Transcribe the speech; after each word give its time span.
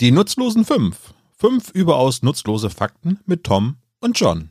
Die 0.00 0.12
nutzlosen 0.12 0.64
fünf. 0.64 1.12
Fünf 1.36 1.68
überaus 1.72 2.22
nutzlose 2.22 2.70
Fakten 2.70 3.20
mit 3.26 3.44
Tom 3.44 3.76
und 4.00 4.18
John. 4.18 4.48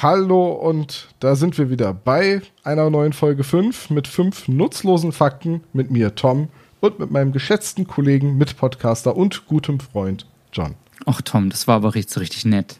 Hallo 0.00 0.52
und 0.52 1.08
da 1.20 1.36
sind 1.36 1.58
wir 1.58 1.68
wieder 1.68 1.92
bei 1.92 2.40
einer 2.62 2.88
neuen 2.88 3.12
Folge 3.12 3.44
5 3.44 3.90
mit 3.90 4.08
fünf 4.08 4.48
nutzlosen 4.48 5.12
Fakten 5.12 5.62
mit 5.74 5.90
mir, 5.90 6.14
Tom, 6.14 6.48
und 6.80 6.98
mit 6.98 7.10
meinem 7.10 7.32
geschätzten 7.32 7.86
Kollegen, 7.86 8.38
Mitpodcaster 8.38 9.14
und 9.14 9.44
gutem 9.44 9.78
Freund, 9.78 10.26
John. 10.54 10.74
Ach 11.04 11.20
Tom, 11.20 11.50
das 11.50 11.68
war 11.68 11.76
aber 11.76 11.94
richtig, 11.94 12.22
richtig 12.22 12.46
nett. 12.46 12.78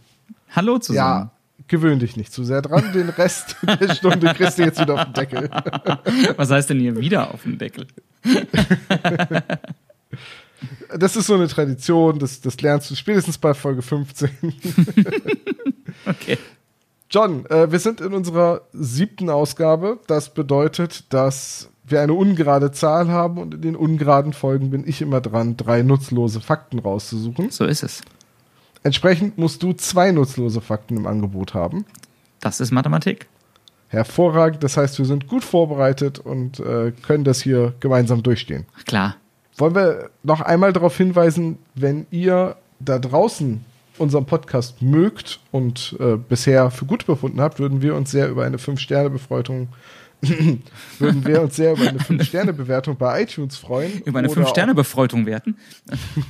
Hallo 0.49 0.79
zusammen. 0.79 1.25
Ja, 1.25 1.34
gewöhn 1.69 1.99
dich 1.99 2.17
nicht 2.17 2.33
zu 2.33 2.45
sehr 2.45 2.63
dran. 2.63 2.93
Den 2.93 3.09
Rest 3.09 3.57
der 3.81 3.95
Stunde 3.95 4.33
kriegst 4.35 4.59
du 4.59 4.63
jetzt 4.63 4.81
wieder 4.81 4.95
auf 4.95 5.05
den 5.05 5.13
Deckel. 5.15 5.51
Was 6.37 6.51
heißt 6.51 6.71
denn 6.71 6.81
hier 6.81 6.97
wieder 6.97 7.33
auf 7.33 7.43
den 7.43 7.59
Deckel? 7.59 7.87
Das 10.97 11.17
ist 11.17 11.27
so 11.27 11.35
eine 11.35 11.49
Tradition, 11.49 12.19
das, 12.19 12.41
das 12.41 12.61
lernst 12.61 12.91
du 12.91 12.95
spätestens 12.95 13.39
bei 13.39 13.55
Folge 13.55 13.83
15. 13.83 14.31
Okay. 16.07 16.39
John, 17.09 17.47
äh, 17.47 17.71
wir 17.71 17.79
sind 17.79 18.01
in 18.01 18.13
unserer 18.13 18.63
siebten 18.73 19.31
Ausgabe. 19.31 20.01
Das 20.09 20.35
bedeutet, 20.35 21.13
dass 21.13 21.71
wir 21.85 22.01
eine 22.01 22.15
ungerade 22.15 22.73
Zahl 22.73 23.09
haben 23.09 23.39
und 23.39 23.55
in 23.55 23.63
den 23.63 23.77
ungeraden 23.77 24.33
Folgen 24.33 24.71
bin 24.71 24.87
ich 24.87 25.01
immer 25.01 25.21
dran, 25.21 25.57
drei 25.57 25.83
nutzlose 25.83 26.41
Fakten 26.41 26.81
rauszusuchen. 26.81 27.51
So 27.51 27.65
ist 27.65 27.85
es. 27.85 28.03
Entsprechend 28.85 29.39
musst 29.39 29.63
du 29.63 29.73
zwei 29.73 30.13
nutzlose 30.13 30.61
Fakten 30.61 30.97
im 30.97 31.07
Angebot 31.07 31.55
haben. 31.55 31.85
Das 32.41 32.61
ist 32.61 32.71
Mathematik. 32.71 33.27
Hervorragend, 33.89 34.63
das 34.63 34.77
heißt, 34.77 34.99
wir 34.99 35.07
sind 35.07 35.27
gut 35.27 35.43
vorbereitet 35.43 36.19
und 36.19 36.61
äh, 36.61 36.93
können 37.03 37.25
das 37.25 37.41
hier 37.41 37.75
gemeinsam 37.81 38.23
durchstehen. 38.23 38.67
Ach, 38.79 38.85
Klar. 38.85 39.17
Wollen 39.57 39.75
wir 39.75 40.11
noch 40.23 40.41
einmal 40.41 40.73
darauf 40.73 40.97
hinweisen, 40.97 41.59
wenn 41.75 42.07
ihr 42.11 42.57
da 42.81 42.99
draußen 42.99 43.65
unseren 43.99 44.27
Podcast 44.27 44.83
mögt 44.83 45.41
und 45.53 45.97
äh, 46.01 46.17
bisher 46.17 46.71
für 46.71 46.85
gut 46.85 47.07
befunden 47.07 47.41
habt, 47.41 47.59
würden 47.61 47.81
wir 47.81 47.95
uns 47.95 48.11
sehr 48.11 48.29
über 48.29 48.45
eine 48.45 48.57
5-Sterne-Befreutung 48.57 49.69
würden 50.99 51.27
wir 51.27 51.43
uns 51.43 51.57
sehr 51.57 51.73
über 51.73 51.89
eine 51.89 51.99
5-Sterne-Bewertung 51.99 52.97
bei 52.97 53.23
iTunes 53.23 53.57
freuen. 53.57 54.03
Über 54.05 54.19
eine 54.19 54.29
Oder 54.29 54.43
auch- 54.43 54.47
5-Sterne-Befreutung 54.47 55.27
werten. 55.27 55.57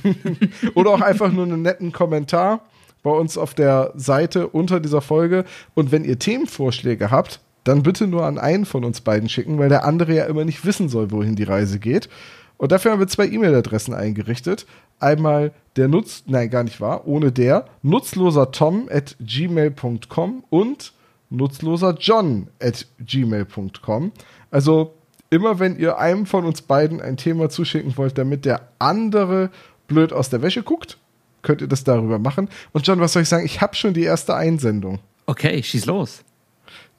Oder 0.75 0.91
auch 0.91 1.01
einfach 1.01 1.31
nur 1.31 1.45
einen 1.45 1.61
netten 1.61 1.91
Kommentar 1.91 2.61
bei 3.03 3.11
uns 3.11 3.37
auf 3.37 3.53
der 3.53 3.91
Seite 3.95 4.47
unter 4.47 4.79
dieser 4.79 5.01
Folge. 5.01 5.45
Und 5.73 5.91
wenn 5.91 6.03
ihr 6.05 6.17
Themenvorschläge 6.17 7.11
habt, 7.11 7.39
dann 7.63 7.83
bitte 7.83 8.07
nur 8.07 8.25
an 8.25 8.37
einen 8.37 8.65
von 8.65 8.83
uns 8.83 9.01
beiden 9.01 9.29
schicken, 9.29 9.57
weil 9.57 9.69
der 9.69 9.85
andere 9.85 10.13
ja 10.15 10.25
immer 10.25 10.45
nicht 10.45 10.65
wissen 10.65 10.89
soll, 10.89 11.11
wohin 11.11 11.35
die 11.35 11.43
Reise 11.43 11.79
geht. 11.79 12.09
Und 12.57 12.71
dafür 12.71 12.91
haben 12.91 12.99
wir 12.99 13.07
zwei 13.07 13.27
E-Mail-Adressen 13.27 13.93
eingerichtet. 13.93 14.65
Einmal 14.99 15.51
der 15.75 15.87
Nutz, 15.87 16.23
nein, 16.25 16.49
gar 16.49 16.63
nicht 16.63 16.79
wahr, 16.79 17.05
ohne 17.05 17.31
der, 17.31 17.65
nutzloser 17.81 18.51
Tom 18.51 18.87
at 18.89 19.17
gmail.com 19.19 20.43
und 20.49 20.93
nutzloser 21.29 21.95
John 21.99 22.47
at 22.61 22.85
gmail.com. 22.99 24.11
Also 24.51 24.93
immer 25.29 25.59
wenn 25.59 25.77
ihr 25.77 25.97
einem 25.97 26.25
von 26.25 26.45
uns 26.45 26.61
beiden 26.61 27.01
ein 27.01 27.17
Thema 27.17 27.49
zuschicken 27.49 27.95
wollt, 27.97 28.17
damit 28.17 28.45
der 28.45 28.69
andere 28.79 29.49
blöd 29.87 30.13
aus 30.13 30.29
der 30.29 30.41
Wäsche 30.41 30.63
guckt, 30.63 30.97
könnt 31.41 31.61
ihr 31.61 31.67
das 31.67 31.83
darüber 31.83 32.19
machen. 32.19 32.49
Und 32.73 32.87
John, 32.87 32.99
was 32.99 33.13
soll 33.13 33.23
ich 33.23 33.29
sagen? 33.29 33.45
Ich 33.45 33.61
habe 33.61 33.75
schon 33.75 33.93
die 33.93 34.03
erste 34.03 34.35
Einsendung. 34.35 34.99
Okay, 35.25 35.61
schieß 35.61 35.85
los. 35.85 36.23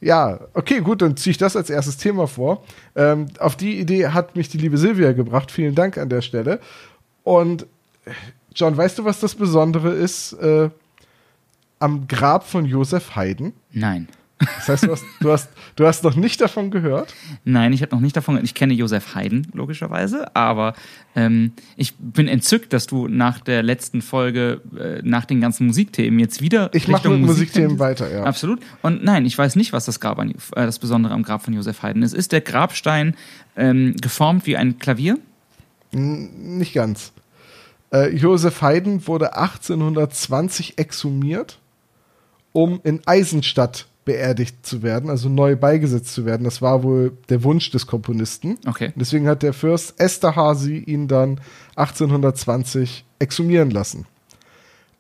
Ja, 0.00 0.40
okay, 0.52 0.80
gut, 0.80 1.00
dann 1.02 1.16
ziehe 1.16 1.32
ich 1.32 1.38
das 1.38 1.56
als 1.56 1.70
erstes 1.70 1.96
Thema 1.96 2.26
vor. 2.26 2.62
Ähm, 2.94 3.26
auf 3.38 3.56
die 3.56 3.80
Idee 3.80 4.08
hat 4.08 4.36
mich 4.36 4.48
die 4.48 4.58
liebe 4.58 4.76
Silvia 4.76 5.12
gebracht. 5.12 5.50
Vielen 5.50 5.74
Dank 5.74 5.96
an 5.96 6.08
der 6.08 6.20
Stelle. 6.20 6.60
Und 7.22 7.62
äh, 8.04 8.10
John, 8.54 8.76
weißt 8.76 8.98
du, 8.98 9.04
was 9.04 9.20
das 9.20 9.34
Besondere 9.34 9.92
ist 9.92 10.34
äh, 10.34 10.70
am 11.78 12.08
Grab 12.08 12.48
von 12.48 12.64
Josef 12.64 13.16
Haydn? 13.16 13.52
Nein. 13.72 14.08
Das 14.38 14.68
heißt, 14.68 14.84
du 14.84 14.92
hast, 14.92 15.04
du 15.20 15.32
hast, 15.32 15.48
du 15.76 15.86
hast 15.86 16.04
noch 16.04 16.14
nicht 16.14 16.40
davon 16.42 16.70
gehört? 16.70 17.14
Nein, 17.44 17.72
ich 17.72 17.80
habe 17.80 17.94
noch 17.94 18.02
nicht 18.02 18.16
davon. 18.16 18.38
Ich 18.44 18.52
kenne 18.52 18.74
Josef 18.74 19.14
Haydn, 19.14 19.46
logischerweise, 19.54 20.34
aber 20.36 20.74
ähm, 21.14 21.52
ich 21.76 21.94
bin 21.96 22.28
entzückt, 22.28 22.74
dass 22.74 22.86
du 22.86 23.08
nach 23.08 23.40
der 23.40 23.62
letzten 23.62 24.02
Folge, 24.02 24.60
äh, 24.78 25.00
nach 25.02 25.24
den 25.24 25.40
ganzen 25.40 25.66
Musikthemen 25.66 26.18
jetzt 26.20 26.42
wieder. 26.42 26.68
Ich 26.74 26.86
mache 26.86 27.08
mit 27.08 27.22
Musikthemen 27.22 27.78
weiter, 27.78 28.12
ja. 28.12 28.24
Absolut. 28.24 28.60
Und 28.82 29.02
nein, 29.02 29.24
ich 29.24 29.38
weiß 29.38 29.56
nicht, 29.56 29.72
was 29.72 29.86
das, 29.86 30.00
Grab 30.00 30.18
an, 30.18 30.30
äh, 30.30 30.34
das 30.54 30.78
Besondere 30.78 31.14
am 31.14 31.22
Grab 31.22 31.42
von 31.42 31.54
Josef 31.54 31.82
Haydn 31.82 32.02
ist. 32.02 32.12
Ist 32.12 32.32
der 32.32 32.42
Grabstein 32.42 33.14
ähm, 33.56 33.96
geformt 33.96 34.46
wie 34.46 34.58
ein 34.58 34.78
Klavier? 34.78 35.18
Nicht 35.92 36.74
ganz. 36.74 37.12
Äh, 37.90 38.14
Josef 38.14 38.60
Haydn 38.60 39.06
wurde 39.06 39.34
1820 39.34 40.76
exhumiert, 40.76 41.58
um 42.56 42.80
in 42.84 43.06
Eisenstadt 43.06 43.86
beerdigt 44.06 44.64
zu 44.64 44.82
werden, 44.82 45.10
also 45.10 45.28
neu 45.28 45.56
beigesetzt 45.56 46.14
zu 46.14 46.24
werden. 46.24 46.44
Das 46.44 46.62
war 46.62 46.82
wohl 46.82 47.12
der 47.28 47.44
Wunsch 47.44 47.70
des 47.70 47.86
Komponisten. 47.86 48.56
Okay. 48.66 48.94
Deswegen 48.96 49.28
hat 49.28 49.42
der 49.42 49.52
Fürst 49.52 50.00
Esterhazy 50.00 50.78
ihn 50.78 51.06
dann 51.06 51.38
1820 51.74 53.04
exhumieren 53.18 53.70
lassen. 53.70 54.06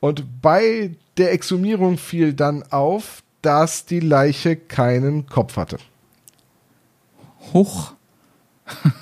Und 0.00 0.42
bei 0.42 0.96
der 1.16 1.32
Exhumierung 1.32 1.96
fiel 1.96 2.34
dann 2.34 2.62
auf, 2.64 3.22
dass 3.40 3.86
die 3.86 4.00
Leiche 4.00 4.56
keinen 4.56 5.26
Kopf 5.26 5.56
hatte. 5.56 5.78
Hoch. 7.54 7.94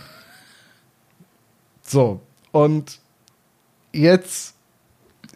So, 1.87 2.23
und 2.51 2.99
jetzt 3.93 4.55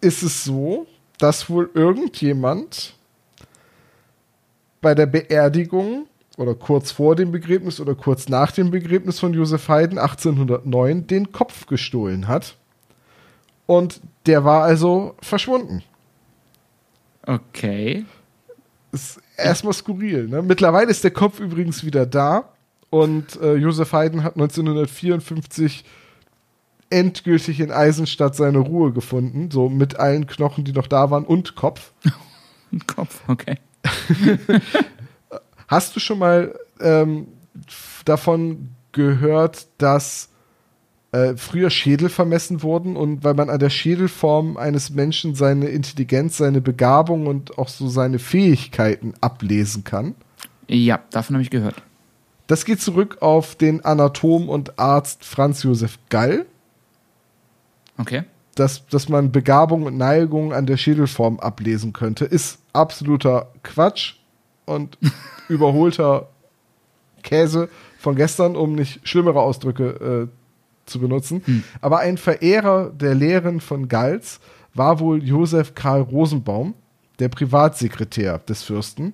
ist 0.01 0.23
es 0.23 0.45
so, 0.45 0.87
dass 1.19 1.51
wohl 1.51 1.71
irgendjemand 1.75 2.98
bei 4.81 4.95
der 4.95 5.07
Beerdigung 5.07 6.07
oder 6.37 6.55
kurz 6.55 6.93
vor 6.93 7.17
dem 7.17 7.33
Begräbnis 7.33 7.81
oder 7.81 7.95
kurz 7.95 8.29
nach 8.29 8.53
dem 8.53 8.71
Begräbnis 8.71 9.19
von 9.19 9.35
Josef 9.35 9.69
Haydn 9.69 9.99
1809 9.99 11.07
den 11.07 11.33
Kopf 11.33 11.67
gestohlen 11.67 12.29
hat. 12.29 12.57
Und 13.67 14.01
der 14.27 14.45
war 14.45 14.63
also 14.63 15.15
verschwunden. 15.21 15.83
Okay. 17.27 18.05
Ist 18.93 19.21
erstmal 19.37 19.75
skurril. 19.75 20.29
Ne? 20.29 20.43
Mittlerweile 20.43 20.91
ist 20.91 21.05
der 21.05 21.11
Kopf 21.11 21.41
übrigens 21.41 21.85
wieder 21.85 22.07
da 22.07 22.49
und 22.91 23.39
äh, 23.41 23.55
Josef 23.57 23.93
Haydn 23.93 24.23
hat 24.23 24.35
1954 24.37 25.85
endgültig 26.91 27.61
in 27.61 27.71
Eisenstadt 27.71 28.35
seine 28.35 28.59
Ruhe 28.59 28.93
gefunden, 28.93 29.51
so 29.51 29.69
mit 29.69 29.97
allen 29.97 30.27
Knochen, 30.27 30.65
die 30.65 30.73
noch 30.73 30.87
da 30.87 31.11
waren 31.11 31.25
und 31.25 31.55
Kopf. 31.55 31.93
Kopf, 32.87 33.21
okay. 33.29 33.57
Hast 35.69 35.95
du 35.95 36.01
schon 36.01 36.19
mal 36.19 36.59
ähm, 36.81 37.29
davon 38.05 38.71
gehört, 38.93 39.67
dass 39.79 40.31
äh, 41.13 41.37
früher 41.37 41.71
Schädel 41.71 42.09
vermessen 42.09 42.63
wurden 42.63 42.97
und 42.97 43.25
weil 43.25 43.35
man 43.35 43.51
an 43.51 43.59
der 43.59 43.71
Schädelform 43.71 44.57
eines 44.57 44.91
Menschen 44.91 45.35
seine 45.35 45.69
Intelligenz, 45.69 46.39
seine 46.39 46.61
Begabung 46.61 47.27
und 47.27 47.59
auch 47.59 47.69
so 47.69 47.89
seine 47.89 48.19
Fähigkeiten 48.19 49.15
ablesen 49.21 49.85
kann? 49.85 50.15
Ja, 50.67 51.01
davon 51.11 51.37
habe 51.37 51.43
ich 51.43 51.51
gehört. 51.51 51.83
Das 52.47 52.65
geht 52.65 52.81
zurück 52.81 53.19
auf 53.21 53.57
den 53.57 53.85
Anatom 53.85 54.49
und 54.49 54.79
Arzt 54.79 55.25
Franz 55.25 55.63
Josef 55.63 55.99
Gall, 56.09 56.47
Okay. 57.99 58.23
Dass, 58.59 58.87
dass 58.87 59.09
man 59.09 59.31
Begabung 59.33 59.85
und 59.85 59.97
Neigung 59.97 60.53
an 60.53 60.67
der 60.67 60.77
Schädelform 60.77 61.39
ablesen 61.39 61.93
könnte, 61.93 62.25
ist 62.25 62.59
absoluter 62.73 63.53
Quatsch 63.63 64.15
und 64.65 64.99
überholter 65.49 66.29
Käse 67.23 67.69
von 67.99 68.17
gestern, 68.17 68.57
um 68.57 68.75
nicht 68.75 69.07
schlimmere 69.07 69.41
Ausdrücke 69.41 70.29
äh, 70.29 70.89
zu 70.89 70.99
benutzen. 71.01 71.65
Aber 71.81 71.99
ein 71.99 72.17
Verehrer 72.17 72.91
der 72.91 73.15
Lehren 73.15 73.61
von 73.61 73.89
Galls 73.89 74.41
war 74.75 75.01
wohl 75.01 75.23
Josef 75.23 75.75
Karl 75.75 76.01
Rosenbaum, 76.03 76.75
der 77.19 77.29
Privatsekretär 77.29 78.39
des 78.39 78.63
Fürsten. 78.63 79.13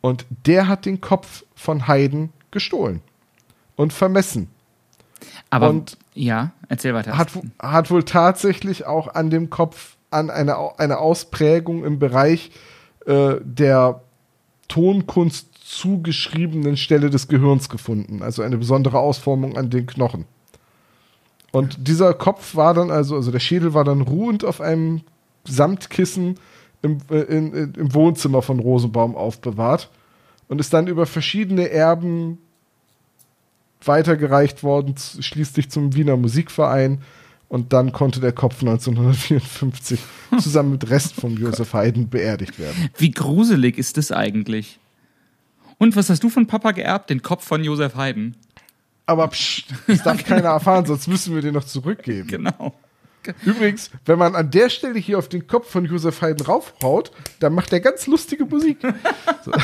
Und 0.00 0.26
der 0.46 0.68
hat 0.68 0.86
den 0.86 1.00
Kopf 1.00 1.44
von 1.54 1.86
Haydn 1.86 2.30
gestohlen 2.50 3.00
und 3.76 3.92
vermessen. 3.92 4.48
Aber 5.50 5.70
Und- 5.70 5.96
ja, 6.14 6.52
erzähl 6.68 6.94
weiter. 6.94 7.18
hat, 7.18 7.30
hat 7.60 7.90
wohl 7.90 8.04
tatsächlich 8.04 8.86
auch 8.86 9.14
an 9.14 9.30
dem 9.30 9.50
Kopf 9.50 9.96
an 10.10 10.30
eine, 10.30 10.56
Au- 10.58 10.74
eine 10.76 10.98
Ausprägung 10.98 11.84
im 11.84 11.98
Bereich 11.98 12.50
äh, 13.06 13.34
der 13.42 14.00
Tonkunst 14.68 15.48
zugeschriebenen 15.64 16.76
Stelle 16.76 17.10
des 17.10 17.26
Gehirns 17.28 17.68
gefunden. 17.68 18.22
Also 18.22 18.42
eine 18.42 18.56
besondere 18.58 18.98
Ausformung 18.98 19.56
an 19.56 19.70
den 19.70 19.86
Knochen. 19.86 20.24
Und 21.52 21.88
dieser 21.88 22.14
Kopf 22.14 22.54
war 22.54 22.74
dann 22.74 22.90
also, 22.90 23.16
also 23.16 23.30
der 23.30 23.40
Schädel 23.40 23.74
war 23.74 23.84
dann 23.84 24.00
ruhend 24.00 24.44
auf 24.44 24.60
einem 24.60 25.02
Samtkissen 25.44 26.38
im, 26.82 26.98
äh, 27.10 27.20
in, 27.22 27.52
in, 27.52 27.74
im 27.74 27.94
Wohnzimmer 27.94 28.42
von 28.42 28.60
Rosenbaum 28.60 29.16
aufbewahrt. 29.16 29.90
und 30.48 30.60
ist 30.60 30.72
dann 30.72 30.86
über 30.86 31.06
verschiedene 31.06 31.70
Erben 31.70 32.38
weitergereicht 33.86 34.62
worden, 34.62 34.94
schließlich 34.96 35.70
zum 35.70 35.94
Wiener 35.94 36.16
Musikverein. 36.16 37.02
Und 37.48 37.72
dann 37.72 37.92
konnte 37.92 38.20
der 38.20 38.32
Kopf 38.32 38.60
1954 38.62 40.00
zusammen 40.40 40.72
mit 40.72 40.90
Rest 40.90 41.14
von 41.14 41.36
Josef 41.36 41.72
Haydn 41.72 42.08
beerdigt 42.08 42.58
werden. 42.58 42.90
Wie 42.96 43.10
gruselig 43.10 43.78
ist 43.78 43.96
das 43.96 44.10
eigentlich? 44.10 44.80
Und 45.78 45.94
was 45.96 46.10
hast 46.10 46.24
du 46.24 46.30
von 46.30 46.46
Papa 46.46 46.72
geerbt? 46.72 47.10
Den 47.10 47.22
Kopf 47.22 47.44
von 47.44 47.62
Josef 47.62 47.94
Haydn. 47.94 48.34
Aber 49.06 49.28
psch, 49.28 49.66
das 49.86 50.02
darf 50.02 50.24
keiner 50.26 50.48
erfahren, 50.48 50.86
sonst 50.86 51.06
müssen 51.06 51.34
wir 51.34 51.42
den 51.42 51.54
noch 51.54 51.64
zurückgeben. 51.64 52.26
Genau. 52.26 52.74
Übrigens, 53.44 53.90
wenn 54.04 54.18
man 54.18 54.34
an 54.34 54.50
der 54.50 54.68
Stelle 54.68 54.98
hier 54.98 55.18
auf 55.18 55.28
den 55.28 55.46
Kopf 55.46 55.70
von 55.70 55.84
Josef 55.84 56.20
Haydn 56.20 56.44
raufhaut, 56.44 57.10
dann 57.40 57.54
macht 57.54 57.72
er 57.72 57.80
ganz 57.80 58.06
lustige 58.06 58.44
Musik. 58.44 58.78
So. 59.44 59.52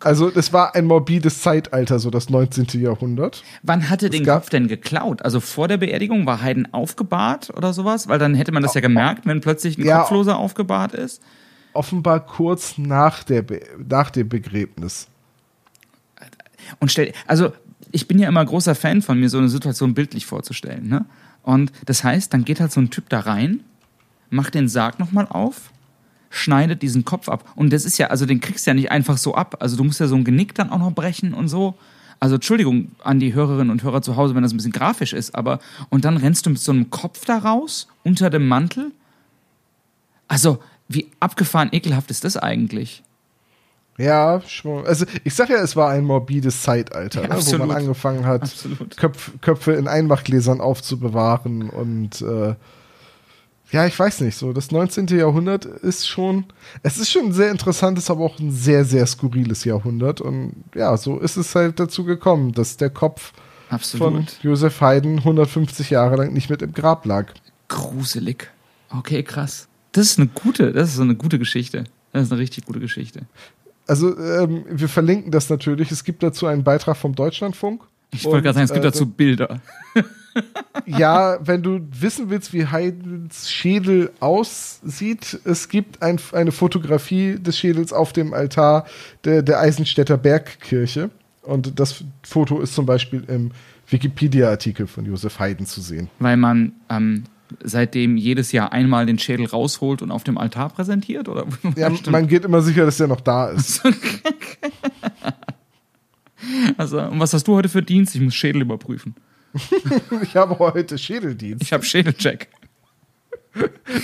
Also, 0.00 0.30
das 0.30 0.52
war 0.52 0.74
ein 0.74 0.84
morbides 0.86 1.40
Zeitalter, 1.42 1.98
so 1.98 2.10
das 2.10 2.30
19. 2.30 2.66
Jahrhundert. 2.80 3.42
Wann 3.62 3.88
hat 3.90 4.02
er 4.02 4.08
den 4.10 4.24
gab- 4.24 4.42
Kopf 4.42 4.50
denn 4.50 4.68
geklaut? 4.68 5.22
Also 5.22 5.40
vor 5.40 5.68
der 5.68 5.76
Beerdigung 5.78 6.26
war 6.26 6.42
Haydn 6.42 6.68
aufgebahrt 6.72 7.50
oder 7.56 7.72
sowas? 7.72 8.08
Weil 8.08 8.18
dann 8.18 8.34
hätte 8.34 8.52
man 8.52 8.62
das 8.62 8.74
ja 8.74 8.80
gemerkt, 8.80 9.26
wenn 9.26 9.40
plötzlich 9.40 9.78
ein 9.78 9.84
Ja. 9.84 10.00
Kopfloser 10.00 10.36
aufgebahrt 10.38 10.92
ist. 10.94 11.20
Offenbar 11.72 12.20
kurz 12.24 12.78
nach, 12.78 13.22
der 13.24 13.42
Be 13.42 13.60
nach 13.88 14.10
dem 14.10 14.28
Begräbnis. 14.28 15.08
Und 16.80 16.90
stell, 16.90 17.12
also 17.26 17.52
ich 17.92 18.08
bin 18.08 18.18
ja 18.18 18.28
immer 18.28 18.44
großer 18.44 18.74
Fan 18.74 19.02
von 19.02 19.18
mir, 19.20 19.28
so 19.28 19.38
eine 19.38 19.48
Situation 19.48 19.94
bildlich 19.94 20.26
vorzustellen. 20.26 20.88
Ne? 20.88 21.04
Und 21.42 21.70
das 21.84 22.02
heißt, 22.02 22.32
dann 22.34 22.44
geht 22.44 22.60
halt 22.60 22.72
so 22.72 22.80
ein 22.80 22.90
Typ 22.90 23.08
da 23.08 23.20
rein, 23.20 23.60
macht 24.30 24.54
den 24.54 24.68
Sarg 24.68 24.98
nochmal 24.98 25.26
auf, 25.28 25.70
schneidet 26.30 26.82
diesen 26.82 27.04
Kopf 27.04 27.28
ab. 27.28 27.44
Und 27.54 27.72
das 27.72 27.84
ist 27.84 27.98
ja, 27.98 28.08
also 28.08 28.26
den 28.26 28.40
kriegst 28.40 28.66
du 28.66 28.70
ja 28.70 28.74
nicht 28.74 28.90
einfach 28.90 29.18
so 29.18 29.34
ab. 29.34 29.56
Also 29.60 29.76
du 29.76 29.84
musst 29.84 30.00
ja 30.00 30.06
so 30.06 30.16
ein 30.16 30.24
Genick 30.24 30.54
dann 30.54 30.70
auch 30.70 30.78
noch 30.78 30.92
brechen 30.92 31.34
und 31.34 31.48
so. 31.48 31.74
Also 32.18 32.36
Entschuldigung 32.36 32.92
an 33.02 33.20
die 33.20 33.34
Hörerinnen 33.34 33.70
und 33.70 33.82
Hörer 33.82 34.02
zu 34.02 34.16
Hause, 34.16 34.34
wenn 34.34 34.42
das 34.42 34.52
ein 34.52 34.56
bisschen 34.56 34.72
grafisch 34.72 35.12
ist, 35.12 35.34
aber 35.34 35.58
und 35.90 36.04
dann 36.04 36.16
rennst 36.16 36.46
du 36.46 36.50
mit 36.50 36.58
so 36.58 36.72
einem 36.72 36.90
Kopf 36.90 37.24
da 37.26 37.38
raus, 37.38 37.88
unter 38.04 38.30
dem 38.30 38.48
Mantel. 38.48 38.90
Also, 40.28 40.58
wie 40.88 41.08
abgefahren 41.20 41.68
ekelhaft 41.72 42.10
ist 42.10 42.24
das 42.24 42.36
eigentlich? 42.36 43.02
Ja, 43.98 44.42
schon. 44.46 44.86
Also, 44.86 45.06
ich 45.24 45.34
sag 45.34 45.48
ja, 45.48 45.56
es 45.56 45.76
war 45.76 45.90
ein 45.90 46.04
morbides 46.04 46.62
Zeitalter, 46.62 47.22
Ja, 47.22 47.34
ne, 47.34 47.40
wo 47.46 47.58
man 47.58 47.70
angefangen 47.70 48.26
hat. 48.26 48.52
Köpf, 48.96 49.32
Köpfe 49.40 49.72
in 49.72 49.88
Einmachgläsern 49.88 50.60
aufzubewahren 50.60 51.70
und 51.70 52.20
äh, 52.20 52.54
ja, 53.72 53.86
ich 53.86 53.98
weiß 53.98 54.20
nicht, 54.20 54.36
so 54.36 54.52
das 54.52 54.70
19. 54.70 55.06
Jahrhundert 55.08 55.64
ist 55.64 56.06
schon, 56.06 56.44
es 56.82 56.98
ist 56.98 57.10
schon 57.10 57.26
ein 57.26 57.32
sehr 57.32 57.50
interessantes, 57.50 58.10
aber 58.10 58.24
auch 58.24 58.38
ein 58.38 58.52
sehr, 58.52 58.84
sehr 58.84 59.06
skurriles 59.06 59.64
Jahrhundert 59.64 60.20
und 60.20 60.52
ja, 60.74 60.96
so 60.96 61.18
ist 61.18 61.36
es 61.36 61.54
halt 61.54 61.80
dazu 61.80 62.04
gekommen, 62.04 62.52
dass 62.52 62.76
der 62.76 62.90
Kopf 62.90 63.32
von 63.68 63.74
Absolut. 63.76 64.38
Josef 64.42 64.80
Haydn 64.80 65.18
150 65.18 65.90
Jahre 65.90 66.16
lang 66.16 66.32
nicht 66.32 66.48
mit 66.48 66.62
im 66.62 66.72
Grab 66.72 67.04
lag. 67.04 67.32
Gruselig. 67.68 68.48
Okay, 68.90 69.22
krass. 69.24 69.66
Das 69.92 70.06
ist 70.06 70.18
eine 70.18 70.28
gute, 70.28 70.72
das 70.72 70.90
ist 70.90 70.96
so 70.96 71.02
eine 71.02 71.16
gute 71.16 71.38
Geschichte. 71.38 71.84
Das 72.12 72.24
ist 72.24 72.32
eine 72.32 72.40
richtig 72.40 72.66
gute 72.66 72.80
Geschichte. 72.80 73.22
Also, 73.88 74.16
ähm, 74.18 74.64
wir 74.68 74.88
verlinken 74.88 75.30
das 75.30 75.48
natürlich. 75.48 75.90
Es 75.90 76.04
gibt 76.04 76.22
dazu 76.22 76.46
einen 76.46 76.64
Beitrag 76.64 76.96
vom 76.96 77.14
Deutschlandfunk. 77.14 77.82
Ich 78.16 78.24
wollte 78.24 78.42
gerade 78.42 78.54
sagen, 78.54 78.64
es 78.64 78.72
gibt 78.72 78.84
äh, 78.84 78.88
dazu 78.88 79.06
Bilder. 79.06 79.60
Ja, 80.84 81.38
wenn 81.40 81.62
du 81.62 81.80
wissen 81.90 82.30
willst, 82.30 82.52
wie 82.52 82.66
Haydns 82.66 83.50
Schädel 83.50 84.10
aussieht, 84.20 85.40
es 85.44 85.68
gibt 85.68 86.02
ein, 86.02 86.20
eine 86.32 86.52
Fotografie 86.52 87.38
des 87.38 87.58
Schädels 87.58 87.92
auf 87.92 88.12
dem 88.12 88.34
Altar 88.34 88.86
der, 89.24 89.42
der 89.42 89.60
Eisenstädter 89.60 90.16
Bergkirche. 90.18 91.10
Und 91.42 91.78
das 91.80 92.04
Foto 92.22 92.60
ist 92.60 92.74
zum 92.74 92.86
Beispiel 92.86 93.24
im 93.28 93.52
Wikipedia-Artikel 93.88 94.86
von 94.86 95.06
Josef 95.06 95.38
Haydn 95.38 95.64
zu 95.64 95.80
sehen. 95.80 96.08
Weil 96.18 96.36
man 96.36 96.72
ähm, 96.90 97.24
seitdem 97.62 98.16
jedes 98.16 98.52
Jahr 98.52 98.72
einmal 98.72 99.06
den 99.06 99.18
Schädel 99.18 99.46
rausholt 99.46 100.02
und 100.02 100.10
auf 100.10 100.24
dem 100.24 100.38
Altar 100.38 100.70
präsentiert? 100.70 101.28
Oder? 101.28 101.46
Ja, 101.76 101.90
man 102.10 102.26
geht 102.26 102.44
immer 102.44 102.62
sicher, 102.62 102.84
dass 102.84 102.96
der 102.96 103.08
noch 103.08 103.20
da 103.20 103.48
ist. 103.48 103.82
also, 106.76 107.00
und 107.00 107.20
was 107.20 107.32
hast 107.32 107.46
du 107.46 107.54
heute 107.54 107.68
für 107.68 107.82
Dienst? 107.82 108.14
Ich 108.14 108.20
muss 108.20 108.34
Schädel 108.34 108.62
überprüfen. 108.62 109.14
Ich 110.22 110.36
habe 110.36 110.58
heute 110.58 110.98
Schädeldienst. 110.98 111.62
Ich 111.62 111.72
habe 111.72 111.82
Schädelcheck. 111.82 112.48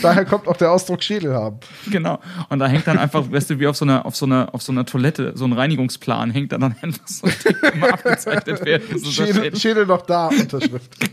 Daher 0.00 0.24
kommt 0.24 0.48
auch 0.48 0.56
der 0.56 0.72
Ausdruck 0.72 1.02
Schädel 1.02 1.34
haben. 1.34 1.58
Genau. 1.90 2.18
Und 2.48 2.58
da 2.58 2.66
hängt 2.66 2.86
dann 2.86 2.98
einfach, 2.98 3.30
weißt 3.30 3.50
du, 3.50 3.58
wie 3.58 3.66
auf 3.66 3.76
so 3.76 3.84
einer, 3.84 4.06
auf 4.06 4.16
so 4.16 4.24
einer, 4.24 4.54
auf 4.54 4.62
so 4.62 4.72
einer 4.72 4.86
Toilette, 4.86 5.32
so 5.34 5.44
ein 5.44 5.52
Reinigungsplan, 5.52 6.30
hängt 6.30 6.52
da 6.52 6.58
dann 6.58 6.74
einfach 6.80 7.06
so 7.06 7.26
ein 7.26 7.72
immer 7.74 7.92
abgezeichnet 7.92 8.64
werden. 8.64 9.04
Schädel, 9.04 9.34
Schädel. 9.34 9.56
Schädel 9.56 9.86
noch 9.86 10.02
da, 10.02 10.28
Unterschrift. 10.28 10.90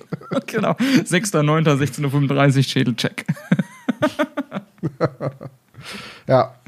Genau. 0.45 0.71
6.9.16.35 0.71 2.57
Uhr 2.57 2.63
Schädelcheck. 2.63 3.25
Ja. 6.27 6.58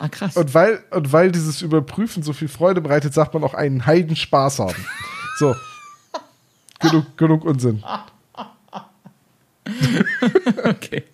Ah, 0.00 0.08
krass. 0.08 0.34
Und 0.34 0.54
weil, 0.54 0.82
und 0.90 1.12
weil 1.12 1.30
dieses 1.30 1.60
Überprüfen 1.60 2.22
so 2.22 2.32
viel 2.32 2.48
Freude 2.48 2.80
bereitet, 2.80 3.12
sagt 3.12 3.34
man 3.34 3.44
auch 3.44 3.52
einen 3.52 3.84
Heiden 3.84 4.16
Spaß 4.16 4.58
haben. 4.58 4.86
So. 5.38 5.54
genug, 6.80 7.18
genug 7.18 7.44
Unsinn. 7.44 7.84
Okay. 10.64 11.04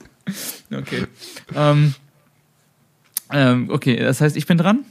Okay. 0.72 1.06
Ähm, 1.54 1.94
ähm, 3.32 3.70
okay, 3.70 3.96
das 3.96 4.20
heißt, 4.20 4.36
ich 4.36 4.46
bin 4.46 4.56
dran? 4.56 4.84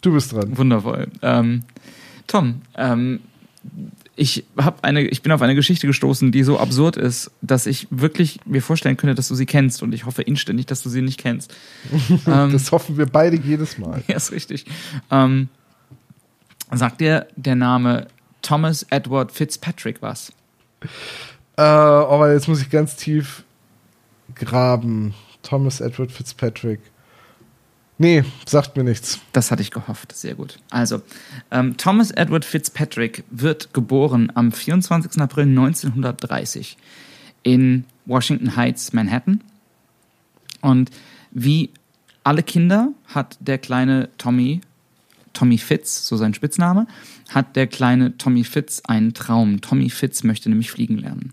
Du 0.00 0.12
bist 0.12 0.32
dran. 0.32 0.56
Wundervoll. 0.56 1.08
Ähm, 1.20 1.64
Tom, 2.26 2.62
ähm, 2.76 3.20
ich, 4.16 4.44
hab 4.56 4.84
eine, 4.84 5.02
ich 5.02 5.22
bin 5.22 5.32
auf 5.32 5.42
eine 5.42 5.54
Geschichte 5.54 5.86
gestoßen, 5.86 6.30
die 6.30 6.44
so 6.44 6.58
absurd 6.58 6.96
ist, 6.96 7.30
dass 7.42 7.66
ich 7.66 7.88
wirklich 7.90 8.40
mir 8.44 8.62
vorstellen 8.62 8.96
könnte, 8.96 9.14
dass 9.14 9.28
du 9.28 9.34
sie 9.34 9.46
kennst. 9.46 9.82
Und 9.82 9.92
ich 9.92 10.06
hoffe 10.06 10.22
inständig, 10.22 10.66
dass 10.66 10.82
du 10.82 10.88
sie 10.88 11.02
nicht 11.02 11.18
kennst. 11.18 11.54
ähm, 12.26 12.52
Das 12.52 12.70
hoffen 12.70 12.96
wir 12.96 13.06
beide 13.06 13.36
jedes 13.36 13.78
Mal. 13.78 14.02
ja, 14.08 14.16
ist 14.16 14.32
richtig. 14.32 14.66
Ähm, 15.10 15.48
sagt 16.72 17.00
dir 17.00 17.26
der 17.36 17.56
Name 17.56 18.06
Thomas 18.42 18.86
Edward 18.90 19.32
Fitzpatrick 19.32 20.00
was? 20.00 20.32
Äh, 21.56 21.62
aber 21.62 22.32
jetzt 22.32 22.46
muss 22.46 22.60
ich 22.60 22.70
ganz 22.70 22.96
tief 22.96 23.42
graben. 24.34 25.14
Thomas 25.42 25.80
Edward 25.80 26.12
Fitzpatrick. 26.12 26.80
Nee, 27.96 28.24
sagt 28.44 28.76
mir 28.76 28.82
nichts. 28.82 29.20
Das 29.32 29.50
hatte 29.50 29.62
ich 29.62 29.70
gehofft. 29.70 30.16
Sehr 30.16 30.34
gut. 30.34 30.58
Also, 30.70 31.02
ähm, 31.50 31.76
Thomas 31.76 32.10
Edward 32.10 32.44
Fitzpatrick 32.44 33.22
wird 33.30 33.72
geboren 33.72 34.32
am 34.34 34.50
24. 34.50 35.20
April 35.20 35.44
1930 35.44 36.76
in 37.44 37.84
Washington 38.04 38.56
Heights, 38.56 38.92
Manhattan. 38.92 39.42
Und 40.60 40.90
wie 41.30 41.70
alle 42.24 42.42
Kinder 42.42 42.88
hat 43.06 43.36
der 43.40 43.58
kleine 43.58 44.08
Tommy, 44.18 44.60
Tommy 45.32 45.58
Fitz, 45.58 46.06
so 46.06 46.16
sein 46.16 46.34
Spitzname, 46.34 46.86
hat 47.28 47.54
der 47.54 47.66
kleine 47.66 48.16
Tommy 48.18 48.42
Fitz 48.42 48.82
einen 48.86 49.14
Traum. 49.14 49.60
Tommy 49.60 49.90
Fitz 49.90 50.24
möchte 50.24 50.48
nämlich 50.48 50.70
fliegen 50.70 50.98
lernen. 50.98 51.32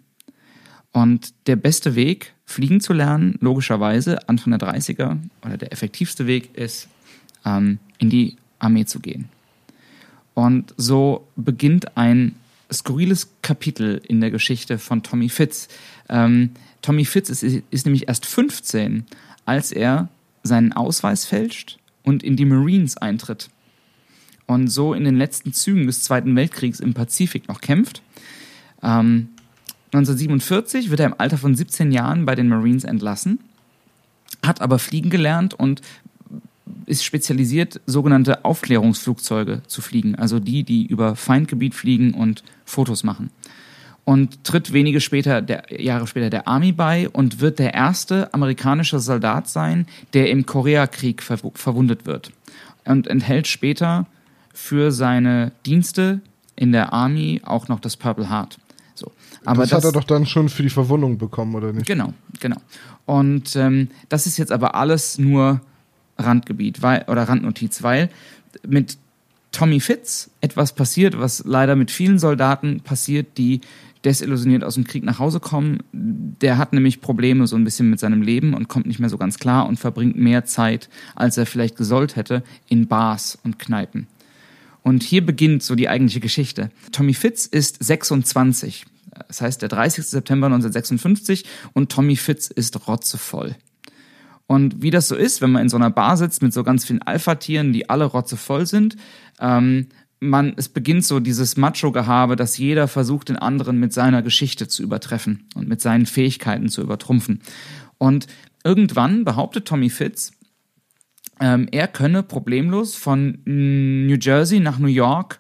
Und 0.92 1.34
der 1.48 1.56
beste 1.56 1.96
Weg, 1.96 2.34
fliegen 2.52 2.82
zu 2.82 2.94
lernen, 2.94 3.38
logischerweise 3.42 4.28
Anfang 4.30 4.58
der 4.58 4.60
30er, 4.60 5.18
oder 5.44 5.58
der 5.58 5.72
effektivste 5.72 6.28
Weg 6.28 6.56
ist, 6.56 6.88
ähm, 7.46 7.80
in 7.98 8.10
die 8.10 8.38
Armee 8.60 8.86
zu 8.86 9.00
gehen. 9.00 9.30
Und 10.34 10.74
so 10.78 11.28
beginnt 11.36 11.98
ein 11.98 12.36
skurriles 12.72 13.30
Kapitel 13.42 14.02
in 14.08 14.22
der 14.22 14.32
Geschichte 14.32 14.78
von 14.78 15.04
Tommy 15.04 15.30
Fitz. 15.30 15.68
Ähm, 16.10 16.52
Tommy 16.82 17.06
Fitz 17.06 17.30
ist, 17.30 17.44
ist 17.44 17.86
nämlich 17.86 18.08
erst 18.08 18.26
15, 18.26 19.06
als 19.46 19.72
er 19.72 20.10
seinen 20.44 20.74
Ausweis 20.74 21.26
fälscht 21.26 21.78
und 22.04 22.24
in 22.24 22.36
die 22.36 22.46
Marines 22.46 22.98
eintritt. 22.98 23.50
Und 24.48 24.68
so 24.68 24.94
in 24.94 25.04
den 25.04 25.18
letzten 25.18 25.54
Zügen 25.54 25.88
des 25.88 26.04
Zweiten 26.04 26.36
Weltkriegs 26.36 26.80
im 26.80 26.94
Pazifik 26.94 27.48
noch 27.48 27.62
kämpft. 27.62 28.02
Ähm, 28.82 29.30
1947 29.94 30.90
wird 30.90 31.02
er 31.02 31.08
im 31.08 31.16
Alter 31.18 31.38
von 31.38 31.54
17 31.54 31.92
Jahren 31.92 32.26
bei 32.26 32.36
den 32.36 32.48
Marines 32.48 32.86
entlassen, 32.86 33.40
hat 34.46 34.62
aber 34.62 34.80
fliegen 34.80 35.10
gelernt 35.10 35.54
und 35.54 35.82
ist 36.86 37.04
spezialisiert, 37.04 37.82
sogenannte 37.86 38.46
Aufklärungsflugzeuge 38.46 39.62
zu 39.68 39.82
fliegen, 39.82 40.16
also 40.16 40.40
die, 40.40 40.64
die 40.64 40.86
über 40.86 41.16
Feindgebiet 41.16 41.76
fliegen 41.76 42.14
und 42.14 42.44
Fotos 42.66 43.04
machen. 43.04 43.32
Und 44.04 44.44
tritt 44.44 44.74
wenige 44.74 45.00
später, 45.00 45.42
der, 45.42 45.82
Jahre 45.82 46.08
später 46.08 46.30
der 46.30 46.48
Army 46.48 46.72
bei 46.72 47.08
und 47.10 47.40
wird 47.40 47.60
der 47.60 47.74
erste 47.74 48.34
amerikanische 48.34 49.00
Soldat 49.00 49.48
sein, 49.48 49.86
der 50.14 50.30
im 50.30 50.46
Koreakrieg 50.46 51.22
ver 51.22 51.38
verwundet 51.54 52.06
wird. 52.06 52.32
Und 52.86 53.08
enthält 53.08 53.48
später 53.48 54.08
für 54.54 54.92
seine 54.92 55.52
Dienste 55.66 56.22
in 56.56 56.72
der 56.72 56.94
Army 56.94 57.42
auch 57.44 57.68
noch 57.68 57.80
das 57.80 57.96
Purple 57.96 58.30
Heart. 58.30 58.58
Aber 59.46 59.64
das, 59.64 59.72
hat 59.72 59.84
er 59.84 59.92
doch 59.92 60.04
dann 60.04 60.26
schon 60.26 60.50
für 60.50 60.64
die 60.64 60.70
Verwundung 60.70 61.18
bekommen, 61.18 61.56
oder 61.56 61.74
nicht? 61.74 61.88
Genau, 61.88 62.14
genau. 62.40 62.58
Und 63.06 63.56
ähm, 63.56 63.90
das 64.10 64.28
ist 64.28 64.38
jetzt 64.38 64.52
aber 64.52 64.76
alles 64.76 65.18
nur 65.18 65.62
Randgebiet 66.18 66.82
weil, 66.82 67.06
oder 67.08 67.24
Randnotiz, 67.24 67.84
weil 67.84 68.10
mit 68.68 68.98
Tommy 69.52 69.80
Fitz 69.80 70.30
etwas 70.40 70.74
passiert, 70.74 71.20
was 71.20 71.44
leider 71.46 71.76
mit 71.76 71.92
vielen 71.92 72.20
Soldaten 72.20 72.82
passiert, 72.82 73.38
die 73.38 73.62
desillusioniert 74.04 74.64
aus 74.64 74.76
dem 74.76 74.84
Krieg 74.84 75.04
nach 75.04 75.20
Hause 75.20 75.40
kommen. 75.40 75.84
Der 75.92 76.58
hat 76.58 76.74
nämlich 76.74 77.02
Probleme 77.02 77.46
so 77.48 77.56
ein 77.56 77.64
bisschen 77.64 77.90
mit 77.90 78.00
seinem 78.00 78.22
Leben 78.22 78.54
und 78.54 78.68
kommt 78.68 78.88
nicht 78.88 79.00
mehr 79.00 79.10
so 79.10 79.18
ganz 79.18 79.38
klar 79.38 79.68
und 79.68 79.78
verbringt 79.78 80.16
mehr 80.18 80.46
Zeit, 80.46 80.90
als 81.16 81.38
er 81.38 81.46
vielleicht 81.46 81.76
gesollt 81.76 82.16
hätte, 82.16 82.44
in 82.68 82.88
Bars 82.88 83.38
und 83.44 83.60
Kneipen. 83.60 84.08
Und 84.84 85.04
hier 85.04 85.24
beginnt 85.24 85.62
so 85.62 85.76
die 85.76 85.90
eigentliche 85.90 86.22
Geschichte. 86.22 86.72
Tommy 86.92 87.14
Fitz 87.14 87.46
ist 87.46 87.84
26. 87.84 88.86
Das 89.28 89.42
heißt, 89.42 89.62
der 89.62 89.70
30. 89.70 90.06
September 90.06 90.48
1956 90.48 91.46
und 91.74 91.92
Tommy 91.92 92.16
Fitz 92.16 92.48
ist 92.48 92.88
rotzevoll. 92.88 93.56
Und 94.48 94.82
wie 94.82 94.92
das 94.92 95.08
so 95.08 95.16
ist, 95.16 95.42
wenn 95.42 95.52
man 95.52 95.62
in 95.62 95.70
so 95.70 95.78
einer 95.78 95.92
Bar 95.92 96.18
sitzt 96.18 96.42
mit 96.42 96.54
so 96.54 96.64
ganz 96.64 96.86
vielen 96.86 97.02
Alpha-Tieren, 97.02 97.72
die 97.72 97.90
alle 97.90 98.06
rotzevoll 98.06 98.66
sind, 98.66 98.98
ähm, 99.40 99.88
man, 100.20 100.54
es 100.56 100.70
beginnt 100.70 101.04
so 101.06 101.20
dieses 101.20 101.58
Macho-Gehabe, 101.58 102.36
dass 102.36 102.58
jeder 102.58 102.88
versucht, 102.88 103.30
den 103.30 103.38
anderen 103.38 103.80
mit 103.80 103.92
seiner 103.92 104.22
Geschichte 104.22 104.68
zu 104.68 104.84
übertreffen 104.84 105.46
und 105.56 105.68
mit 105.68 105.82
seinen 105.82 106.06
Fähigkeiten 106.06 106.70
zu 106.70 106.82
übertrumpfen. 106.82 107.42
Und 107.98 108.28
irgendwann 108.64 109.26
behauptet 109.26 109.68
Tommy 109.68 109.90
Fitz, 109.90 110.32
ähm, 111.40 111.68
er 111.72 111.88
könne 111.88 112.22
problemlos 112.22 112.96
von 112.96 113.40
New 113.46 114.18
Jersey 114.20 114.60
nach 114.60 114.78
New 114.78 114.88
York 114.88 115.40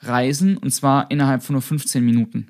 reisen 0.00 0.56
und 0.58 0.70
zwar 0.70 1.10
innerhalb 1.10 1.42
von 1.42 1.54
nur 1.54 1.62
15 1.62 2.04
Minuten. 2.04 2.48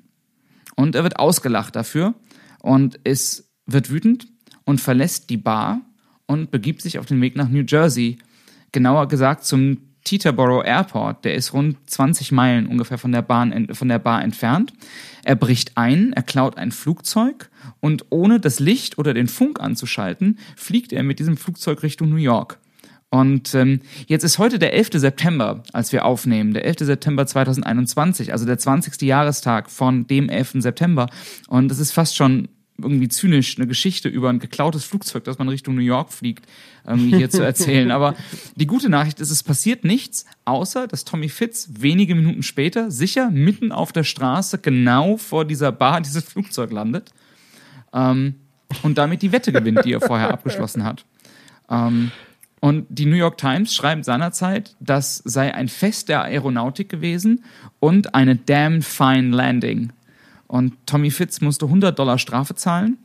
Und 0.81 0.95
er 0.95 1.03
wird 1.03 1.19
ausgelacht 1.19 1.75
dafür 1.75 2.15
und 2.59 2.95
ist, 3.03 3.51
wird 3.67 3.91
wütend 3.91 4.27
und 4.65 4.81
verlässt 4.81 5.29
die 5.29 5.37
Bar 5.37 5.81
und 6.25 6.49
begibt 6.49 6.81
sich 6.81 6.97
auf 6.97 7.05
den 7.05 7.21
Weg 7.21 7.35
nach 7.35 7.49
New 7.49 7.63
Jersey. 7.67 8.17
Genauer 8.71 9.07
gesagt 9.07 9.45
zum 9.45 9.77
Teterboro 10.03 10.63
Airport, 10.63 11.23
der 11.23 11.35
ist 11.35 11.53
rund 11.53 11.77
20 11.87 12.31
Meilen 12.31 12.65
ungefähr 12.65 12.97
von 12.97 13.11
der, 13.11 13.21
Bahn, 13.21 13.67
von 13.73 13.89
der 13.89 13.99
Bar 13.99 14.23
entfernt. 14.23 14.73
Er 15.23 15.35
bricht 15.35 15.77
ein, 15.77 16.13
er 16.13 16.23
klaut 16.23 16.57
ein 16.57 16.71
Flugzeug 16.71 17.51
und 17.79 18.05
ohne 18.09 18.39
das 18.39 18.59
Licht 18.59 18.97
oder 18.97 19.13
den 19.13 19.27
Funk 19.27 19.59
anzuschalten, 19.59 20.39
fliegt 20.55 20.93
er 20.93 21.03
mit 21.03 21.19
diesem 21.19 21.37
Flugzeug 21.37 21.83
Richtung 21.83 22.09
New 22.09 22.15
York. 22.15 22.57
Und 23.11 23.53
ähm, 23.55 23.81
jetzt 24.07 24.23
ist 24.23 24.37
heute 24.37 24.57
der 24.57 24.73
11. 24.73 24.91
September, 24.93 25.63
als 25.73 25.91
wir 25.91 26.05
aufnehmen, 26.05 26.53
der 26.53 26.63
11. 26.63 26.77
September 26.79 27.27
2021, 27.27 28.31
also 28.31 28.45
der 28.45 28.57
20. 28.57 29.01
Jahrestag 29.01 29.69
von 29.69 30.07
dem 30.07 30.29
11. 30.29 30.53
September. 30.59 31.09
Und 31.49 31.69
es 31.73 31.79
ist 31.79 31.91
fast 31.91 32.15
schon 32.15 32.47
irgendwie 32.81 33.09
zynisch, 33.09 33.57
eine 33.57 33.67
Geschichte 33.67 34.07
über 34.07 34.29
ein 34.29 34.39
geklautes 34.39 34.85
Flugzeug, 34.85 35.25
das 35.25 35.37
man 35.37 35.49
Richtung 35.49 35.75
New 35.75 35.81
York 35.81 36.13
fliegt, 36.13 36.45
ähm, 36.87 36.99
hier 36.99 37.29
zu 37.29 37.43
erzählen. 37.43 37.91
Aber 37.91 38.15
die 38.55 38.65
gute 38.65 38.87
Nachricht 38.87 39.19
ist, 39.19 39.29
es 39.29 39.43
passiert 39.43 39.83
nichts, 39.83 40.25
außer 40.45 40.87
dass 40.87 41.03
Tommy 41.03 41.27
Fitz 41.27 41.69
wenige 41.73 42.15
Minuten 42.15 42.43
später 42.43 42.91
sicher 42.91 43.29
mitten 43.29 43.73
auf 43.73 43.91
der 43.91 44.05
Straße 44.05 44.59
genau 44.59 45.17
vor 45.17 45.43
dieser 45.43 45.73
Bar 45.73 45.99
dieses 45.99 46.23
Flugzeug 46.23 46.71
landet 46.71 47.11
ähm, 47.91 48.35
und 48.83 48.97
damit 48.97 49.21
die 49.21 49.33
Wette 49.33 49.51
gewinnt, 49.51 49.83
die 49.83 49.91
er 49.91 49.99
vorher 49.99 50.29
abgeschlossen 50.33 50.85
hat. 50.85 51.05
Ähm, 51.69 52.11
und 52.61 52.85
die 52.89 53.07
New 53.07 53.15
York 53.15 53.39
Times 53.39 53.73
schreibt 53.73 54.05
seinerzeit, 54.05 54.75
das 54.79 55.17
sei 55.25 55.53
ein 55.53 55.67
Fest 55.67 56.09
der 56.09 56.23
Aeronautik 56.23 56.89
gewesen 56.89 57.43
und 57.79 58.13
eine 58.13 58.35
damn 58.35 58.83
fine 58.83 59.35
landing. 59.35 59.91
Und 60.47 60.75
Tommy 60.85 61.09
Fitz 61.09 61.41
musste 61.41 61.65
100 61.65 61.97
Dollar 61.97 62.19
Strafe 62.19 62.53
zahlen. 62.53 62.97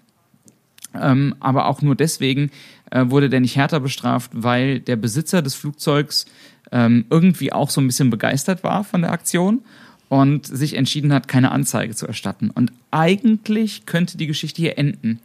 Ähm, 0.95 1.35
aber 1.41 1.67
auch 1.67 1.81
nur 1.81 1.97
deswegen 1.97 2.51
äh, 2.91 3.05
wurde 3.07 3.31
der 3.31 3.41
nicht 3.41 3.57
härter 3.57 3.81
bestraft, 3.81 4.31
weil 4.35 4.79
der 4.79 4.97
Besitzer 4.97 5.41
des 5.41 5.55
Flugzeugs 5.55 6.27
ähm, 6.71 7.07
irgendwie 7.09 7.53
auch 7.53 7.71
so 7.71 7.81
ein 7.81 7.87
bisschen 7.87 8.11
begeistert 8.11 8.63
war 8.63 8.85
von 8.85 9.03
der 9.03 9.13
Aktion 9.13 9.63
und 10.11 10.47
sich 10.47 10.75
entschieden 10.75 11.15
hat, 11.15 11.29
keine 11.29 11.51
Anzeige 11.51 11.95
zu 11.95 12.07
erstatten. 12.07 12.51
Und 12.51 12.73
eigentlich 12.91 13.87
könnte 13.87 14.19
die 14.19 14.27
Geschichte 14.27 14.61
hier 14.61 14.77
enden. 14.77 15.21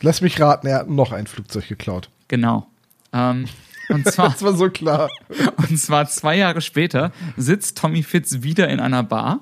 Lass 0.00 0.22
mich 0.22 0.40
raten, 0.40 0.68
er 0.68 0.78
hat 0.78 0.88
noch 0.88 1.12
ein 1.12 1.26
Flugzeug 1.26 1.68
geklaut. 1.68 2.08
Genau. 2.28 2.66
Ähm, 3.12 3.44
und 3.88 4.06
zwar, 4.12 4.30
das 4.30 4.42
war 4.42 4.54
so 4.54 4.68
klar. 4.70 5.10
Und 5.56 5.78
zwar 5.78 6.06
zwei 6.08 6.36
Jahre 6.36 6.60
später 6.60 7.12
sitzt 7.36 7.78
Tommy 7.78 8.02
Fitz 8.02 8.42
wieder 8.42 8.68
in 8.68 8.80
einer 8.80 9.02
Bar 9.02 9.40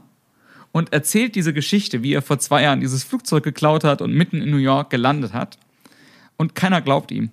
und 0.72 0.92
erzählt 0.92 1.34
diese 1.34 1.52
Geschichte, 1.52 2.02
wie 2.02 2.14
er 2.14 2.22
vor 2.22 2.38
zwei 2.38 2.62
Jahren 2.62 2.80
dieses 2.80 3.04
Flugzeug 3.04 3.44
geklaut 3.44 3.84
hat 3.84 4.02
und 4.02 4.14
mitten 4.14 4.40
in 4.40 4.50
New 4.50 4.56
York 4.56 4.90
gelandet 4.90 5.32
hat. 5.32 5.58
Und 6.37 6.54
keiner 6.54 6.80
glaubt 6.80 7.11
ihm. 7.11 7.30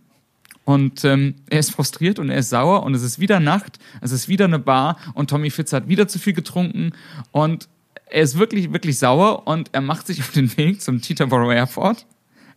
Und 0.65 1.03
ähm, 1.03 1.35
er 1.49 1.59
ist 1.59 1.71
frustriert 1.71 2.19
und 2.19 2.29
er 2.29 2.37
ist 2.37 2.49
sauer 2.49 2.83
und 2.83 2.93
es 2.93 3.01
ist 3.01 3.17
wieder 3.17 3.39
Nacht, 3.39 3.79
es 4.01 4.11
ist 4.11 4.27
wieder 4.27 4.45
eine 4.45 4.59
Bar 4.59 4.97
und 5.15 5.31
Tommy 5.31 5.49
Fitz 5.49 5.73
hat 5.73 5.87
wieder 5.87 6.07
zu 6.07 6.19
viel 6.19 6.33
getrunken 6.33 6.91
und 7.31 7.67
er 8.05 8.21
ist 8.21 8.37
wirklich, 8.37 8.71
wirklich 8.71 8.99
sauer 8.99 9.47
und 9.47 9.69
er 9.71 9.81
macht 9.81 10.05
sich 10.05 10.19
auf 10.19 10.31
den 10.31 10.55
Weg 10.57 10.81
zum 10.81 11.01
Teterboro 11.01 11.51
Airport 11.51 12.05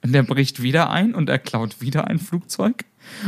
und 0.03 0.15
er 0.15 0.23
bricht 0.23 0.63
wieder 0.63 0.91
ein 0.91 1.15
und 1.15 1.29
er 1.29 1.39
klaut 1.39 1.81
wieder 1.81 2.09
ein 2.09 2.19
Flugzeug 2.19 2.85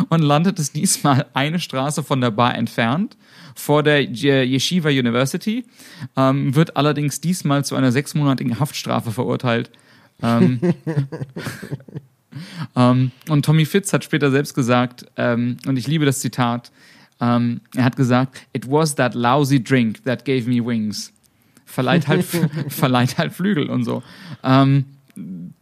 und 0.08 0.22
landet 0.22 0.58
es 0.58 0.72
diesmal 0.72 1.26
eine 1.34 1.60
Straße 1.60 2.02
von 2.02 2.20
der 2.20 2.30
Bar 2.30 2.54
entfernt 2.56 3.16
vor 3.54 3.82
der 3.82 4.02
Yeshiva 4.02 4.88
University, 4.88 5.64
ähm, 6.16 6.54
wird 6.54 6.76
allerdings 6.76 7.20
diesmal 7.20 7.64
zu 7.64 7.76
einer 7.76 7.92
sechsmonatigen 7.92 8.58
Haftstrafe 8.58 9.12
verurteilt. 9.12 9.70
Ähm, 10.22 10.60
ähm, 12.76 13.12
und 13.28 13.44
Tommy 13.44 13.64
Fitz 13.64 13.92
hat 13.92 14.02
später 14.02 14.30
selbst 14.30 14.54
gesagt, 14.54 15.06
ähm, 15.16 15.56
und 15.66 15.76
ich 15.76 15.86
liebe 15.86 16.04
das 16.04 16.18
Zitat, 16.18 16.72
ähm, 17.20 17.60
er 17.76 17.84
hat 17.84 17.96
gesagt, 17.96 18.46
It 18.52 18.68
was 18.68 18.96
that 18.96 19.14
lousy 19.14 19.62
drink 19.62 20.04
that 20.04 20.24
gave 20.24 20.48
me 20.48 20.64
wings. 20.64 21.12
Verleiht 21.64 22.08
halt, 22.08 22.24
verleiht 22.68 23.18
halt 23.18 23.32
Flügel 23.32 23.70
und 23.70 23.84
so. 23.84 24.02
Ähm, 24.42 24.84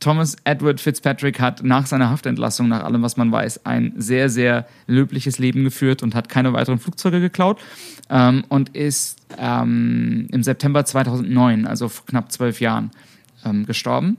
Thomas 0.01 0.37
Edward 0.45 0.81
Fitzpatrick 0.81 1.41
hat 1.41 1.63
nach 1.63 1.87
seiner 1.87 2.11
Haftentlassung, 2.11 2.69
nach 2.69 2.85
allem, 2.85 3.03
was 3.03 3.17
man 3.17 3.31
weiß, 3.31 3.67
ein 3.67 3.93
sehr, 3.97 4.29
sehr 4.29 4.67
löbliches 4.87 5.39
Leben 5.39 5.65
geführt 5.65 6.03
und 6.03 6.15
hat 6.15 6.29
keine 6.29 6.53
weiteren 6.53 6.79
Flugzeuge 6.79 7.21
geklaut 7.21 7.61
ähm, 8.09 8.45
und 8.49 8.71
ist 8.71 9.19
ähm, 9.39 10.27
im 10.33 10.43
September 10.43 10.85
2009, 10.85 11.67
also 11.67 11.89
vor 11.89 12.07
knapp 12.07 12.33
zwölf 12.33 12.61
Jahren, 12.61 12.91
ähm, 13.45 13.67
gestorben. 13.67 14.17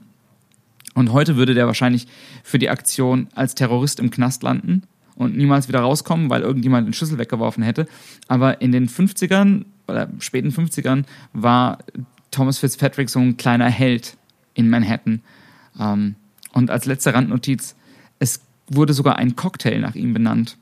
Und 0.94 1.12
heute 1.12 1.36
würde 1.36 1.54
der 1.54 1.66
wahrscheinlich 1.66 2.06
für 2.44 2.58
die 2.58 2.70
Aktion 2.70 3.28
als 3.34 3.54
Terrorist 3.54 3.98
im 3.98 4.10
Knast 4.10 4.42
landen 4.42 4.84
und 5.16 5.36
niemals 5.36 5.68
wieder 5.68 5.80
rauskommen, 5.80 6.30
weil 6.30 6.42
irgendjemand 6.42 6.86
den 6.86 6.92
Schlüssel 6.92 7.18
weggeworfen 7.18 7.62
hätte. 7.62 7.86
Aber 8.28 8.60
in 8.60 8.72
den 8.72 8.88
50ern, 8.88 9.64
oder 9.88 10.08
späten 10.20 10.50
50ern, 10.50 11.04
war 11.32 11.78
Thomas 12.30 12.58
Fitzpatrick 12.58 13.10
so 13.10 13.18
ein 13.18 13.36
kleiner 13.36 13.68
Held 13.68 14.16
in 14.54 14.70
Manhattan. 14.70 15.20
Ähm, 15.78 16.14
und 16.52 16.70
als 16.70 16.86
letzte 16.86 17.12
Randnotiz, 17.14 17.74
es 18.18 18.40
wurde 18.68 18.92
sogar 18.92 19.16
ein 19.16 19.36
Cocktail 19.36 19.80
nach 19.80 19.94
ihm 19.94 20.14
benannt. 20.14 20.56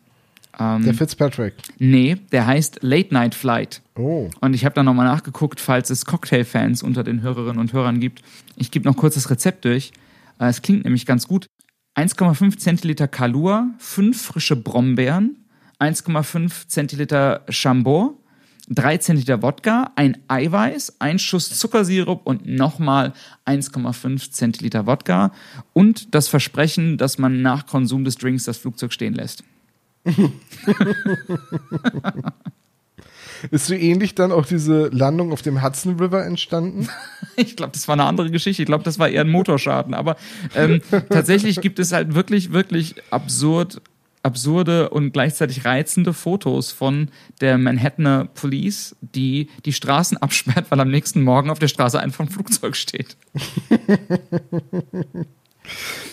Ähm, 0.58 0.84
der 0.84 0.94
Fitzpatrick. 0.94 1.54
Nee, 1.78 2.16
der 2.32 2.46
heißt 2.46 2.80
Late 2.82 3.12
Night 3.14 3.34
Flight. 3.34 3.80
Oh. 3.94 4.28
Und 4.40 4.54
ich 4.54 4.64
habe 4.64 4.74
da 4.74 4.82
nochmal 4.82 5.06
nachgeguckt, 5.06 5.60
falls 5.60 5.90
es 5.90 6.04
Cocktail-Fans 6.04 6.82
unter 6.82 7.04
den 7.04 7.22
Hörerinnen 7.22 7.58
und 7.58 7.72
Hörern 7.72 8.00
gibt. 8.00 8.22
Ich 8.56 8.70
gebe 8.70 8.86
noch 8.86 8.96
kurz 8.96 9.14
das 9.14 9.30
Rezept 9.30 9.64
durch. 9.64 9.92
Äh, 10.38 10.46
es 10.46 10.62
klingt 10.62 10.84
nämlich 10.84 11.06
ganz 11.06 11.26
gut. 11.26 11.46
1,5 11.96 12.58
Zentiliter 12.58 13.08
Kalua, 13.08 13.70
5 13.78 14.20
frische 14.20 14.56
Brombeeren, 14.56 15.36
1,5 15.78 16.68
Zentiliter 16.68 17.44
Chambord, 17.50 18.14
3 18.74 18.98
Zentiliter 18.98 19.42
Wodka, 19.42 19.92
ein 19.96 20.18
Eiweiß, 20.28 20.96
ein 21.00 21.18
Schuss 21.18 21.58
Zuckersirup 21.58 22.22
und 22.24 22.46
nochmal 22.46 23.12
1,5 23.46 24.30
Zentiliter 24.30 24.86
Wodka 24.86 25.32
und 25.72 26.14
das 26.14 26.28
Versprechen, 26.28 26.98
dass 26.98 27.18
man 27.18 27.42
nach 27.42 27.66
Konsum 27.66 28.04
des 28.04 28.16
Drinks 28.16 28.44
das 28.44 28.58
Flugzeug 28.58 28.92
stehen 28.92 29.14
lässt. 29.14 29.44
Ist 33.50 33.66
so 33.66 33.74
ähnlich 33.74 34.14
dann 34.14 34.30
auch 34.30 34.46
diese 34.46 34.86
Landung 34.88 35.32
auf 35.32 35.42
dem 35.42 35.62
Hudson 35.62 35.98
River 35.98 36.24
entstanden? 36.24 36.88
Ich 37.34 37.56
glaube, 37.56 37.72
das 37.72 37.88
war 37.88 37.94
eine 37.94 38.04
andere 38.04 38.30
Geschichte. 38.30 38.62
Ich 38.62 38.66
glaube, 38.66 38.84
das 38.84 38.98
war 38.98 39.08
eher 39.08 39.22
ein 39.22 39.30
Motorschaden. 39.30 39.94
Aber 39.94 40.16
ähm, 40.54 40.82
tatsächlich 41.08 41.62
gibt 41.62 41.78
es 41.78 41.90
halt 41.90 42.14
wirklich, 42.14 42.52
wirklich 42.52 42.96
absurd 43.10 43.80
absurde 44.22 44.90
und 44.90 45.12
gleichzeitig 45.12 45.64
reizende 45.64 46.12
Fotos 46.12 46.70
von 46.70 47.08
der 47.40 47.58
Manhattaner 47.58 48.26
Police, 48.26 48.94
die 49.00 49.48
die 49.64 49.72
Straßen 49.72 50.18
absperrt, 50.18 50.70
weil 50.70 50.80
am 50.80 50.90
nächsten 50.90 51.22
Morgen 51.22 51.50
auf 51.50 51.58
der 51.58 51.68
Straße 51.68 51.98
einfach 51.98 52.24
ein 52.24 52.30
Flugzeug 52.30 52.76
steht. 52.76 53.16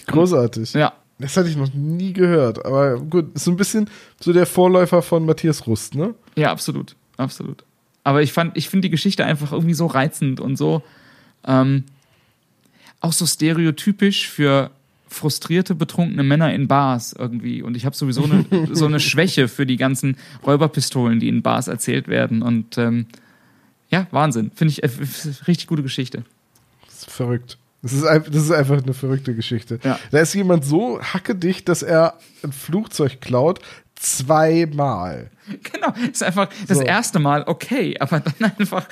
Großartig. 0.07 0.73
Ja. 0.73 0.93
Das 1.21 1.35
hatte 1.35 1.49
ich 1.49 1.57
noch 1.57 1.73
nie 1.73 2.13
gehört, 2.13 2.65
aber 2.65 2.97
gut, 2.97 3.35
ist 3.35 3.43
so 3.43 3.51
ein 3.51 3.57
bisschen 3.57 3.89
so 4.21 4.31
der 4.31 4.45
Vorläufer 4.45 5.01
von 5.01 5.25
Matthias 5.25 5.67
Rust, 5.67 5.93
ne? 5.93 6.15
Ja, 6.37 6.49
absolut, 6.49 6.95
absolut. 7.17 7.65
Aber 8.05 8.21
ich 8.21 8.31
fand, 8.31 8.55
ich 8.55 8.69
finde 8.69 8.87
die 8.87 8.89
Geschichte 8.89 9.25
einfach 9.25 9.51
irgendwie 9.51 9.73
so 9.73 9.85
reizend 9.85 10.39
und 10.39 10.55
so 10.55 10.81
ähm, 11.45 11.83
auch 13.01 13.13
so 13.13 13.25
stereotypisch 13.25 14.29
für 14.29 14.71
frustrierte, 15.09 15.75
betrunkene 15.75 16.23
Männer 16.23 16.53
in 16.53 16.67
Bars 16.67 17.13
irgendwie. 17.17 17.61
Und 17.61 17.75
ich 17.75 17.85
habe 17.85 17.95
sowieso 17.95 18.23
eine, 18.23 18.45
so 18.71 18.85
eine 18.85 18.99
Schwäche 18.99 19.47
für 19.47 19.65
die 19.65 19.77
ganzen 19.77 20.17
Räuberpistolen, 20.45 21.19
die 21.19 21.27
in 21.27 21.41
Bars 21.41 21.67
erzählt 21.67 22.07
werden. 22.07 22.41
Und 22.41 22.77
ähm, 22.77 23.07
ja, 23.89 24.07
Wahnsinn. 24.11 24.51
Finde 24.55 24.71
ich 24.71 24.83
äh, 24.83 24.89
richtig 25.47 25.67
gute 25.67 25.83
Geschichte. 25.83 26.23
Das 26.85 26.99
ist 26.99 27.11
verrückt. 27.11 27.57
Das 27.81 27.93
ist, 27.93 28.05
einfach, 28.05 28.29
das 28.29 28.43
ist 28.43 28.51
einfach 28.51 28.83
eine 28.83 28.93
verrückte 28.93 29.33
Geschichte. 29.33 29.79
Ja. 29.83 29.97
Da 30.11 30.19
ist 30.19 30.33
jemand 30.33 30.65
so 30.65 31.01
hackedicht, 31.01 31.69
dass 31.69 31.81
er 31.81 32.15
ein 32.43 32.51
Flugzeug 32.51 33.21
klaut, 33.21 33.59
zweimal. 33.99 35.29
Genau, 35.73 35.91
ist 36.11 36.21
einfach 36.21 36.47
das 36.67 36.77
So. 36.77 36.83
erste 36.83 37.17
Mal 37.17 37.43
okay, 37.47 37.95
aber 37.99 38.19
dann 38.19 38.51
einfach, 38.59 38.85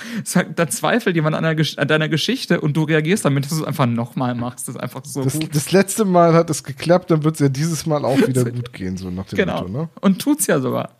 da 0.56 0.66
zweifelt 0.66 1.14
jemand 1.14 1.36
an, 1.36 1.44
deiner 1.44 1.56
Gesch- 1.60 1.78
an 1.78 1.86
deiner 1.86 2.08
Geschichte 2.08 2.60
und 2.60 2.76
du 2.76 2.82
reagierst 2.82 3.24
damit, 3.24 3.44
dass 3.44 3.50
du 3.52 3.58
es 3.60 3.64
einfach 3.64 3.86
nochmal 3.86 4.34
machst. 4.34 4.66
Das 4.66 4.74
ist 4.74 4.80
einfach 4.80 5.04
so 5.04 5.22
Das, 5.22 5.34
gut. 5.34 5.54
das 5.54 5.70
letzte 5.70 6.04
Mal 6.04 6.34
hat 6.34 6.50
es 6.50 6.64
geklappt, 6.64 7.12
dann 7.12 7.22
wird 7.22 7.34
es 7.34 7.40
ja 7.40 7.48
dieses 7.48 7.86
Mal 7.86 8.04
auch 8.04 8.18
wieder 8.26 8.44
gut 8.50 8.72
gehen, 8.72 8.96
so 8.96 9.08
nach 9.08 9.26
dem 9.26 9.36
Genau. 9.36 9.60
Motto, 9.60 9.68
ne? 9.68 9.88
Und 10.00 10.18
tut's 10.20 10.48
ja 10.48 10.58
sogar. 10.58 10.90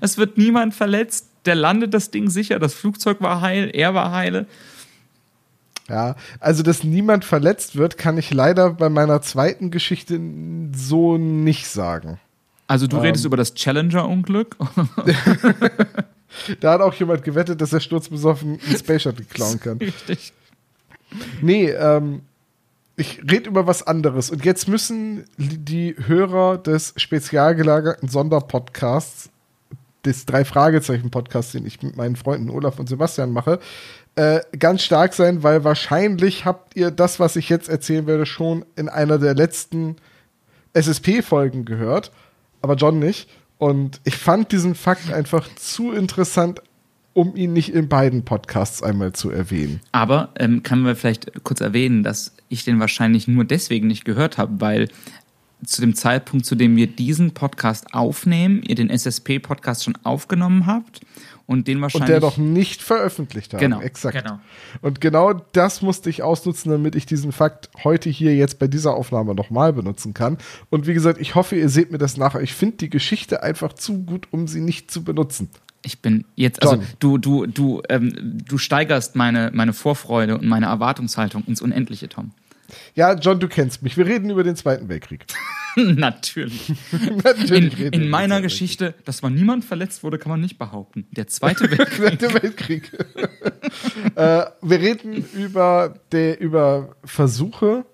Es 0.00 0.18
wird 0.18 0.38
niemand 0.38 0.72
verletzt, 0.72 1.26
der 1.46 1.56
landet 1.56 1.94
das 1.94 2.12
Ding 2.12 2.30
sicher, 2.30 2.60
das 2.60 2.74
Flugzeug 2.74 3.20
war 3.20 3.40
heil, 3.40 3.70
er 3.74 3.94
war 3.94 4.12
heile. 4.12 4.46
Ja, 5.88 6.14
also 6.38 6.62
dass 6.62 6.84
niemand 6.84 7.24
verletzt 7.24 7.74
wird, 7.74 7.98
kann 7.98 8.18
ich 8.18 8.32
leider 8.32 8.70
bei 8.74 8.88
meiner 8.88 9.20
zweiten 9.22 9.72
Geschichte 9.72 10.20
so 10.76 11.18
nicht 11.18 11.66
sagen. 11.66 12.20
Also 12.68 12.86
du 12.86 12.96
Ähm. 12.98 13.02
redest 13.02 13.24
über 13.24 13.36
das 13.36 13.54
Challenger-Unglück. 13.54 14.56
Da 16.60 16.74
hat 16.74 16.82
auch 16.82 16.92
jemand 16.94 17.24
gewettet, 17.24 17.60
dass 17.60 17.72
er 17.72 17.80
sturzbesoffen 17.80 18.60
einen 18.64 18.76
Space 18.76 19.02
Shuttle 19.02 19.24
klauen 19.24 19.58
kann. 19.64 19.78
Richtig. 19.78 20.32
Nee, 21.40 21.70
ähm, 21.70 22.20
ich 22.96 23.22
rede 23.28 23.48
über 23.48 23.66
was 23.66 23.86
anderes. 23.86 24.30
Und 24.30 24.44
jetzt 24.44 24.68
müssen 24.68 25.24
die 25.38 25.96
Hörer 26.06 26.58
des 26.58 26.92
spezial 26.96 27.54
gelagerten 27.54 28.08
Sonderpodcasts, 28.08 29.30
des 30.04 30.26
Drei-Fragezeichen-Podcasts, 30.26 31.52
den 31.52 31.66
ich 31.66 31.82
mit 31.82 31.96
meinen 31.96 32.14
Freunden 32.14 32.50
Olaf 32.50 32.78
und 32.78 32.88
Sebastian 32.88 33.32
mache, 33.32 33.58
äh, 34.14 34.40
ganz 34.58 34.82
stark 34.82 35.14
sein, 35.14 35.42
weil 35.42 35.64
wahrscheinlich 35.64 36.44
habt 36.44 36.76
ihr 36.76 36.90
das, 36.90 37.18
was 37.18 37.36
ich 37.36 37.48
jetzt 37.48 37.68
erzählen 37.68 38.06
werde, 38.06 38.26
schon 38.26 38.64
in 38.76 38.88
einer 38.88 39.18
der 39.18 39.34
letzten 39.34 39.96
SSP-Folgen 40.74 41.64
gehört, 41.64 42.12
aber 42.62 42.74
John 42.74 42.98
nicht. 42.98 43.28
Und 43.58 44.00
ich 44.04 44.16
fand 44.16 44.52
diesen 44.52 44.74
Fakt 44.74 45.12
einfach 45.12 45.48
zu 45.56 45.92
interessant, 45.92 46.62
um 47.12 47.34
ihn 47.34 47.52
nicht 47.52 47.74
in 47.74 47.88
beiden 47.88 48.24
Podcasts 48.24 48.82
einmal 48.82 49.12
zu 49.12 49.30
erwähnen. 49.30 49.80
Aber 49.90 50.30
ähm, 50.38 50.62
können 50.62 50.84
wir 50.84 50.94
vielleicht 50.94 51.42
kurz 51.42 51.60
erwähnen, 51.60 52.04
dass 52.04 52.34
ich 52.48 52.64
den 52.64 52.78
wahrscheinlich 52.78 53.26
nur 53.26 53.44
deswegen 53.44 53.88
nicht 53.88 54.04
gehört 54.04 54.38
habe, 54.38 54.60
weil 54.60 54.88
zu 55.64 55.80
dem 55.80 55.96
Zeitpunkt, 55.96 56.46
zu 56.46 56.54
dem 56.54 56.76
wir 56.76 56.86
diesen 56.86 57.32
Podcast 57.32 57.92
aufnehmen, 57.92 58.62
ihr 58.62 58.76
den 58.76 58.90
SSP-Podcast 58.90 59.82
schon 59.82 59.98
aufgenommen 60.04 60.66
habt 60.66 61.00
und 61.48 61.66
den 61.66 61.78
Und 61.78 61.82
wahrscheinlich. 61.82 62.08
der 62.08 62.20
doch 62.20 62.36
nicht 62.36 62.82
veröffentlicht 62.82 63.54
haben. 63.54 63.60
Genau, 63.60 63.80
Exakt. 63.80 64.22
genau. 64.22 64.38
Und 64.82 65.00
genau 65.00 65.32
das 65.32 65.80
musste 65.80 66.10
ich 66.10 66.22
ausnutzen, 66.22 66.70
damit 66.70 66.94
ich 66.94 67.06
diesen 67.06 67.32
Fakt 67.32 67.70
heute 67.82 68.10
hier 68.10 68.36
jetzt 68.36 68.58
bei 68.58 68.68
dieser 68.68 68.94
Aufnahme 68.94 69.34
nochmal 69.34 69.72
benutzen 69.72 70.12
kann. 70.12 70.36
Und 70.68 70.86
wie 70.86 70.92
gesagt, 70.92 71.18
ich 71.18 71.34
hoffe, 71.34 71.56
ihr 71.56 71.70
seht 71.70 71.90
mir 71.90 71.96
das 71.96 72.18
nachher. 72.18 72.42
Ich 72.42 72.52
finde 72.52 72.76
die 72.76 72.90
Geschichte 72.90 73.42
einfach 73.42 73.72
zu 73.72 74.04
gut, 74.04 74.28
um 74.30 74.46
sie 74.46 74.60
nicht 74.60 74.90
zu 74.90 75.02
benutzen. 75.02 75.48
Ich 75.82 76.02
bin 76.02 76.26
jetzt, 76.34 76.60
also 76.62 76.74
John. 76.76 76.86
du, 76.98 77.16
du, 77.16 77.46
du, 77.46 77.82
ähm, 77.88 78.12
du 78.46 78.58
steigerst 78.58 79.16
meine, 79.16 79.50
meine 79.54 79.72
Vorfreude 79.72 80.36
und 80.36 80.46
meine 80.46 80.66
Erwartungshaltung 80.66 81.44
ins 81.46 81.62
Unendliche, 81.62 82.10
Tom. 82.10 82.32
Ja, 82.94 83.14
John, 83.14 83.40
du 83.40 83.48
kennst 83.48 83.82
mich. 83.82 83.96
Wir 83.96 84.06
reden 84.06 84.30
über 84.30 84.44
den 84.44 84.56
Zweiten 84.56 84.88
Weltkrieg. 84.88 85.24
Natürlich. 85.76 86.72
Natürlich 87.24 87.78
In, 87.78 87.92
in 87.92 88.10
meiner 88.10 88.42
Geschichte, 88.42 88.94
dass 89.04 89.22
man 89.22 89.34
niemand 89.34 89.64
verletzt 89.64 90.02
wurde, 90.02 90.18
kann 90.18 90.30
man 90.30 90.40
nicht 90.40 90.58
behaupten. 90.58 91.06
Der 91.12 91.26
Zweite 91.28 91.70
Weltkrieg. 91.70 92.20
Zweite 92.20 92.34
Weltkrieg. 92.42 92.92
äh, 94.16 94.44
wir 94.60 94.80
reden 94.80 95.24
über, 95.34 95.94
der, 96.12 96.40
über 96.40 96.96
Versuche, 97.04 97.84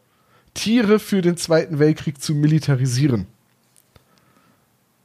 Tiere 0.54 0.98
für 0.98 1.20
den 1.20 1.36
Zweiten 1.36 1.78
Weltkrieg 1.78 2.20
zu 2.22 2.34
militarisieren. 2.34 3.26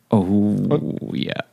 Oh, 0.10 1.12
ja. 1.14 1.44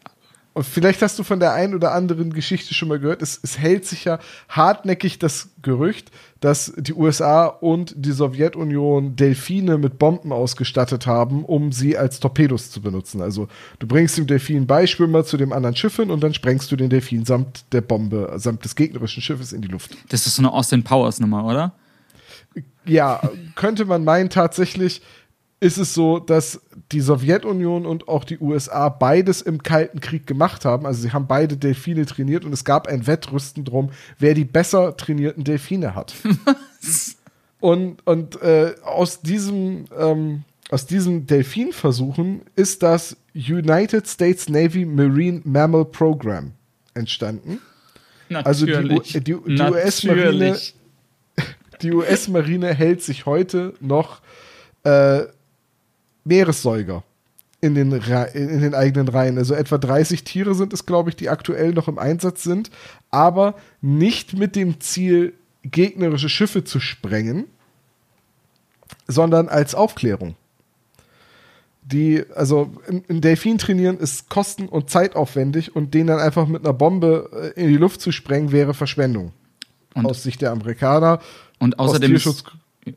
Und 0.56 0.64
vielleicht 0.64 1.02
hast 1.02 1.18
du 1.18 1.22
von 1.22 1.38
der 1.38 1.52
einen 1.52 1.74
oder 1.74 1.92
anderen 1.92 2.32
Geschichte 2.32 2.72
schon 2.72 2.88
mal 2.88 2.98
gehört. 2.98 3.20
Es, 3.20 3.38
es 3.42 3.58
hält 3.58 3.84
sich 3.84 4.06
ja 4.06 4.18
hartnäckig 4.48 5.18
das 5.18 5.50
Gerücht, 5.60 6.10
dass 6.40 6.72
die 6.78 6.94
USA 6.94 7.44
und 7.44 7.92
die 7.94 8.12
Sowjetunion 8.12 9.16
Delfine 9.16 9.76
mit 9.76 9.98
Bomben 9.98 10.32
ausgestattet 10.32 11.06
haben, 11.06 11.44
um 11.44 11.72
sie 11.72 11.98
als 11.98 12.20
Torpedos 12.20 12.70
zu 12.70 12.80
benutzen. 12.80 13.20
Also 13.20 13.48
du 13.80 13.86
bringst 13.86 14.16
dem 14.16 14.26
Delfin 14.26 14.66
Beischwimmer 14.66 15.26
zu 15.26 15.36
dem 15.36 15.52
anderen 15.52 15.76
Schiff 15.76 15.96
hin 15.96 16.10
und 16.10 16.22
dann 16.22 16.32
sprengst 16.32 16.72
du 16.72 16.76
den 16.76 16.88
Delfin 16.88 17.26
samt 17.26 17.66
der 17.72 17.82
Bombe, 17.82 18.32
samt 18.36 18.64
des 18.64 18.76
gegnerischen 18.76 19.22
Schiffes 19.22 19.52
in 19.52 19.60
die 19.60 19.68
Luft. 19.68 19.94
Das 20.08 20.26
ist 20.26 20.36
so 20.36 20.40
eine 20.40 20.54
Austin 20.54 20.82
Powers 20.82 21.20
Nummer, 21.20 21.44
oder? 21.44 21.74
Ja, 22.86 23.20
könnte 23.56 23.84
man 23.84 24.04
meinen, 24.04 24.30
tatsächlich 24.30 25.02
ist 25.60 25.78
es 25.78 25.94
so, 25.94 26.18
dass 26.18 26.60
die 26.92 27.00
Sowjetunion 27.00 27.86
und 27.86 28.08
auch 28.08 28.24
die 28.24 28.38
USA 28.38 28.88
beides 28.90 29.40
im 29.42 29.62
Kalten 29.62 30.00
Krieg 30.00 30.26
gemacht 30.26 30.64
haben. 30.64 30.84
Also 30.86 31.00
sie 31.00 31.12
haben 31.12 31.26
beide 31.26 31.56
Delfine 31.56 32.04
trainiert 32.06 32.44
und 32.44 32.52
es 32.52 32.64
gab 32.64 32.86
ein 32.88 33.06
Wettrüsten 33.06 33.64
drum, 33.64 33.90
wer 34.18 34.34
die 34.34 34.44
besser 34.44 34.96
trainierten 34.96 35.44
Delfine 35.44 35.94
hat. 35.94 36.14
Und, 37.58 38.06
und 38.06 38.40
äh, 38.42 38.74
aus 38.84 39.22
diesem 39.22 39.86
ähm, 39.98 40.42
aus 40.70 40.84
diesen 40.86 41.26
Delfinversuchen 41.26 42.42
ist 42.54 42.82
das 42.82 43.16
United 43.34 44.06
States 44.06 44.48
Navy 44.48 44.84
Marine 44.84 45.40
Mammal 45.44 45.86
Program 45.86 46.52
entstanden. 46.94 47.60
Also 48.44 48.66
die 48.66 48.72
Natürlich. 48.72 49.12
die- 49.14 49.20
die 49.20 49.34
US-Marine- 49.34 50.50
Natürlich. 50.50 50.74
Die 51.82 51.92
US-Marine 51.92 52.72
hält 52.74 53.02
sich 53.02 53.26
heute 53.26 53.74
noch 53.80 54.20
äh, 54.84 55.22
Meeressäuger 56.26 57.02
in 57.60 57.74
den, 57.74 57.90
in 57.92 58.60
den 58.60 58.74
eigenen 58.74 59.08
Reihen. 59.08 59.38
Also 59.38 59.54
etwa 59.54 59.78
30 59.78 60.24
Tiere 60.24 60.54
sind 60.54 60.72
es, 60.72 60.84
glaube 60.84 61.10
ich, 61.10 61.16
die 61.16 61.30
aktuell 61.30 61.72
noch 61.72 61.88
im 61.88 61.98
Einsatz 61.98 62.42
sind, 62.42 62.70
aber 63.10 63.54
nicht 63.80 64.34
mit 64.36 64.56
dem 64.56 64.80
Ziel, 64.80 65.32
gegnerische 65.62 66.28
Schiffe 66.28 66.64
zu 66.64 66.78
sprengen, 66.80 67.46
sondern 69.08 69.48
als 69.48 69.74
Aufklärung. 69.74 70.36
Die, 71.82 72.24
also 72.34 72.72
ein 73.08 73.20
Delfin 73.20 73.58
trainieren 73.58 73.98
ist 73.98 74.28
kosten- 74.28 74.68
und 74.68 74.90
zeitaufwendig 74.90 75.74
und 75.76 75.94
den 75.94 76.08
dann 76.08 76.18
einfach 76.18 76.48
mit 76.48 76.64
einer 76.64 76.72
Bombe 76.72 77.52
äh, 77.56 77.60
in 77.60 77.68
die 77.68 77.76
Luft 77.76 78.00
zu 78.00 78.10
sprengen, 78.10 78.50
wäre 78.50 78.74
Verschwendung. 78.74 79.32
Und- 79.94 80.06
aus 80.06 80.22
Sicht 80.24 80.42
der 80.42 80.50
Amerikaner. 80.50 81.20
Und 81.58 81.78
außerdem. 81.78 82.14
Ist, 82.14 82.44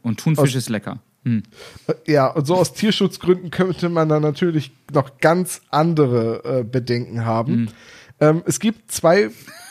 und 0.02 0.20
Thunfisch 0.20 0.50
aus- 0.50 0.56
ist 0.56 0.70
lecker. 0.70 1.00
Hm. 1.24 1.44
ja, 2.06 2.28
und 2.28 2.48
so 2.48 2.56
aus 2.56 2.74
Tierschutzgründen 2.74 3.52
könnte 3.52 3.90
man 3.90 4.08
dann 4.08 4.22
natürlich 4.22 4.72
noch 4.94 5.18
ganz 5.20 5.62
andere 5.70 6.60
äh, 6.60 6.64
Bedenken 6.64 7.26
haben. 7.26 7.70
Ähm, 8.22 8.42
es 8.46 8.60
gibt 8.60 8.92
zwei 8.92 9.30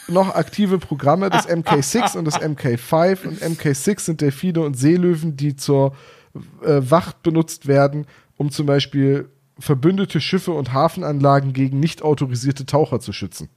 noch 0.09 0.35
aktive 0.35 0.79
Programme, 0.79 1.31
das 1.31 1.49
MK6 1.49 2.17
und 2.17 2.25
das 2.25 2.41
MK5. 2.41 3.27
Und 3.27 3.43
MK6 3.43 4.01
sind 4.01 4.21
Delfine 4.21 4.61
und 4.61 4.75
Seelöwen, 4.75 5.37
die 5.37 5.57
zur 5.57 5.95
äh, 6.63 6.81
Wacht 6.81 7.23
benutzt 7.23 7.67
werden, 7.67 8.07
um 8.37 8.51
zum 8.51 8.67
Beispiel 8.67 9.29
verbündete 9.59 10.21
Schiffe 10.21 10.53
und 10.53 10.73
Hafenanlagen 10.73 11.53
gegen 11.53 11.81
nicht 11.81 12.03
autorisierte 12.03 12.65
Taucher 12.65 13.01
zu 13.01 13.13
schützen. 13.13 13.49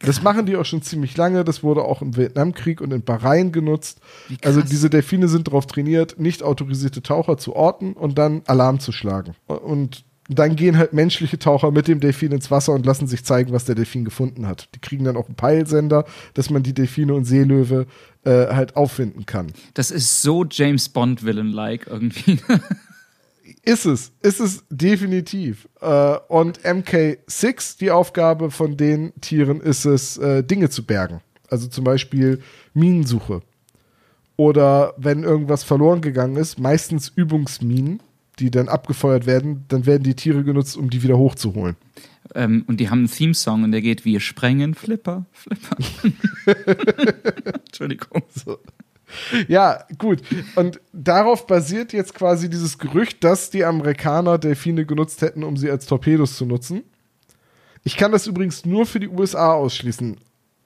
Das 0.00 0.22
machen 0.22 0.46
die 0.46 0.56
auch 0.56 0.64
schon 0.64 0.82
ziemlich 0.82 1.16
lange. 1.16 1.44
Das 1.44 1.62
wurde 1.62 1.82
auch 1.82 2.02
im 2.02 2.16
Vietnamkrieg 2.16 2.80
und 2.80 2.92
in 2.92 3.02
Bahrain 3.02 3.52
genutzt. 3.52 4.00
Also 4.44 4.62
diese 4.62 4.90
Delfine 4.90 5.28
sind 5.28 5.48
darauf 5.48 5.66
trainiert, 5.66 6.18
nicht 6.18 6.42
autorisierte 6.42 7.02
Taucher 7.02 7.38
zu 7.38 7.54
orten 7.54 7.92
und 7.92 8.18
dann 8.18 8.42
Alarm 8.46 8.80
zu 8.80 8.92
schlagen. 8.92 9.34
Und 9.46 10.04
dann 10.28 10.56
gehen 10.56 10.78
halt 10.78 10.92
menschliche 10.92 11.38
Taucher 11.38 11.70
mit 11.70 11.88
dem 11.88 12.00
Delfin 12.00 12.32
ins 12.32 12.50
Wasser 12.50 12.72
und 12.72 12.86
lassen 12.86 13.06
sich 13.06 13.24
zeigen, 13.24 13.52
was 13.52 13.64
der 13.64 13.74
Delfin 13.74 14.04
gefunden 14.04 14.46
hat. 14.46 14.68
Die 14.74 14.78
kriegen 14.78 15.04
dann 15.04 15.16
auch 15.16 15.26
einen 15.26 15.34
Peilsender, 15.34 16.04
dass 16.34 16.48
man 16.48 16.62
die 16.62 16.74
Delfine 16.74 17.14
und 17.14 17.24
Seelöwe 17.24 17.86
äh, 18.24 18.46
halt 18.48 18.76
auffinden 18.76 19.26
kann. 19.26 19.52
Das 19.74 19.90
ist 19.90 20.22
so 20.22 20.44
James 20.48 20.88
Bond-Villain-like 20.88 21.86
irgendwie. 21.88 22.38
Ist 23.64 23.86
es, 23.86 24.12
ist 24.22 24.40
es 24.40 24.64
definitiv. 24.70 25.68
Äh, 25.80 26.16
und 26.28 26.60
MK6, 26.60 27.78
die 27.78 27.92
Aufgabe 27.92 28.50
von 28.50 28.76
den 28.76 29.12
Tieren 29.20 29.60
ist 29.60 29.84
es, 29.84 30.18
äh, 30.18 30.42
Dinge 30.42 30.68
zu 30.68 30.84
bergen. 30.84 31.20
Also 31.48 31.68
zum 31.68 31.84
Beispiel 31.84 32.40
Minensuche. 32.74 33.42
Oder 34.36 34.94
wenn 34.96 35.22
irgendwas 35.22 35.62
verloren 35.62 36.00
gegangen 36.00 36.36
ist, 36.36 36.58
meistens 36.58 37.12
Übungsminen, 37.14 38.00
die 38.38 38.50
dann 38.50 38.68
abgefeuert 38.68 39.26
werden, 39.26 39.64
dann 39.68 39.86
werden 39.86 40.02
die 40.02 40.14
Tiere 40.14 40.42
genutzt, 40.42 40.76
um 40.76 40.90
die 40.90 41.02
wieder 41.02 41.18
hochzuholen. 41.18 41.76
ähm, 42.34 42.64
und 42.66 42.80
die 42.80 42.88
haben 42.90 43.00
einen 43.00 43.10
Theme-Song 43.10 43.62
und 43.62 43.72
der 43.72 43.82
geht: 43.82 44.04
Wir 44.04 44.18
sprengen 44.20 44.74
Flipper, 44.74 45.26
Flipper. 45.32 45.76
Entschuldigung. 47.66 48.22
So. 48.34 48.58
Ja, 49.48 49.84
gut. 49.98 50.22
Und 50.56 50.80
darauf 50.92 51.46
basiert 51.46 51.92
jetzt 51.92 52.14
quasi 52.14 52.48
dieses 52.48 52.78
Gerücht, 52.78 53.22
dass 53.24 53.50
die 53.50 53.64
Amerikaner 53.64 54.38
Delfine 54.38 54.86
genutzt 54.86 55.22
hätten, 55.22 55.44
um 55.44 55.56
sie 55.56 55.70
als 55.70 55.86
Torpedos 55.86 56.36
zu 56.36 56.46
nutzen. 56.46 56.82
Ich 57.84 57.96
kann 57.96 58.12
das 58.12 58.26
übrigens 58.26 58.64
nur 58.64 58.86
für 58.86 59.00
die 59.00 59.08
USA 59.08 59.52
ausschließen. 59.52 60.16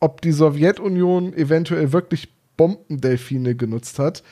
Ob 0.01 0.21
die 0.21 0.33
Sowjetunion 0.33 1.33
eventuell 1.33 1.93
wirklich 1.93 2.29
Bombendelfine 2.57 3.55
genutzt 3.55 3.99
hat, 3.99 4.23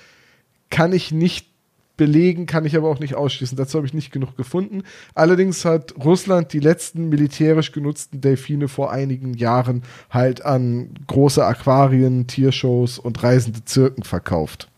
kann 0.71 0.93
ich 0.93 1.13
nicht 1.13 1.54
belegen, 1.97 2.47
kann 2.47 2.65
ich 2.65 2.77
aber 2.77 2.89
auch 2.89 2.99
nicht 2.99 3.15
ausschließen. 3.15 3.57
Dazu 3.57 3.79
habe 3.79 3.87
ich 3.87 3.95
nicht 3.95 4.13
genug 4.13 4.37
gefunden. 4.37 4.83
Allerdings 5.15 5.65
hat 5.65 5.95
Russland 6.03 6.53
die 6.53 6.61
letzten 6.61 7.09
militärisch 7.09 7.73
genutzten 7.73 8.21
Delfine 8.21 8.69
vor 8.69 8.91
einigen 8.91 9.35
Jahren 9.35 9.83
halt 10.11 10.45
an 10.45 10.91
große 11.07 11.45
Aquarien, 11.45 12.27
Tiershows 12.27 12.99
und 12.99 13.23
reisende 13.23 13.65
Zirken 13.65 14.03
verkauft. 14.03 14.69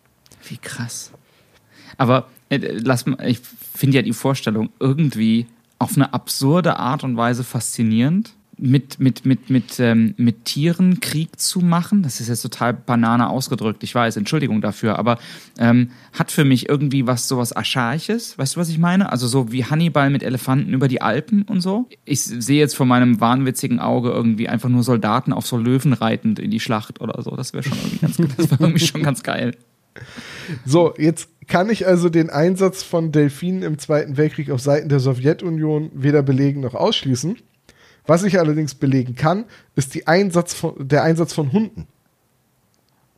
Wie 0.49 0.59
krass. 0.59 1.11
Aber 1.97 2.29
äh, 2.51 2.59
lass 2.59 3.05
ich 3.25 3.41
finde 3.41 3.97
ja 3.97 4.03
die 4.03 4.13
Vorstellung 4.13 4.71
irgendwie 4.79 5.47
auf 5.79 5.97
eine 5.97 6.13
absurde 6.15 6.79
Art 6.79 7.05
und 7.05 7.17
Weise 7.17 7.45
faszinierend 7.45 8.35
mit, 8.59 8.99
mit, 9.01 9.27
mit, 9.27 9.51
mit, 9.51 9.79
ähm, 9.81 10.15
mit 10.17 10.47
Tieren 10.47 11.01
Krieg 11.01 11.39
zu 11.39 11.61
machen, 11.61 12.03
das 12.03 12.21
ist 12.21 12.29
jetzt 12.29 12.43
total 12.43 12.73
banane 12.73 13.29
ausgedrückt, 13.29 13.83
ich 13.83 13.95
weiß, 13.95 14.17
Entschuldigung 14.17 14.61
dafür, 14.61 14.99
aber 14.99 15.19
ähm, 15.59 15.91
hat 16.13 16.33
für 16.33 16.45
mich 16.45 16.69
irgendwie 16.69 17.07
was 17.07 17.29
sowas 17.29 17.53
Archaisches, 17.53 18.39
weißt 18.39 18.57
du, 18.57 18.61
was 18.61 18.69
ich 18.69 18.79
meine? 18.79 19.13
Also 19.13 19.27
so 19.27 19.53
wie 19.53 19.65
Hannibal 19.65 20.09
mit 20.11 20.23
Elefanten 20.23 20.73
über 20.73 20.89
die 20.89 21.03
Alpen 21.03 21.43
und 21.43 21.61
so. 21.61 21.89
Ich 22.05 22.23
sehe 22.23 22.59
jetzt 22.59 22.77
vor 22.77 22.87
meinem 22.87 23.21
wahnwitzigen 23.21 23.79
Auge 23.79 24.11
irgendwie 24.11 24.49
einfach 24.49 24.69
nur 24.69 24.83
Soldaten 24.83 25.33
auf 25.33 25.47
so 25.47 25.59
Löwen 25.59 25.93
reitend 25.93 26.39
in 26.39 26.51
die 26.51 26.61
Schlacht 26.61 27.01
oder 27.01 27.23
so. 27.23 27.37
Das 27.37 27.53
wäre 27.53 27.63
schon 27.63 27.77
irgendwie 27.79 27.99
ganz, 27.99 28.17
das 28.17 28.51
wäre 28.51 28.63
irgendwie 28.63 28.87
schon 28.87 29.03
ganz 29.03 29.23
geil. 29.23 29.53
So, 30.65 30.95
jetzt 30.97 31.29
kann 31.47 31.71
ich 31.71 31.87
also 31.87 32.09
den 32.09 32.31
Einsatz 32.31 32.83
von 32.83 33.13
Delfinen 33.13 33.63
im 33.63 33.79
Zweiten 33.79 34.17
Weltkrieg 34.17 34.51
auf 34.51 34.61
Seiten 34.61 34.89
der 34.89 35.01
Sowjetunion 35.01 35.91
weder 35.95 36.23
belegen 36.23 36.61
noch 36.61 36.75
ausschließen. 36.75 37.37
Was 38.07 38.23
ich 38.23 38.39
allerdings 38.39 38.75
belegen 38.75 39.15
kann, 39.17 39.45
ist 39.75 39.95
Einsatz 40.07 40.55
von, 40.55 40.75
der 40.89 41.03
Einsatz 41.03 41.33
von 41.33 41.53
Hunden. 41.53 41.87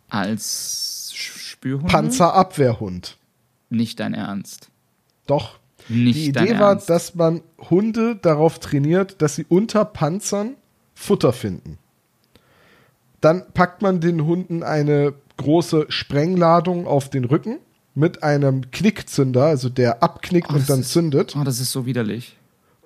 Als 0.08 1.10
Spürhund? 1.14 1.88
Panzerabwehrhund. 1.88 3.16
Nicht 3.70 4.00
dein 4.00 4.14
Ernst. 4.14 4.68
Doch. 5.26 5.58
Nicht 5.88 6.16
die 6.16 6.28
Idee 6.28 6.58
war, 6.58 6.70
Ernst. 6.72 6.88
dass 6.90 7.14
man 7.14 7.42
Hunde 7.70 8.16
darauf 8.16 8.58
trainiert, 8.58 9.20
dass 9.22 9.36
sie 9.36 9.44
unter 9.48 9.84
Panzern 9.84 10.54
Futter 10.94 11.32
finden. 11.32 11.78
Dann 13.20 13.44
packt 13.52 13.82
man 13.82 14.00
den 14.00 14.24
Hunden 14.24 14.62
eine 14.62 15.14
große 15.36 15.86
Sprengladung 15.90 16.86
auf 16.86 17.10
den 17.10 17.24
Rücken 17.24 17.58
mit 17.94 18.22
einem 18.22 18.70
Knickzünder, 18.70 19.44
also 19.44 19.68
der 19.68 20.02
abknickt 20.02 20.50
Oh, 20.50 20.54
und 20.54 20.68
dann 20.70 20.80
ist- 20.80 20.92
zündet. 20.92 21.36
Oh, 21.38 21.44
das 21.44 21.60
ist 21.60 21.72
so 21.72 21.84
widerlich. 21.86 22.36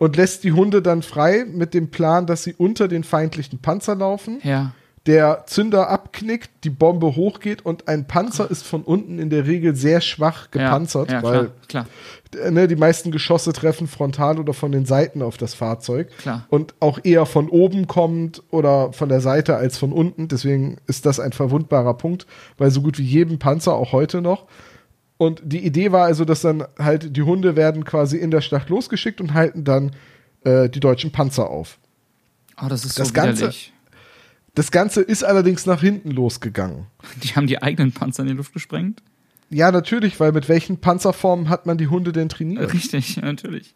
Und 0.03 0.17
lässt 0.17 0.43
die 0.43 0.51
Hunde 0.51 0.83
dann 0.83 1.03
frei 1.03 1.45
mit 1.49 1.75
dem 1.75 1.93
Plan, 1.93 2.27
dass 2.27 2.43
sie 2.43 2.55
unter 2.55 2.89
den 2.89 3.05
feindlichen 3.05 3.61
Panzer 3.61 3.95
laufen. 3.95 4.41
Ja. 4.43 4.73
Der 5.07 5.45
Zünder 5.47 5.91
abknickt, 5.91 6.51
die 6.65 6.71
Bombe 6.71 7.15
hochgeht 7.15 7.65
und 7.65 7.87
ein 7.87 8.09
Panzer 8.09 8.51
ist 8.51 8.67
von 8.67 8.83
unten 8.83 9.21
in 9.21 9.31
der 9.31 9.47
Regel 9.47 9.77
sehr 9.77 10.01
schwach 10.01 10.51
gepanzert, 10.51 11.13
ja, 11.13 11.19
ja, 11.19 11.23
weil 11.23 11.51
klar, 11.69 11.87
klar. 12.33 12.51
ne, 12.51 12.67
die 12.67 12.75
meisten 12.75 13.13
Geschosse 13.13 13.53
treffen 13.53 13.87
frontal 13.87 14.41
oder 14.41 14.55
von 14.55 14.73
den 14.73 14.87
Seiten 14.87 15.23
auf 15.23 15.37
das 15.37 15.55
Fahrzeug 15.55 16.09
Klar. 16.19 16.47
und 16.49 16.75
auch 16.81 16.99
eher 17.05 17.25
von 17.25 17.49
oben 17.49 17.87
kommt 17.87 18.43
oder 18.51 18.93
von 18.93 19.09
der 19.09 19.21
Seite 19.21 19.55
als 19.55 19.79
von 19.79 19.93
unten. 19.93 20.27
Deswegen 20.27 20.79
ist 20.89 21.07
das 21.07 21.21
ein 21.21 21.31
verwundbarer 21.33 21.95
Punkt 21.95 22.27
bei 22.57 22.71
so 22.71 22.83
gut 22.83 22.99
wie 22.99 23.05
jedem 23.05 23.39
Panzer, 23.39 23.75
auch 23.75 23.93
heute 23.93 24.21
noch. 24.21 24.47
Und 25.23 25.41
die 25.45 25.65
Idee 25.65 25.93
war 25.93 26.05
also, 26.07 26.25
dass 26.25 26.41
dann 26.41 26.65
halt 26.81 27.17
die 27.17 27.23
Hunde 27.23 27.55
werden 27.55 27.85
quasi 27.85 28.17
in 28.17 28.33
der 28.33 28.41
Schlacht 28.41 28.69
losgeschickt 28.71 29.21
und 29.21 29.35
halten 29.35 29.63
dann 29.63 29.93
äh, 30.45 30.69
die 30.69 30.81
deutschen 30.81 31.13
Panzer 31.13 31.49
auf. 31.49 31.79
Oh, 32.61 32.67
das 32.69 32.85
ist 32.85 32.99
Das 32.99 33.09
so 33.09 33.15
Ganze- 33.15 33.37
widerlich. 33.43 33.73
Das 34.57 34.73
Ganze 34.73 35.01
ist 35.01 35.23
allerdings 35.23 35.65
nach 35.65 35.81
hinten 35.81 36.11
losgegangen. 36.11 36.87
Die 37.23 37.29
haben 37.37 37.47
die 37.47 37.63
eigenen 37.63 37.93
Panzer 37.93 38.23
in 38.25 38.31
die 38.31 38.35
Luft 38.35 38.53
gesprengt? 38.53 39.01
Ja, 39.49 39.71
natürlich, 39.71 40.19
weil 40.19 40.33
mit 40.33 40.49
welchen 40.49 40.79
Panzerformen 40.79 41.49
hat 41.49 41.67
man 41.67 41.79
die 41.79 41.87
Hunde 41.87 42.11
denn 42.13 42.29
trainiert? 42.29 42.73
Richtig, 42.73 43.17
natürlich. 43.23 43.75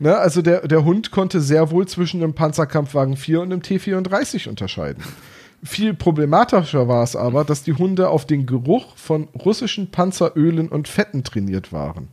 Ne, 0.00 0.16
also 0.16 0.42
der, 0.42 0.66
der 0.66 0.84
Hund 0.84 1.10
konnte 1.12 1.40
sehr 1.40 1.70
wohl 1.70 1.86
zwischen 1.86 2.20
einem 2.22 2.34
Panzerkampfwagen 2.34 3.16
4 3.16 3.42
und 3.42 3.52
einem 3.52 3.62
T34 3.62 4.48
unterscheiden. 4.48 5.04
Viel 5.62 5.92
problematischer 5.94 6.88
war 6.88 7.02
es 7.02 7.16
aber, 7.16 7.44
dass 7.44 7.62
die 7.62 7.74
Hunde 7.74 8.08
auf 8.08 8.26
den 8.26 8.46
Geruch 8.46 8.96
von 8.96 9.28
russischen 9.34 9.90
Panzerölen 9.90 10.68
und 10.68 10.88
Fetten 10.88 11.22
trainiert 11.22 11.72
waren. 11.72 12.08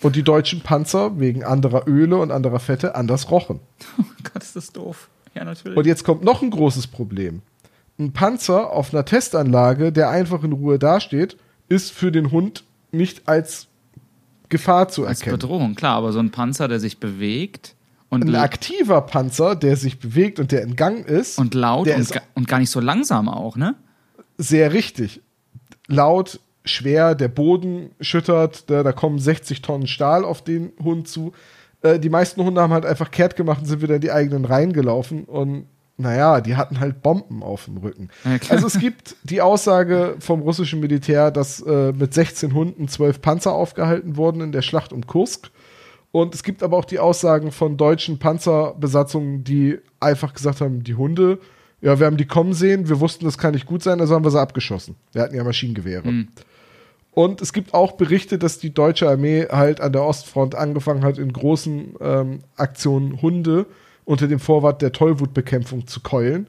Und 0.00 0.16
die 0.16 0.24
deutschen 0.24 0.60
Panzer 0.60 1.18
wegen 1.20 1.44
anderer 1.44 1.86
Öle 1.86 2.16
und 2.16 2.32
anderer 2.32 2.58
Fette 2.58 2.94
anders 2.94 3.30
rochen. 3.30 3.60
Oh 3.98 4.30
Gott, 4.32 4.42
ist 4.42 4.56
das 4.56 4.72
doof. 4.72 5.08
Ja, 5.34 5.44
natürlich. 5.44 5.76
Und 5.76 5.86
jetzt 5.86 6.04
kommt 6.04 6.24
noch 6.24 6.42
ein 6.42 6.50
großes 6.50 6.88
Problem. 6.88 7.42
Ein 7.98 8.12
Panzer 8.12 8.72
auf 8.72 8.92
einer 8.92 9.04
Testanlage, 9.04 9.92
der 9.92 10.10
einfach 10.10 10.42
in 10.42 10.52
Ruhe 10.52 10.78
dasteht, 10.78 11.36
ist 11.68 11.92
für 11.92 12.10
den 12.10 12.32
Hund 12.32 12.64
nicht 12.90 13.28
als 13.28 13.68
Gefahr 14.48 14.88
zu 14.88 15.06
Als 15.06 15.20
erkennen. 15.20 15.38
Bedrohung, 15.38 15.74
klar, 15.74 15.96
aber 15.96 16.12
so 16.12 16.18
ein 16.18 16.30
Panzer, 16.30 16.68
der 16.68 16.80
sich 16.80 16.98
bewegt 16.98 17.74
und, 18.14 18.28
Ein 18.28 18.34
aktiver 18.36 19.00
Panzer, 19.02 19.56
der 19.56 19.76
sich 19.76 19.98
bewegt 19.98 20.38
und 20.38 20.52
der 20.52 20.62
in 20.62 20.76
Gang 20.76 21.06
ist, 21.06 21.38
und 21.38 21.54
laut 21.54 21.86
der 21.86 21.96
und, 21.96 22.02
ist 22.02 22.20
und 22.34 22.48
gar 22.48 22.58
nicht 22.58 22.70
so 22.70 22.80
langsam 22.80 23.28
auch, 23.28 23.56
ne? 23.56 23.74
sehr 24.38 24.72
richtig. 24.72 25.22
Laut, 25.86 26.40
schwer, 26.64 27.14
der 27.14 27.28
Boden 27.28 27.90
schüttert, 28.00 28.70
da, 28.70 28.82
da 28.82 28.92
kommen 28.92 29.18
60 29.18 29.62
Tonnen 29.62 29.86
Stahl 29.86 30.24
auf 30.24 30.42
den 30.42 30.72
Hund 30.82 31.08
zu. 31.08 31.32
Äh, 31.82 31.98
die 31.98 32.08
meisten 32.08 32.42
Hunde 32.42 32.60
haben 32.60 32.72
halt 32.72 32.86
einfach 32.86 33.10
kehrt 33.10 33.36
gemacht 33.36 33.60
und 33.60 33.66
sind 33.66 33.82
wieder 33.82 33.96
in 33.96 34.00
die 34.00 34.12
eigenen 34.12 34.44
Reihen 34.44 34.72
gelaufen 34.72 35.24
und 35.24 35.66
naja, 35.96 36.40
die 36.40 36.56
hatten 36.56 36.80
halt 36.80 37.02
Bomben 37.02 37.44
auf 37.44 37.66
dem 37.66 37.76
Rücken. 37.76 38.08
Ja, 38.24 38.38
also 38.48 38.66
es 38.66 38.80
gibt 38.80 39.14
die 39.22 39.40
Aussage 39.40 40.16
vom 40.18 40.40
russischen 40.40 40.80
Militär, 40.80 41.30
dass 41.30 41.60
äh, 41.60 41.92
mit 41.92 42.12
16 42.12 42.52
Hunden 42.52 42.88
12 42.88 43.20
Panzer 43.20 43.52
aufgehalten 43.52 44.16
wurden 44.16 44.40
in 44.40 44.50
der 44.50 44.62
Schlacht 44.62 44.92
um 44.92 45.06
Kursk. 45.06 45.52
Und 46.14 46.32
es 46.32 46.44
gibt 46.44 46.62
aber 46.62 46.76
auch 46.76 46.84
die 46.84 47.00
Aussagen 47.00 47.50
von 47.50 47.76
deutschen 47.76 48.20
Panzerbesatzungen, 48.20 49.42
die 49.42 49.80
einfach 49.98 50.32
gesagt 50.32 50.60
haben, 50.60 50.84
die 50.84 50.94
Hunde, 50.94 51.40
ja, 51.80 51.98
wir 51.98 52.06
haben 52.06 52.16
die 52.16 52.24
kommen 52.24 52.52
sehen, 52.52 52.88
wir 52.88 53.00
wussten, 53.00 53.24
das 53.24 53.36
kann 53.36 53.52
nicht 53.52 53.66
gut 53.66 53.82
sein, 53.82 54.00
also 54.00 54.14
haben 54.14 54.22
wir 54.22 54.30
sie 54.30 54.40
abgeschossen. 54.40 54.94
Wir 55.10 55.22
hatten 55.22 55.34
ja 55.34 55.42
Maschinengewehre. 55.42 56.04
Hm. 56.04 56.28
Und 57.10 57.42
es 57.42 57.52
gibt 57.52 57.74
auch 57.74 57.96
Berichte, 57.96 58.38
dass 58.38 58.60
die 58.60 58.72
deutsche 58.72 59.08
Armee 59.08 59.48
halt 59.50 59.80
an 59.80 59.92
der 59.92 60.04
Ostfront 60.04 60.54
angefangen 60.54 61.02
hat, 61.02 61.18
in 61.18 61.32
großen 61.32 61.96
ähm, 62.00 62.38
Aktionen 62.54 63.20
Hunde 63.20 63.66
unter 64.04 64.28
dem 64.28 64.38
Vorwand 64.38 64.82
der 64.82 64.92
Tollwutbekämpfung 64.92 65.88
zu 65.88 65.98
keulen, 65.98 66.46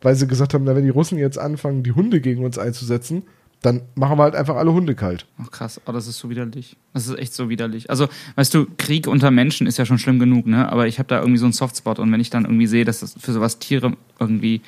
weil 0.00 0.16
sie 0.16 0.26
gesagt 0.26 0.52
haben, 0.52 0.64
na, 0.64 0.74
wenn 0.74 0.82
die 0.82 0.90
Russen 0.90 1.16
jetzt 1.16 1.38
anfangen, 1.38 1.84
die 1.84 1.92
Hunde 1.92 2.20
gegen 2.20 2.44
uns 2.44 2.58
einzusetzen, 2.58 3.22
dann 3.62 3.82
machen 3.94 4.18
wir 4.18 4.24
halt 4.24 4.34
einfach 4.34 4.56
alle 4.56 4.72
Hunde 4.72 4.94
kalt. 4.94 5.26
Ach 5.42 5.50
krass, 5.50 5.80
oh, 5.86 5.92
das 5.92 6.06
ist 6.06 6.18
so 6.18 6.30
widerlich. 6.30 6.76
Das 6.92 7.06
ist 7.06 7.18
echt 7.18 7.34
so 7.34 7.48
widerlich. 7.48 7.90
Also, 7.90 8.08
weißt 8.36 8.54
du, 8.54 8.66
Krieg 8.76 9.06
unter 9.06 9.30
Menschen 9.30 9.66
ist 9.66 9.78
ja 9.78 9.86
schon 9.86 9.98
schlimm 9.98 10.18
genug, 10.18 10.46
ne? 10.46 10.70
Aber 10.70 10.86
ich 10.86 10.98
habe 10.98 11.08
da 11.08 11.18
irgendwie 11.18 11.38
so 11.38 11.46
einen 11.46 11.52
Softspot 11.52 11.98
und 11.98 12.12
wenn 12.12 12.20
ich 12.20 12.30
dann 12.30 12.44
irgendwie 12.44 12.66
sehe, 12.66 12.84
dass 12.84 13.00
das 13.00 13.14
für 13.18 13.32
sowas 13.32 13.58
Tiere 13.58 13.92
irgendwie 14.20 14.60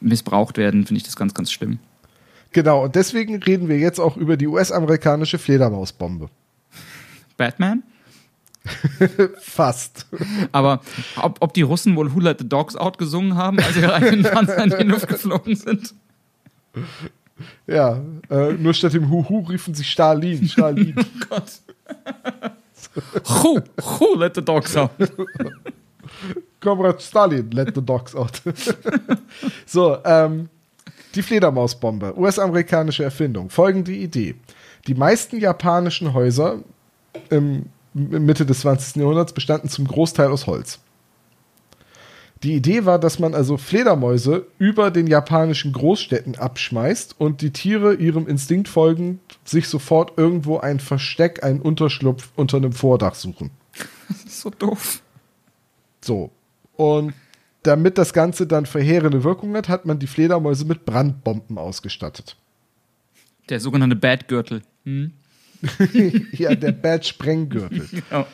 missbraucht 0.00 0.58
werden, 0.58 0.86
finde 0.86 0.98
ich 0.98 1.04
das 1.04 1.16
ganz, 1.16 1.34
ganz 1.34 1.50
schlimm. 1.50 1.78
Genau, 2.52 2.84
und 2.84 2.94
deswegen 2.94 3.36
reden 3.42 3.68
wir 3.68 3.78
jetzt 3.78 3.98
auch 3.98 4.16
über 4.16 4.36
die 4.36 4.46
US-amerikanische 4.46 5.38
Fledermausbombe. 5.38 6.28
Batman? 7.36 7.82
Fast. 9.40 10.06
Aber 10.52 10.82
ob, 11.16 11.38
ob 11.40 11.54
die 11.54 11.62
Russen 11.62 11.96
wohl 11.96 12.14
Who 12.14 12.20
Let 12.20 12.38
the 12.38 12.48
Dogs 12.48 12.76
Out 12.76 12.98
gesungen 12.98 13.36
haben, 13.36 13.58
als 13.58 13.76
ihre 13.76 13.94
eigenen 13.94 14.22
Panzer 14.22 14.64
in 14.64 14.70
die 14.78 14.84
Luft 14.84 15.08
geflogen 15.08 15.56
sind? 15.56 15.94
Ja, 17.66 18.00
äh, 18.30 18.52
nur 18.52 18.74
statt 18.74 18.92
dem 18.94 19.10
Huhu 19.10 19.40
riefen 19.40 19.74
sie 19.74 19.84
Stalin, 19.84 20.48
Stalin. 20.48 20.94
Oh 21.04 21.26
Gott. 21.28 21.60
Who, 23.24 23.60
who 23.98 24.18
let 24.18 24.34
the 24.34 24.42
dogs 24.42 24.76
out? 24.76 24.90
Comrade 26.60 27.00
Stalin, 27.00 27.50
let 27.50 27.74
the 27.74 27.80
dogs 27.80 28.14
out. 28.14 28.42
so, 29.66 29.98
ähm, 30.04 30.48
die 31.14 31.22
Fledermausbombe, 31.22 32.16
US-amerikanische 32.16 33.04
Erfindung. 33.04 33.50
Folgende 33.50 33.92
Idee. 33.92 34.34
Die 34.86 34.94
meisten 34.94 35.38
japanischen 35.38 36.12
Häuser 36.12 36.60
im, 37.30 37.66
im 37.94 38.26
Mitte 38.26 38.44
des 38.46 38.60
20. 38.60 38.96
Jahrhunderts 38.96 39.32
bestanden 39.32 39.68
zum 39.68 39.86
Großteil 39.86 40.28
aus 40.28 40.46
Holz. 40.46 40.80
Die 42.42 42.54
Idee 42.54 42.84
war, 42.84 42.98
dass 42.98 43.18
man 43.20 43.34
also 43.34 43.56
Fledermäuse 43.56 44.46
über 44.58 44.90
den 44.90 45.06
japanischen 45.06 45.72
Großstädten 45.72 46.36
abschmeißt 46.36 47.14
und 47.18 47.40
die 47.40 47.50
Tiere 47.50 47.94
ihrem 47.94 48.26
Instinkt 48.26 48.68
folgend 48.68 49.20
sich 49.44 49.68
sofort 49.68 50.18
irgendwo 50.18 50.58
ein 50.58 50.80
Versteck, 50.80 51.44
einen 51.44 51.60
Unterschlupf 51.60 52.30
unter 52.34 52.56
einem 52.56 52.72
Vordach 52.72 53.14
suchen. 53.14 53.50
Das 54.08 54.24
ist 54.24 54.40
so 54.40 54.50
doof. 54.50 55.02
So. 56.00 56.30
Und 56.74 57.14
damit 57.62 57.96
das 57.96 58.12
Ganze 58.12 58.48
dann 58.48 58.66
verheerende 58.66 59.22
Wirkung 59.22 59.54
hat, 59.54 59.68
hat 59.68 59.86
man 59.86 60.00
die 60.00 60.08
Fledermäuse 60.08 60.64
mit 60.64 60.84
Brandbomben 60.84 61.58
ausgestattet. 61.58 62.36
Der 63.48 63.60
sogenannte 63.60 63.94
Badgürtel. 63.94 64.62
Hm? 64.84 65.12
ja, 66.32 66.54
der 66.56 66.72
Bad-Sprenggürtel. 66.72 67.88
Genau. 68.10 68.26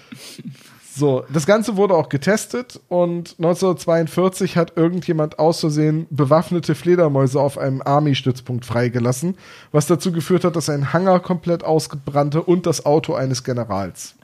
So, 0.99 1.25
das 1.33 1.47
Ganze 1.47 1.77
wurde 1.77 1.95
auch 1.95 2.09
getestet 2.09 2.81
und 2.89 3.37
1942 3.39 4.57
hat 4.57 4.77
irgendjemand 4.77 5.39
aus 5.39 5.61
Versehen 5.61 6.07
bewaffnete 6.11 6.75
Fledermäuse 6.75 7.41
auf 7.41 7.57
einem 7.57 7.83
Army-Stützpunkt 7.85 8.65
freigelassen, 8.67 9.37
was 9.71 9.87
dazu 9.87 10.11
geführt 10.11 10.43
hat, 10.43 10.57
dass 10.57 10.69
ein 10.69 10.93
Hangar 10.93 11.21
komplett 11.21 11.63
ausgebrannte 11.63 12.43
und 12.43 12.67
das 12.67 12.85
Auto 12.85 13.15
eines 13.15 13.45
Generals. 13.45 14.17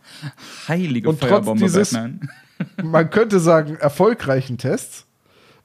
Heilige 0.67 1.09
Und 1.11 1.21
trotz 1.21 1.31
Feuerbombe, 1.31 1.63
dieses- 1.63 1.93
Batman. 1.93 2.29
Man 2.83 3.11
könnte 3.11 3.39
sagen, 3.41 3.77
erfolgreichen 3.77 4.59
Tests 4.59 5.07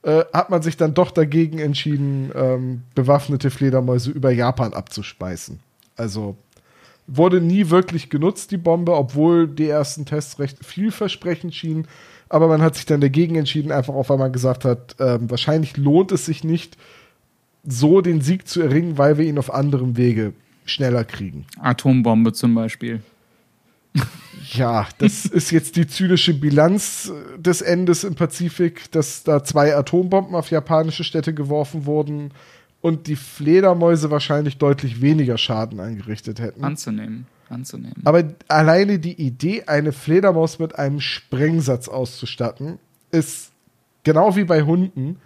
äh, 0.02 0.24
hat 0.34 0.50
man 0.50 0.62
sich 0.64 0.76
dann 0.78 0.94
doch 0.96 1.12
dagegen 1.12 1.60
entschieden, 1.60 2.32
ähm, 2.36 2.82
bewaffnete 2.96 3.52
Fledermäuse 3.52 4.10
über 4.12 4.32
Japan 4.32 4.74
abzuspeisen. 4.74 5.60
Also 5.96 6.36
wurde 7.12 7.42
nie 7.42 7.70
wirklich 7.70 8.10
genutzt, 8.10 8.52
die 8.52 8.58
Bombe, 8.58 8.96
obwohl 8.96 9.48
die 9.48 9.68
ersten 9.68 10.06
Tests 10.06 10.40
recht 10.40 10.64
vielversprechend 10.64 11.56
schienen. 11.56 11.88
Aber 12.30 12.48
man 12.48 12.62
hat 12.62 12.76
sich 12.76 12.86
dann 12.86 13.02
dagegen 13.02 13.36
entschieden, 13.36 13.72
einfach 13.72 13.96
auch, 13.96 14.10
weil 14.10 14.20
man 14.20 14.32
gesagt 14.32 14.64
hat, 14.64 14.96
ähm, 15.00 15.30
wahrscheinlich 15.30 15.78
lohnt 15.78 16.12
es 16.12 16.26
sich 16.26 16.44
nicht, 16.44 16.78
so 17.66 18.02
den 18.02 18.22
Sieg 18.22 18.48
zu 18.48 18.62
erringen, 18.62 18.98
weil 18.98 19.18
wir 19.18 19.26
ihn 19.26 19.40
auf 19.40 19.54
anderem 19.54 19.98
Wege 19.98 20.34
schneller 20.66 21.04
kriegen. 21.04 21.46
Atombombe 21.60 22.32
zum 22.34 22.54
Beispiel. 22.54 23.02
Ja, 24.52 24.88
das 25.00 25.26
ist 25.26 25.52
jetzt 25.52 25.76
die 25.76 25.88
zynische 25.88 26.34
Bilanz 26.34 27.12
äh, 27.12 27.40
des 27.40 27.62
Endes 27.62 28.04
im 28.04 28.16
Pazifik, 28.16 28.92
dass 28.92 29.24
da 29.24 29.44
zwei 29.44 29.76
Atombomben 29.76 30.36
auf 30.36 30.52
japanische 30.52 31.04
Städte 31.04 31.34
geworfen 31.34 31.86
wurden 31.86 32.32
und 32.82 33.08
die 33.08 33.16
Fledermäuse 33.16 34.10
wahrscheinlich 34.12 34.58
deutlich 34.58 35.02
weniger 35.02 35.38
Schaden 35.38 35.80
angerichtet 35.80 36.40
hätten. 36.40 36.64
Anzunehmen. 36.64 37.28
Anzunehmen. 37.50 37.96
Aber 38.06 38.24
alleine 38.48 39.00
die 39.00 39.20
Idee, 39.20 39.64
eine 39.66 39.92
Fledermaus 39.92 40.60
mit 40.60 40.78
einem 40.78 41.00
Sprengsatz 41.00 41.88
auszustatten, 41.88 42.78
ist 43.12 43.52
genau 44.04 44.36
wie 44.36 44.44
bei 44.44 44.62
Hunden 44.62 45.18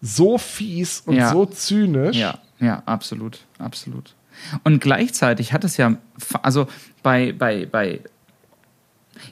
so 0.00 0.38
fies 0.38 1.00
und 1.00 1.16
Ja. 1.16 1.32
so 1.32 1.46
zynisch. 1.46 2.16
Ja, 2.16 2.38
ja, 2.60 2.82
absolut, 2.86 3.40
absolut. 3.58 4.14
Und 4.62 4.80
gleichzeitig 4.80 5.52
hat 5.52 5.64
es 5.64 5.76
ja, 5.76 5.96
also 6.42 6.66
bei, 7.02 7.32
bei, 7.32 7.66
bei, 7.66 8.00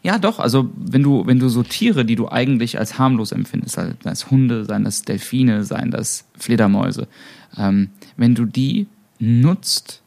ja 0.03 0.19
doch, 0.19 0.39
also 0.39 0.71
wenn 0.77 1.03
du, 1.03 1.27
wenn 1.27 1.39
du 1.39 1.49
so 1.49 1.63
Tiere, 1.63 2.05
die 2.05 2.17
du 2.17 2.29
eigentlich 2.29 2.79
als 2.79 2.99
harmlos 2.99 3.33
empfindest, 3.33 3.75
sei 3.75 3.95
das 4.03 4.31
Hunde, 4.31 4.65
seien 4.65 4.85
das 4.85 5.03
Delfine, 5.03 5.65
seien 5.65 5.91
das 5.91 6.25
Fledermäuse, 6.39 7.09
ähm, 7.57 7.91
wenn 8.17 8.35
du 8.35 8.45
die 8.45 8.87
nutzt 9.19 10.03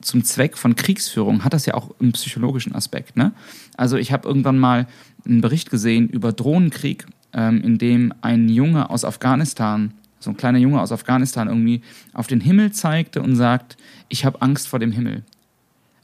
zum 0.00 0.24
Zweck 0.24 0.58
von 0.58 0.76
Kriegsführung, 0.76 1.44
hat 1.44 1.52
das 1.52 1.66
ja 1.66 1.74
auch 1.74 1.94
einen 2.00 2.12
psychologischen 2.12 2.74
Aspekt. 2.74 3.16
Ne? 3.16 3.32
Also 3.76 3.96
ich 3.96 4.12
habe 4.12 4.26
irgendwann 4.26 4.58
mal 4.58 4.86
einen 5.24 5.40
Bericht 5.40 5.70
gesehen 5.70 6.08
über 6.08 6.32
Drohnenkrieg, 6.32 7.06
ähm, 7.32 7.62
in 7.62 7.78
dem 7.78 8.12
ein 8.20 8.48
Junge 8.48 8.90
aus 8.90 9.04
Afghanistan, 9.04 9.92
so 10.18 10.30
ein 10.30 10.36
kleiner 10.36 10.58
Junge 10.58 10.80
aus 10.80 10.92
Afghanistan 10.92 11.48
irgendwie 11.48 11.82
auf 12.12 12.26
den 12.26 12.40
Himmel 12.40 12.72
zeigte 12.72 13.22
und 13.22 13.36
sagt, 13.36 13.76
ich 14.08 14.24
habe 14.24 14.42
Angst 14.42 14.68
vor 14.68 14.78
dem 14.78 14.92
Himmel. 14.92 15.24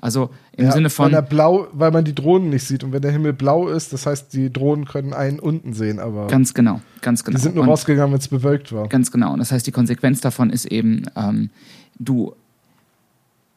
Also 0.01 0.31
im 0.53 0.67
Ja, 0.67 0.73
Sinne 0.73 0.91
von, 0.91 1.13
Weil, 1.13 1.23
blau, 1.23 1.67
weil 1.73 1.91
man 1.91 2.05
die 2.05 2.15
Drohnen 2.15 2.51
nicht 2.51 2.65
sieht. 2.65 2.85
Und 2.85 2.93
wenn 2.93 3.03
der 3.03 3.11
Himmel 3.11 3.33
blau 3.33 3.69
ist, 3.69 3.93
das 3.93 4.07
heißt, 4.07 4.33
die 4.33 4.53
Drohnen 4.53 4.85
können 4.85 5.13
einen 5.13 5.41
unten 5.41 5.73
sehen, 5.73 5.99
aber 5.99 6.29
ganz 6.29 6.55
genau, 6.55 6.81
ganz 7.01 7.25
genau. 7.25 7.37
die 7.37 7.43
sind 7.43 7.57
nur 7.57 7.65
Und- 7.65 7.71
rausgegangen, 7.71 8.13
wenn 8.13 8.21
es 8.21 8.29
bewölkt 8.29 8.73
war. 8.73 8.87
Ganz 8.89 9.11
genau. 9.11 9.33
Und 9.33 9.41
das 9.41 9.51
heißt, 9.51 9.67
die 9.67 9.73
Konsequenz 9.73 10.21
davon 10.21 10.51
ist 10.51 10.67
eben, 10.67 11.03
ähm, 11.17 11.51
du 11.99 12.35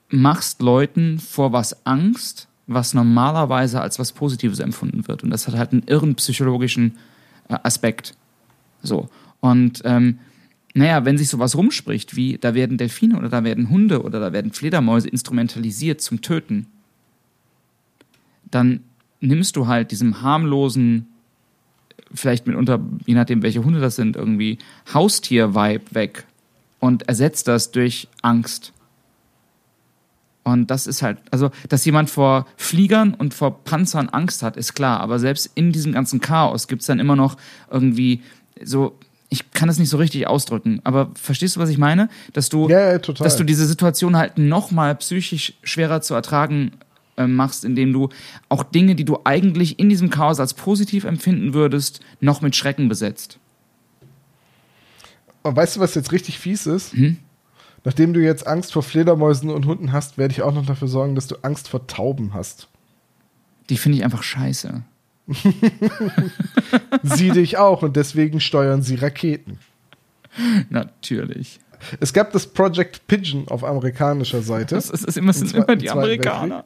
machst 0.09 0.61
Leuten 0.61 1.19
vor 1.19 1.53
was 1.53 1.85
Angst, 1.85 2.47
was 2.67 2.93
normalerweise 2.93 3.81
als 3.81 3.99
was 3.99 4.11
Positives 4.11 4.59
empfunden 4.59 5.07
wird. 5.07 5.23
Und 5.23 5.29
das 5.29 5.47
hat 5.47 5.55
halt 5.55 5.71
einen 5.73 5.83
irren 5.85 6.15
psychologischen 6.15 6.97
äh, 7.49 7.57
Aspekt. 7.63 8.15
So. 8.81 9.09
Und 9.41 9.81
ähm, 9.85 10.19
naja, 10.73 11.05
wenn 11.05 11.17
sich 11.17 11.29
sowas 11.29 11.55
rumspricht, 11.55 12.15
wie 12.15 12.37
da 12.37 12.53
werden 12.53 12.77
Delfine 12.77 13.17
oder 13.17 13.29
da 13.29 13.43
werden 13.43 13.69
Hunde 13.69 14.03
oder 14.03 14.19
da 14.19 14.31
werden 14.31 14.51
Fledermäuse 14.53 15.09
instrumentalisiert 15.09 16.01
zum 16.01 16.21
Töten, 16.21 16.67
dann 18.49 18.81
nimmst 19.19 19.55
du 19.55 19.67
halt 19.67 19.91
diesem 19.91 20.21
harmlosen, 20.21 21.07
vielleicht 22.13 22.47
mitunter, 22.47 22.79
je 23.05 23.13
nachdem, 23.13 23.43
welche 23.43 23.63
Hunde 23.63 23.79
das 23.79 23.95
sind, 23.95 24.15
irgendwie 24.15 24.57
Haustier-Vibe 24.93 25.93
weg 25.93 26.25
und 26.79 27.07
ersetzt 27.07 27.47
das 27.47 27.71
durch 27.71 28.07
Angst. 28.21 28.73
Und 30.43 30.71
das 30.71 30.87
ist 30.87 31.03
halt, 31.03 31.19
also, 31.29 31.51
dass 31.69 31.85
jemand 31.85 32.09
vor 32.09 32.47
Fliegern 32.57 33.13
und 33.13 33.33
vor 33.33 33.63
Panzern 33.63 34.09
Angst 34.09 34.41
hat, 34.41 34.57
ist 34.57 34.73
klar. 34.73 34.99
Aber 34.99 35.19
selbst 35.19 35.51
in 35.53 35.71
diesem 35.71 35.91
ganzen 35.91 36.19
Chaos 36.19 36.67
gibt 36.67 36.81
es 36.81 36.87
dann 36.87 36.99
immer 36.99 37.15
noch 37.15 37.37
irgendwie 37.69 38.21
so, 38.63 38.97
ich 39.33 39.51
kann 39.51 39.69
das 39.69 39.79
nicht 39.79 39.89
so 39.89 39.95
richtig 39.95 40.27
ausdrücken, 40.27 40.81
aber 40.83 41.09
verstehst 41.15 41.55
du, 41.55 41.61
was 41.61 41.69
ich 41.69 41.77
meine? 41.77 42.09
Dass 42.33 42.49
du, 42.49 42.67
Ja, 42.67 42.91
ja, 42.91 42.97
dass 42.97 43.37
du 43.37 43.45
diese 43.45 43.65
Situation 43.65 44.17
halt 44.17 44.37
nochmal 44.37 44.93
psychisch 44.95 45.53
schwerer 45.63 46.01
zu 46.01 46.13
ertragen 46.13 46.73
äh, 47.15 47.27
machst, 47.27 47.63
indem 47.63 47.93
du 47.93 48.09
auch 48.49 48.63
Dinge, 48.63 48.93
die 48.93 49.05
du 49.05 49.19
eigentlich 49.23 49.79
in 49.79 49.87
diesem 49.87 50.09
Chaos 50.09 50.41
als 50.41 50.53
positiv 50.53 51.05
empfinden 51.05 51.53
würdest, 51.53 52.01
noch 52.19 52.41
mit 52.41 52.57
Schrecken 52.57 52.89
besetzt. 52.89 53.39
Und 55.43 55.55
weißt 55.55 55.77
du, 55.77 55.79
was 55.79 55.95
jetzt 55.95 56.11
richtig 56.11 56.37
fies 56.37 56.65
ist? 56.65 56.91
Hm? 56.91 57.15
Nachdem 57.85 58.13
du 58.13 58.19
jetzt 58.19 58.45
Angst 58.45 58.73
vor 58.73 58.83
Fledermäusen 58.83 59.49
und 59.49 59.65
Hunden 59.65 59.93
hast, 59.93 60.17
werde 60.17 60.33
ich 60.33 60.41
auch 60.41 60.53
noch 60.53 60.65
dafür 60.65 60.89
sorgen, 60.89 61.15
dass 61.15 61.27
du 61.27 61.37
Angst 61.41 61.69
vor 61.69 61.87
Tauben 61.87 62.33
hast. 62.33 62.67
Die 63.69 63.77
finde 63.77 63.97
ich 63.97 64.03
einfach 64.03 64.23
scheiße. 64.23 64.83
Sie 67.03 67.29
dich 67.29 67.57
auch 67.57 67.83
und 67.83 67.95
deswegen 67.95 68.39
steuern 68.39 68.81
sie 68.81 68.95
Raketen. 68.95 69.59
Natürlich. 70.69 71.59
Es 71.99 72.13
gab 72.13 72.31
das 72.31 72.47
Project 72.47 73.07
Pigeon 73.07 73.47
auf 73.47 73.63
amerikanischer 73.63 74.41
Seite. 74.41 74.75
Das 74.75 74.89
ist, 74.89 75.05
ist 75.05 75.17
immer, 75.17 75.33
sind 75.33 75.53
immer 75.53 75.75
die 75.75 75.89
Amerikaner. 75.89 76.65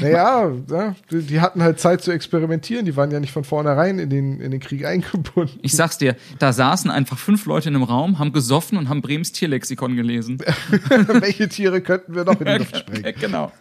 Naja, 0.00 0.52
ja, 0.70 0.94
die, 1.10 1.22
die 1.22 1.40
hatten 1.40 1.62
halt 1.62 1.80
Zeit 1.80 2.02
zu 2.02 2.10
experimentieren. 2.10 2.84
Die 2.84 2.96
waren 2.96 3.10
ja 3.10 3.20
nicht 3.20 3.32
von 3.32 3.44
vornherein 3.44 3.98
in 3.98 4.10
den, 4.10 4.40
in 4.40 4.50
den 4.50 4.60
Krieg 4.60 4.84
eingebunden. 4.84 5.58
Ich 5.62 5.72
sag's 5.72 5.98
dir, 5.98 6.16
da 6.38 6.52
saßen 6.52 6.90
einfach 6.90 7.18
fünf 7.18 7.46
Leute 7.46 7.68
in 7.68 7.74
einem 7.74 7.84
Raum, 7.84 8.18
haben 8.18 8.32
gesoffen 8.32 8.78
und 8.78 8.88
haben 8.88 9.02
Brems 9.02 9.32
Tierlexikon 9.32 9.96
gelesen. 9.96 10.38
Welche 11.20 11.48
Tiere 11.48 11.80
könnten 11.80 12.14
wir 12.14 12.24
noch 12.24 12.40
in 12.40 12.46
die 12.46 12.58
Luft 12.58 12.76
sprengen? 12.76 13.14
genau. 13.20 13.52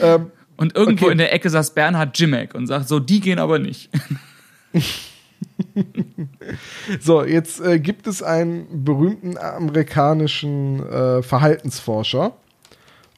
Ähm, 0.00 0.30
Und 0.56 0.76
irgendwo 0.76 1.06
okay. 1.06 1.12
in 1.12 1.18
der 1.18 1.32
Ecke 1.32 1.50
saß 1.50 1.74
Bernhard 1.74 2.18
Jimek 2.18 2.54
und 2.54 2.66
sagt 2.66 2.88
so, 2.88 3.00
die 3.00 3.20
gehen 3.20 3.38
aber 3.38 3.58
nicht. 3.58 3.90
So, 7.00 7.24
jetzt 7.24 7.60
äh, 7.60 7.78
gibt 7.78 8.06
es 8.06 8.22
einen 8.22 8.84
berühmten 8.84 9.38
amerikanischen 9.38 10.84
äh, 10.86 11.22
Verhaltensforscher. 11.22 12.36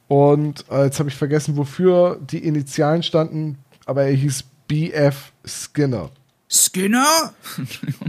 Und 0.08 0.64
äh, 0.70 0.84
jetzt 0.84 0.98
habe 0.98 1.08
ich 1.08 1.16
vergessen, 1.16 1.56
wofür 1.56 2.18
die 2.20 2.44
Initialen 2.44 3.02
standen, 3.02 3.58
aber 3.86 4.04
er 4.04 4.12
hieß 4.12 4.44
B.F. 4.68 5.32
Skinner. 5.44 6.10
Skinner? 6.48 7.34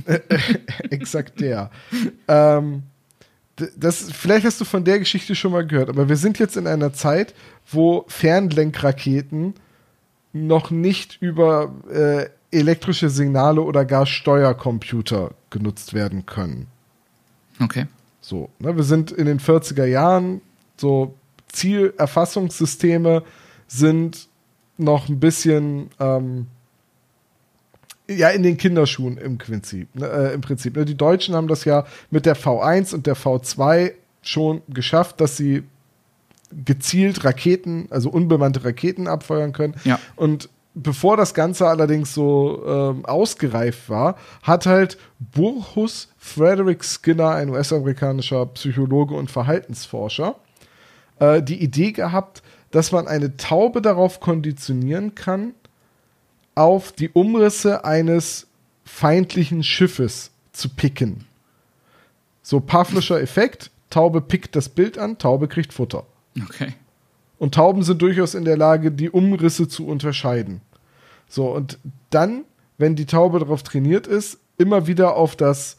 Exakt 0.89 1.39
der. 1.39 1.71
ähm, 2.27 2.83
das, 3.76 4.12
vielleicht 4.12 4.46
hast 4.46 4.62
du 4.62 4.65
von 4.65 4.84
der 4.84 5.00
Geschichte 5.00 5.36
schon 5.36 5.52
mal 5.52 5.65
gehört, 5.65 5.89
aber 5.89 6.10
wir 6.10 6.15
sind 6.15 6.39
jetzt 6.39 6.58
in 6.58 6.67
einer 6.67 6.93
Zeit, 6.93 7.34
wo 7.72 8.06
Fernlenkraketen 8.08 9.56
noch 10.34 10.70
nicht 10.70 11.17
über 11.22 11.74
äh, 11.91 12.30
elektrische 12.52 13.10
Signale 13.10 13.62
oder 13.62 13.86
gar 13.86 14.06
Steuercomputer 14.06 15.32
genutzt 15.50 15.93
werden 15.93 16.26
können. 16.26 16.67
Okay. 17.60 17.88
So, 18.22 18.50
ne, 18.60 18.76
wir 18.76 18.84
sind 18.84 19.12
in 19.12 19.26
den 19.26 19.39
40er 19.39 19.86
Jahren, 19.86 20.41
so 20.78 21.15
Zielerfassungssysteme 21.52 23.24
sind 23.67 24.28
noch 24.78 25.10
ein 25.10 25.20
bisschen 25.20 25.89
ähm, 26.00 26.48
ja 28.10 28.30
in 28.30 28.43
den 28.43 28.58
Kinderschuhen 28.58 29.17
im 29.17 29.38
Prinzip. 29.38 29.93
Ne, 29.96 30.08
äh, 30.08 30.34
im 30.34 30.41
Prinzip 30.41 30.76
ne? 30.76 30.86
Die 30.86 30.96
Deutschen 30.96 31.36
haben 31.36 31.48
das 31.48 31.65
ja 31.65 31.86
mit 32.10 32.26
der 32.26 32.36
V1 32.36 32.93
und 32.93 33.08
der 33.08 33.15
V2 33.15 33.93
schon 34.22 34.62
geschafft, 34.70 35.22
dass 35.22 35.38
sie 35.38 35.63
gezielt 36.65 37.24
Raketen, 37.24 37.88
also 37.89 38.10
unbemannte 38.10 38.63
Raketen 38.63 39.08
abfeuern 39.08 39.52
können. 39.52 39.76
Ja. 39.84 40.00
Und 40.15 40.50
bevor 40.74 41.17
das 41.17 41.34
Ganze 41.34 41.67
allerdings 41.67 42.13
so 42.13 42.63
ähm, 42.65 43.06
ausgereift 43.06 43.89
war, 43.89 44.15
hat 44.43 44.65
halt 44.65 44.98
Burhus 45.20 46.10
Frederick 46.17 46.84
Skinner, 46.84 47.32
ein 47.32 47.50
US-amerikanischer 47.50 48.46
Psychologe 48.48 49.15
und 49.15 49.32
Verhaltensforscher, 49.32 50.36
äh, 51.20 51.41
die 51.41 51.62
Idee 51.62 51.91
gehabt, 51.91 52.43
dass 52.72 52.91
man 52.91 53.08
eine 53.08 53.38
Taube 53.38 53.82
darauf 53.82 54.20
konditionieren 54.20 55.15
kann, 55.15 55.54
auf 56.58 56.91
die 56.91 57.10
Umrisse 57.10 57.86
eines 57.86 58.48
feindlichen 58.84 59.63
Schiffes 59.63 60.32
zu 60.52 60.70
picken. 60.70 61.26
So 62.41 62.60
Pavlischer 62.60 63.22
Effekt, 63.22 63.72
Taube 63.89 64.22
pickt 64.22 64.56
das 64.56 64.70
Bild 64.70 64.98
an, 64.98 65.17
Taube 65.17 65.48
kriegt 65.48 65.74
Futter. 65.74 66.06
Okay. 66.41 66.74
Und 67.39 67.54
Tauben 67.56 67.84
sind 67.84 68.02
durchaus 68.02 68.34
in 68.34 68.46
der 68.46 68.58
Lage, 68.58 68.91
die 68.91 69.10
Umrisse 69.10 69.67
zu 69.67 69.86
unterscheiden. 69.86 70.62
So, 71.30 71.52
und 71.52 71.78
dann, 72.10 72.46
wenn 72.78 72.96
die 72.96 73.06
Taube 73.06 73.39
darauf 73.39 73.63
trainiert 73.63 74.08
ist, 74.08 74.39
immer 74.58 74.88
wieder 74.88 75.15
auf 75.15 75.36
das 75.36 75.78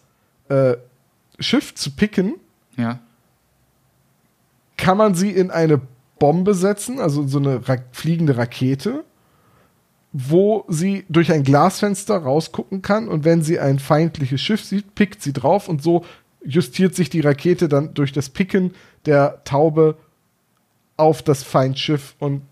äh, 0.49 0.77
Schiff 1.41 1.75
zu 1.75 1.91
picken, 1.91 2.35
Ja. 2.77 3.01
kann 4.77 4.97
man 4.99 5.15
sie 5.15 5.31
in 5.31 5.51
eine 5.51 5.81
Bombe 6.19 6.55
setzen, 6.55 7.01
also 7.01 7.27
so 7.27 7.39
eine 7.39 7.67
Ra 7.69 7.77
fliegende 7.93 8.37
Rakete, 8.37 9.05
wo 10.21 10.65
sie 10.67 11.05
durch 11.09 11.31
ein 11.31 11.45
Glasfenster 11.45 12.17
rausgucken 12.17 12.83
kann 12.83 13.07
und 13.07 13.25
wenn 13.25 13.43
sie 13.43 13.61
ein 13.61 13.79
feindliches 13.79 14.41
Schiff 14.41 14.65
sieht, 14.65 14.97
pickt 14.97 15.23
sie 15.23 15.33
drauf 15.33 15.69
und 15.69 15.81
so 15.81 16.05
justiert 16.45 16.97
sich 16.97 17.09
die 17.09 17.21
Rakete 17.21 17.69
dann 17.69 17.95
durch 17.95 18.11
das 18.13 18.29
Picken 18.29 18.75
der 19.07 19.45
Taube 19.45 19.97
auf 20.97 21.23
das 21.23 21.45
Feindschiff 21.45 22.17
und 22.19 22.43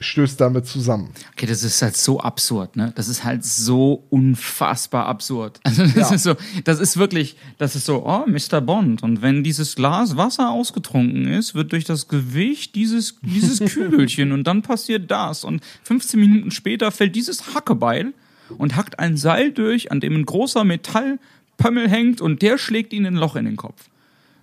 stößt 0.00 0.40
damit 0.40 0.66
zusammen. 0.66 1.10
Okay, 1.32 1.46
das 1.46 1.62
ist 1.64 1.82
halt 1.82 1.96
so 1.96 2.20
absurd, 2.20 2.76
ne? 2.76 2.92
Das 2.94 3.08
ist 3.08 3.24
halt 3.24 3.44
so 3.44 4.04
unfassbar 4.10 5.06
absurd. 5.06 5.58
Also 5.64 5.82
das 5.86 5.94
Ja. 6.10 6.14
ist 6.14 6.22
so, 6.22 6.34
das 6.64 6.78
ist 6.78 6.96
wirklich, 6.98 7.36
das 7.58 7.74
ist 7.74 7.84
so, 7.86 8.06
oh, 8.06 8.24
Mr. 8.26 8.60
Bond. 8.60 9.02
Und 9.02 9.22
wenn 9.22 9.42
dieses 9.42 9.74
Glas 9.74 10.16
Wasser 10.16 10.50
ausgetrunken 10.50 11.26
ist, 11.26 11.54
wird 11.54 11.72
durch 11.72 11.84
das 11.84 12.06
Gewicht 12.08 12.74
dieses, 12.76 13.16
dieses 13.22 13.58
Kügelchen 13.72 14.32
und 14.32 14.44
dann 14.44 14.62
passiert 14.62 15.10
das. 15.10 15.42
Und 15.44 15.62
15 15.84 16.20
Minuten 16.20 16.50
später 16.52 16.90
fällt 16.92 17.16
dieses 17.16 17.54
Hackebeil 17.54 18.12
und 18.56 18.76
hackt 18.76 18.98
ein 19.00 19.16
Seil 19.16 19.50
durch, 19.52 19.90
an 19.92 20.00
dem 20.00 20.14
ein 20.14 20.24
großer 20.26 20.62
Metallpömmel 20.64 21.88
hängt 21.88 22.20
und 22.20 22.40
der 22.42 22.56
schlägt 22.58 22.92
ihn 22.92 23.04
ein 23.06 23.14
Loch 23.16 23.36
in 23.36 23.44
den 23.46 23.56
Kopf. 23.56 23.88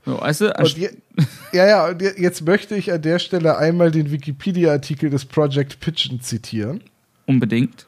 So, 0.06 0.20
weißt 0.22 0.42
du, 0.42 0.54
Und 0.60 0.78
je, 0.78 0.90
ja, 1.52 1.68
ja, 1.68 1.88
und 1.88 2.02
je- 2.02 2.14
jetzt 2.18 2.42
möchte 2.46 2.76
ich 2.76 2.92
an 2.92 3.02
der 3.02 3.18
Stelle 3.20 3.58
einmal 3.58 3.90
den 3.92 4.12
Wikipedia-Artikel 4.12 5.10
des 5.10 5.26
Project 5.26 5.80
Pigeon 5.80 6.22
zitieren. 6.22 6.82
unbedingt. 7.26 7.88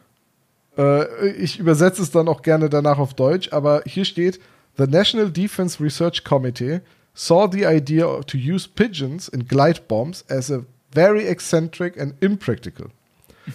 Äh, 0.77 1.29
ich 1.31 1.59
übersetze 1.59 2.01
es 2.01 2.09
dann 2.11 2.27
auch 2.27 2.41
gerne 2.41 2.69
danach 2.69 2.97
auf 2.97 3.13
Deutsch, 3.13 3.49
aber 3.53 3.83
hier 3.85 4.05
steht: 4.05 4.39
The 4.77 4.85
National 4.87 5.29
Defense 5.31 5.83
Research 5.83 6.23
Committee 6.23 6.79
saw 7.13 7.47
the 7.51 7.65
idea 7.65 8.05
to 8.23 8.37
use 8.37 8.67
pigeons 8.67 9.27
in 9.27 9.47
glide 9.47 9.81
bombs 9.87 10.23
as 10.29 10.51
a 10.51 10.61
very 10.93 11.27
eccentric 11.27 11.99
and 11.99 12.13
impractical, 12.21 12.87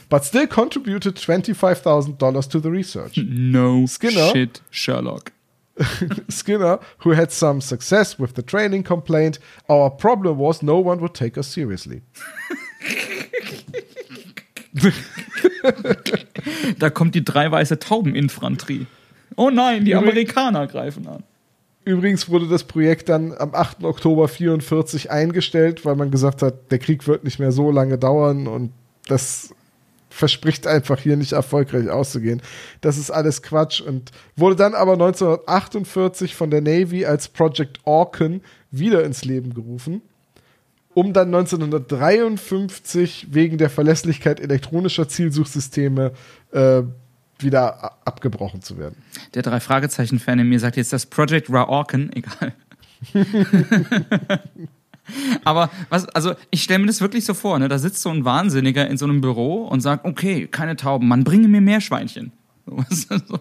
but 0.09 0.25
still 0.25 0.47
contributed 0.47 1.17
$25,000 1.17 2.49
to 2.51 2.61
the 2.61 2.69
research. 2.69 3.17
No 3.25 3.87
Skinner? 3.87 4.31
shit, 4.33 4.63
Sherlock. 4.71 5.33
Skinner, 6.29 6.81
who 6.99 7.15
had 7.15 7.33
some 7.33 7.61
success 7.61 8.19
with 8.19 8.35
the 8.37 8.43
training, 8.43 8.85
complained, 8.85 9.39
Our 9.69 9.91
problem 9.91 10.39
was 10.39 10.63
no 10.63 10.79
one 10.79 11.01
would 11.01 11.15
take 11.15 11.39
us 11.39 11.53
seriously. 11.53 12.03
Da 16.79 16.91
kommt 16.91 17.15
die 17.15 17.25
drei 17.25 17.51
weiße 17.51 17.79
Taubeninfanterie. 17.79 18.87
Oh 19.37 19.51
nein, 19.51 19.85
die 19.85 19.95
Amerikaner 19.95 20.67
greifen 20.67 21.07
an. 21.07 21.23
Übrigens 21.85 22.29
wurde 22.29 22.49
das 22.49 22.65
Projekt 22.65 23.09
dann 23.09 23.33
am 23.33 23.55
8. 23.55 23.85
Oktober 23.85 24.29
44 24.29 25.11
eingestellt, 25.11 25.85
weil 25.85 25.97
man 25.97 26.11
gesagt 26.11 26.43
hat, 26.43 26.71
der 26.71 26.79
Krieg 26.79 27.07
wird 27.07 27.25
nicht 27.25 27.39
mehr 27.39 27.51
so 27.51 27.71
lange 27.71 27.99
dauern 27.99 28.47
und 28.47 28.73
das 29.09 29.53
verspricht 30.13 30.67
einfach 30.67 31.01
hier 31.01 31.17
nicht 31.17 31.33
erfolgreich 31.33 31.89
auszugehen. 31.89 32.43
Das 32.81 32.99
ist 32.99 33.11
alles 33.11 33.43
Quatsch 33.43 33.81
und 33.81 34.11
wurde 34.37 34.57
dann 34.57 34.75
aber 34.75 34.93
1948 34.93 36.35
von 36.35 36.51
der 36.51 36.61
Navy 36.61 37.05
als 37.07 37.29
Project 37.29 37.81
Orcan 37.85 38.43
wieder 38.71 39.05
ins 39.05 39.25
Leben 39.25 39.55
gerufen, 39.55 40.03
um 40.95 41.13
dann 41.13 41.35
1953 41.35 43.29
wegen 43.31 43.59
der 43.59 43.71
Verlässlichkeit 43.71 44.41
elektronischer 44.41 45.09
Zielsuchsysteme 45.09 46.13
äh, 46.53 46.83
wieder 47.39 47.97
abgebrochen 48.05 48.63
zu 48.63 48.79
werden. 48.79 48.97
Der 49.35 49.43
drei 49.43 49.61
Fragezeichen-Fan 49.61 50.39
in 50.39 50.49
mir 50.49 50.61
sagt 50.61 50.77
jetzt 50.77 50.93
das 50.93 51.07
Project 51.07 51.51
Raorken, 51.51 52.11
egal. 52.15 52.55
Aber 55.45 55.71
was, 55.89 56.09
also 56.11 56.35
ich 56.51 56.63
stelle 56.63 56.79
mir 56.81 56.87
das 56.87 57.01
wirklich 57.01 57.25
so 57.25 57.35
vor, 57.35 57.59
ne? 57.59 57.69
Da 57.69 57.79
sitzt 57.79 58.03
so 58.03 58.11
ein 58.11 58.25
Wahnsinniger 58.25 58.87
in 58.89 58.97
so 58.97 59.05
einem 59.05 59.21
Büro 59.21 59.65
und 59.67 59.81
sagt, 59.81 60.05
okay, 60.05 60.47
keine 60.47 60.77
Tauben, 60.77 61.09
man 61.09 61.25
bringe 61.25 61.49
mir 61.49 61.61
Meerschweinchen. 61.61 62.33
So, 62.65 62.77
weißt 62.79 63.11
du, 63.11 63.19
so. 63.27 63.41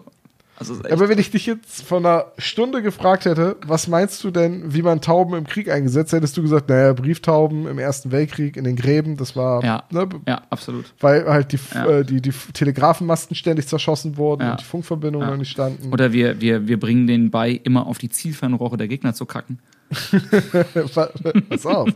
Also, 0.58 0.74
Aber 0.90 1.08
wenn 1.08 1.18
ich 1.18 1.30
dich 1.30 1.46
jetzt 1.46 1.82
vor 1.84 1.98
einer 1.98 2.26
Stunde 2.38 2.82
gefragt 2.82 3.24
hätte, 3.24 3.56
was 3.66 3.86
meinst 3.86 4.22
du 4.24 4.30
denn, 4.32 4.74
wie 4.74 4.82
man 4.82 5.00
Tauben 5.00 5.34
im 5.34 5.44
Krieg 5.46 5.70
eingesetzt, 5.70 6.12
hättest 6.12 6.36
du 6.36 6.42
gesagt, 6.42 6.68
naja, 6.68 6.92
Brieftauben 6.92 7.66
im 7.68 7.78
Ersten 7.78 8.10
Weltkrieg 8.12 8.56
in 8.56 8.64
den 8.64 8.74
Gräben, 8.76 9.16
das 9.16 9.34
war, 9.36 9.62
ja, 9.64 9.84
ne, 9.90 10.08
ja, 10.26 10.42
absolut. 10.50 10.92
weil 11.00 11.24
halt 11.26 11.52
die, 11.52 11.58
Ja. 11.74 11.86
äh, 11.86 12.04
die, 12.04 12.20
die 12.20 12.30
Telegrafenmasten 12.52 13.34
ständig 13.36 13.66
zerschossen 13.68 14.16
wurden 14.16 14.42
Ja. 14.42 14.50
und 14.52 14.60
die 14.60 14.64
Funkverbindungen 14.64 15.28
noch 15.28 15.36
nicht 15.36 15.50
standen. 15.50 15.92
Oder 15.92 16.12
wir, 16.12 16.40
wir, 16.40 16.66
wir 16.66 16.78
bringen 16.80 17.06
denen 17.06 17.30
bei, 17.30 17.52
immer 17.52 17.86
auf 17.86 17.98
die 17.98 18.08
Zielfernrohre 18.08 18.76
der 18.76 18.88
Gegner 18.88 19.14
zu 19.14 19.24
kacken. 19.26 19.58
Pass 21.48 21.66
auf. 21.66 21.88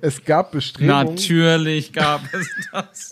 es 0.00 0.24
gab 0.24 0.52
Bestrebungen, 0.52 1.14
Natürlich 1.14 1.92
gab 1.92 2.22
es 2.32 2.48
das. 2.72 3.10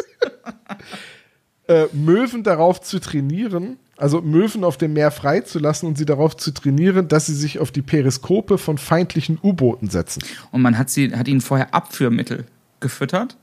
äh, 1.69 1.87
Möwen 1.93 2.43
darauf 2.43 2.81
zu 2.81 2.99
trainieren, 2.99 3.79
also 3.97 4.21
Möwen 4.21 4.65
auf 4.65 4.77
dem 4.77 4.95
Meer 4.95 5.11
freizulassen 5.11 5.89
und 5.89 5.99
sie 5.99 6.07
darauf 6.07 6.37
zu 6.37 6.53
trainieren, 6.53 7.09
dass 7.09 7.27
sie 7.27 7.35
sich 7.35 7.59
auf 7.59 7.71
die 7.71 7.83
Periskope 7.83 8.59
von 8.59 8.79
feindlichen 8.79 9.39
U-Booten 9.43 9.91
setzen. 9.91 10.23
Und 10.51 10.63
man 10.63 10.79
hat, 10.79 10.91
sie, 10.91 11.15
hat 11.15 11.29
ihnen 11.29 11.41
vorher 11.41 11.75
Abführmittel 11.75 12.45
gefüttert, 12.81 13.37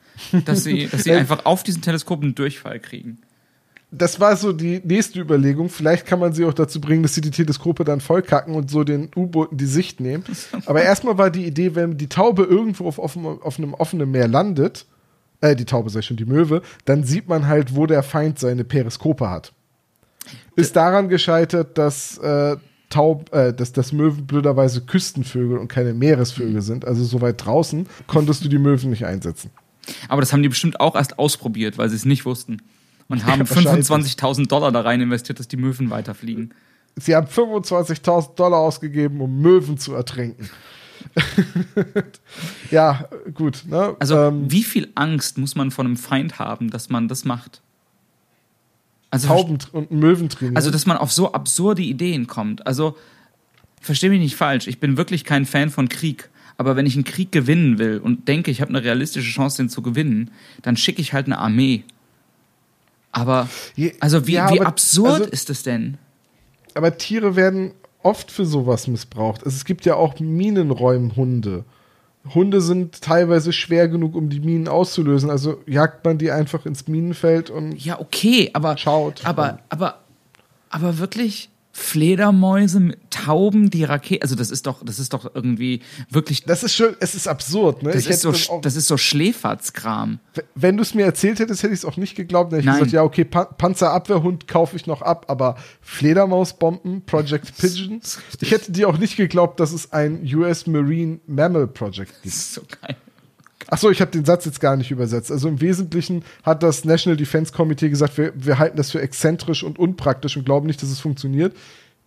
dass 0.45 0.63
sie, 0.63 0.88
dass 0.88 1.03
sie 1.03 1.10
Äh, 1.15 1.17
einfach 1.17 1.45
auf 1.45 1.63
diesen 1.63 1.81
Teleskopen 1.81 2.25
einen 2.25 2.36
Durchfall 2.36 2.79
kriegen. 2.79 3.19
Das 3.97 4.19
war 4.19 4.36
so 4.36 4.53
die 4.53 4.81
nächste 4.84 5.19
Überlegung. 5.19 5.69
Vielleicht 5.69 6.05
kann 6.05 6.19
man 6.19 6.34
sie 6.34 6.45
auch 6.45 6.53
dazu 6.53 6.81
bringen, 6.81 7.03
dass 7.03 7.15
sie 7.15 7.21
die 7.21 7.31
Teleskope 7.31 7.84
dann 7.84 8.01
vollkacken 8.01 8.55
und 8.55 8.69
so 8.69 8.84
den 8.84 9.10
U-Booten 9.15 9.58
die 9.58 9.65
Sicht 9.65 9.99
nehmen. 9.99 10.23
Aber 10.65 10.81
erstmal 10.84 11.17
war 11.17 11.29
die 11.29 11.45
Idee, 11.45 11.75
wenn 11.75 11.97
die 11.97 12.10
Taube 12.10 12.43
irgendwo 12.43 12.88
auf, 12.88 12.99
offen, 12.99 13.25
auf 13.25 13.58
einem 13.58 13.73
offenen 13.73 14.12
Meer 14.12 14.27
landet, 14.27 14.86
äh, 15.41 15.55
die 15.55 15.65
Taube 15.65 15.89
sei 15.89 16.01
schon, 16.01 16.17
die 16.17 16.25
Möwe, 16.25 16.62
dann 16.86 17.03
sieht 17.03 17.27
man 17.27 17.47
halt, 17.47 17.75
wo 17.75 17.86
der 17.86 18.03
Feind 18.03 18.39
seine 18.39 18.63
Periskope 18.63 19.29
hat. 19.29 19.53
Ist 20.55 20.75
daran 20.75 21.10
gescheitert, 21.10 21.77
dass 21.77 22.17
äh, 22.17 22.58
Taub, 22.89 23.34
äh, 23.34 23.53
dass 23.53 23.73
das 23.73 23.91
Möwen 23.91 24.25
blöderweise 24.25 24.81
Küstenvögel 24.81 25.58
und 25.58 25.67
keine 25.67 25.93
Meeresvögel 25.93 26.62
sind. 26.62 26.86
Also 26.86 27.03
so 27.03 27.21
weit 27.21 27.45
draußen 27.45 27.88
konntest 28.08 28.43
du 28.43 28.49
die 28.49 28.58
Möwen 28.58 28.89
nicht 28.89 29.05
einsetzen. 29.05 29.51
Aber 30.08 30.21
das 30.21 30.34
haben 30.34 30.41
die 30.41 30.49
bestimmt 30.49 30.79
auch 30.79 30.95
erst 30.95 31.19
ausprobiert, 31.19 31.77
weil 31.77 31.89
sie 31.89 31.95
es 31.95 32.05
nicht 32.05 32.25
wussten. 32.25 32.62
Und 33.08 33.26
haben 33.26 33.41
Ja, 33.41 33.50
wahrscheinlich. 33.50 33.88
25.000 33.88 34.48
Dollar 34.48 34.72
da 34.72 34.82
rein 34.82 35.02
investiert, 35.02 35.39
dass 35.39 35.48
die 35.48 35.58
Möwen 35.58 35.89
weiterfliegen. 35.89 36.54
Sie 36.96 37.15
haben 37.15 37.28
25.000 37.28 38.36
Dollar 38.36 38.60
ausgegeben, 38.60 39.22
um 39.22 39.41
Möwen 39.41 39.78
zu 39.78 39.94
ertränken. 39.94 40.50
ja, 42.72 43.08
gut. 43.34 43.63
Ne? 43.68 43.96
Also, 44.00 44.18
ähm, 44.18 44.52
wie 44.52 44.63
viel 44.63 44.91
Angst 44.96 45.38
muss 45.38 45.56
man 45.56 45.72
von 45.72 45.86
einem 45.86 45.98
Feind 45.98 46.39
haben, 46.39 46.70
dass 46.70 46.89
man 46.89 47.08
das 47.08 47.26
macht? 47.26 47.62
Also, 49.12 49.28
Tauben 49.28 49.58
und 49.72 49.91
Möwen 49.91 50.30
trainieren. 50.30 50.56
also, 50.56 50.72
dass 50.72 50.86
man 50.86 50.98
auf 50.98 51.12
so 51.12 51.32
absurde 51.32 51.82
Ideen 51.84 52.28
kommt. 52.28 52.65
Also, 52.65 52.98
verstehe 53.82 54.10
mich 54.10 54.20
nicht 54.20 54.36
falsch, 54.36 54.68
ich 54.68 54.80
bin 54.80 54.98
wirklich 54.98 55.24
kein 55.24 55.46
Fan 55.46 55.70
von 55.70 55.89
Krieg. 55.89 56.30
Aber 56.58 56.76
wenn 56.76 56.86
ich 56.86 56.96
einen 56.96 57.04
Krieg 57.04 57.32
gewinnen 57.32 57.78
will 57.78 58.00
und 58.00 58.28
denke, 58.28 58.50
ich 58.50 58.62
habe 58.62 58.70
eine 58.70 58.84
realistische 58.84 59.30
Chance, 59.30 59.58
den 59.58 59.70
zu 59.70 59.82
gewinnen, 59.82 60.32
dann 60.62 60.78
schicke 60.78 61.02
ich 61.02 61.13
halt 61.13 61.26
eine 61.26 61.38
Armee. 61.38 61.84
Aber, 63.17 63.47
also 64.01 64.28
wie, 64.28 64.34
ja, 64.34 64.51
wie 64.51 64.60
aber- 64.60 64.67
absurd 64.67 65.12
also- 65.21 65.23
ist 65.32 65.49
das 65.49 65.63
denn? 65.63 65.97
aber 66.73 66.97
Tiere 66.97 67.38
werden 67.38 67.71
oft 68.04 68.30
für 68.30 68.45
sowas 68.45 68.88
missbraucht. 68.88 69.45
Also 69.45 69.56
es 69.56 69.63
gibt 69.63 69.86
ja 69.86 69.95
auch 69.95 70.19
Minenräumhunde. 70.19 71.63
Hunde 72.34 72.60
sind 72.60 73.01
teilweise 73.01 73.54
schwer 73.54 73.88
genug, 73.88 74.15
um 74.15 74.30
die 74.30 74.40
Minen 74.42 74.67
auszulösen. 74.67 75.29
Also 75.29 75.62
jagt 75.67 76.04
man 76.04 76.17
die 76.17 76.31
einfach 76.31 76.65
ins 76.65 76.87
Minenfeld 76.87 77.50
und 77.50 77.73
Ja, 77.83 78.00
okay, 78.00 78.50
aber, 78.54 78.77
Schaut. 78.77 79.23
aber, 79.25 79.60
aber, 79.69 80.00
aber 80.69 80.98
wirklich 80.98 81.50
Fledermäuse 81.78 82.80
mit 82.80 82.98
Tauben, 83.12 83.69
die 83.69 83.84
Rakete, 83.84 84.21
also 84.21 84.36
das 84.36 84.50
ist 84.50 84.65
doch, 84.65 84.82
das 84.86 84.98
ist 84.98 85.13
doch 85.13 85.36
irgendwie 85.36 85.82
wirklich, 86.10 86.46
das 86.46 86.63
ist 86.63 86.73
schon, 86.73 86.96
es 87.02 87.15
ist 87.15 87.28
absurd, 87.28 87.84
ne? 87.84 87.92
das 87.92 88.08
ist 88.08 88.21
so, 88.21 88.30
auch- 88.30 88.62
das 88.62 88.78
ist 88.78 88.88
so 88.88 88.96
Schläferzkram. 88.96 90.19
Wenn 90.56 90.78
du 90.78 90.84
es 90.84 90.94
mir 90.94 91.04
erzählt 91.04 91.40
hättest, 91.40 91.63
hätte 91.63 91.73
ich 91.73 91.82
es 91.82 91.86
auch 91.86 91.98
nicht 91.98 92.15
geglaubt. 92.15 92.54
Dann 92.54 92.60
hätte 92.62 92.69
ich 92.69 92.76
gesagt, 92.76 92.92
ja, 92.94 93.04
okay, 93.04 93.26
Pa 93.26 93.44
Panzerabwehrhund 93.44 94.48
kaufe 94.48 94.78
ich 94.78 94.88
noch 94.88 95.02
ab, 95.02 95.26
aber 95.28 95.56
Fledermausbomben, 95.82 97.04
Project 97.06 97.58
Pigeon. 97.58 98.00
Ich 98.40 98.52
hätte 98.52 98.71
dir 98.71 98.88
auch 98.88 98.98
nicht 98.98 99.17
geglaubt, 99.17 99.60
dass 99.60 99.73
es 99.73 99.92
ein 99.92 100.21
US 100.34 100.67
Marine 100.67 101.19
Mammal 101.28 101.67
Project 101.67 102.12
Das 102.12 102.21
gibt. 102.21 102.26
ist 102.36 102.54
so 102.54 102.62
geil. 102.82 102.96
Achso, 103.68 103.90
ich 103.90 104.02
habe 104.02 104.12
den 104.12 104.26
Satz 104.26 104.46
jetzt 104.46 104.60
gar 104.60 104.76
nicht 104.76 104.92
übersetzt. 104.92 105.32
Also 105.32 105.48
im 105.48 105.60
Wesentlichen 105.62 106.24
hat 106.44 106.62
das 106.63 106.86
National 106.86 107.18
Defense 107.18 107.52
Committee 107.52 107.90
gesagt, 107.90 108.18
wir, 108.18 108.34
wir 108.36 108.60
halten 108.60 108.78
das 108.78 108.92
für 108.92 109.02
exzentrisch 109.02 109.63
und 109.63 109.80
unpraktisch 109.80 110.38
und 110.38 110.46
glauben 110.46 110.68
nicht, 110.68 110.82
dass 110.82 110.90
es 110.90 111.00
funktioniert. 111.00 111.56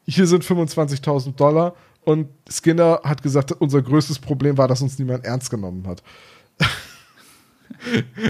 Hier 0.06 0.26
sind 0.26 0.44
25.000 0.44 1.34
Dollar 1.34 1.74
und 2.04 2.28
Skinner 2.48 3.00
hat 3.04 3.22
gesagt, 3.22 3.52
unser 3.52 3.82
größtes 3.82 4.18
Problem 4.18 4.56
war, 4.56 4.68
dass 4.68 4.80
uns 4.80 4.98
niemand 4.98 5.24
ernst 5.24 5.50
genommen 5.50 5.86
hat. 5.86 6.02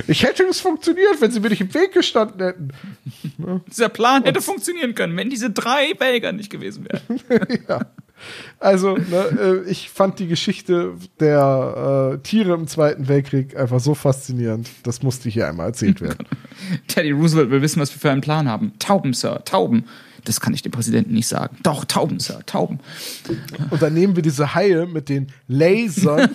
ich 0.08 0.22
hätte 0.24 0.44
es 0.44 0.60
funktioniert, 0.60 1.20
wenn 1.20 1.30
sie 1.30 1.40
mir 1.40 1.50
nicht 1.50 1.60
im 1.60 1.72
Weg 1.74 1.92
gestanden 1.92 2.40
hätten. 2.40 2.72
Dieser 3.70 3.88
Plan 3.88 4.24
hätte 4.24 4.40
funktionieren 4.40 4.94
können, 4.94 5.16
wenn 5.16 5.30
diese 5.30 5.50
drei 5.50 5.94
Belger 5.94 6.32
nicht 6.32 6.50
gewesen 6.50 6.88
wären. 6.88 7.20
ja. 7.68 7.80
Also, 8.60 8.96
ne, 8.96 9.64
äh, 9.66 9.70
ich 9.70 9.90
fand 9.90 10.18
die 10.18 10.26
Geschichte 10.26 10.94
der 11.20 12.14
äh, 12.14 12.18
Tiere 12.22 12.54
im 12.54 12.66
Zweiten 12.66 13.08
Weltkrieg 13.08 13.56
einfach 13.56 13.80
so 13.80 13.94
faszinierend. 13.94 14.68
Das 14.82 15.02
musste 15.02 15.28
hier 15.28 15.48
einmal 15.48 15.66
erzählt 15.66 16.00
werden. 16.00 16.26
Teddy 16.88 17.12
Roosevelt 17.12 17.50
will 17.50 17.62
wissen, 17.62 17.80
was 17.80 17.94
wir 17.94 18.00
für 18.00 18.10
einen 18.10 18.20
Plan 18.20 18.48
haben. 18.48 18.72
Tauben, 18.78 19.12
Sir, 19.14 19.44
Tauben. 19.44 19.84
Das 20.24 20.40
kann 20.40 20.52
ich 20.52 20.62
dem 20.62 20.72
Präsidenten 20.72 21.14
nicht 21.14 21.28
sagen. 21.28 21.56
Doch, 21.62 21.84
Tauben, 21.84 22.20
Sir, 22.20 22.40
Tauben. 22.44 22.80
Und 23.70 23.80
dann 23.80 23.94
nehmen 23.94 24.16
wir 24.16 24.22
diese 24.22 24.54
Haie 24.54 24.86
mit 24.86 25.08
den 25.08 25.28
Lasern. 25.46 26.30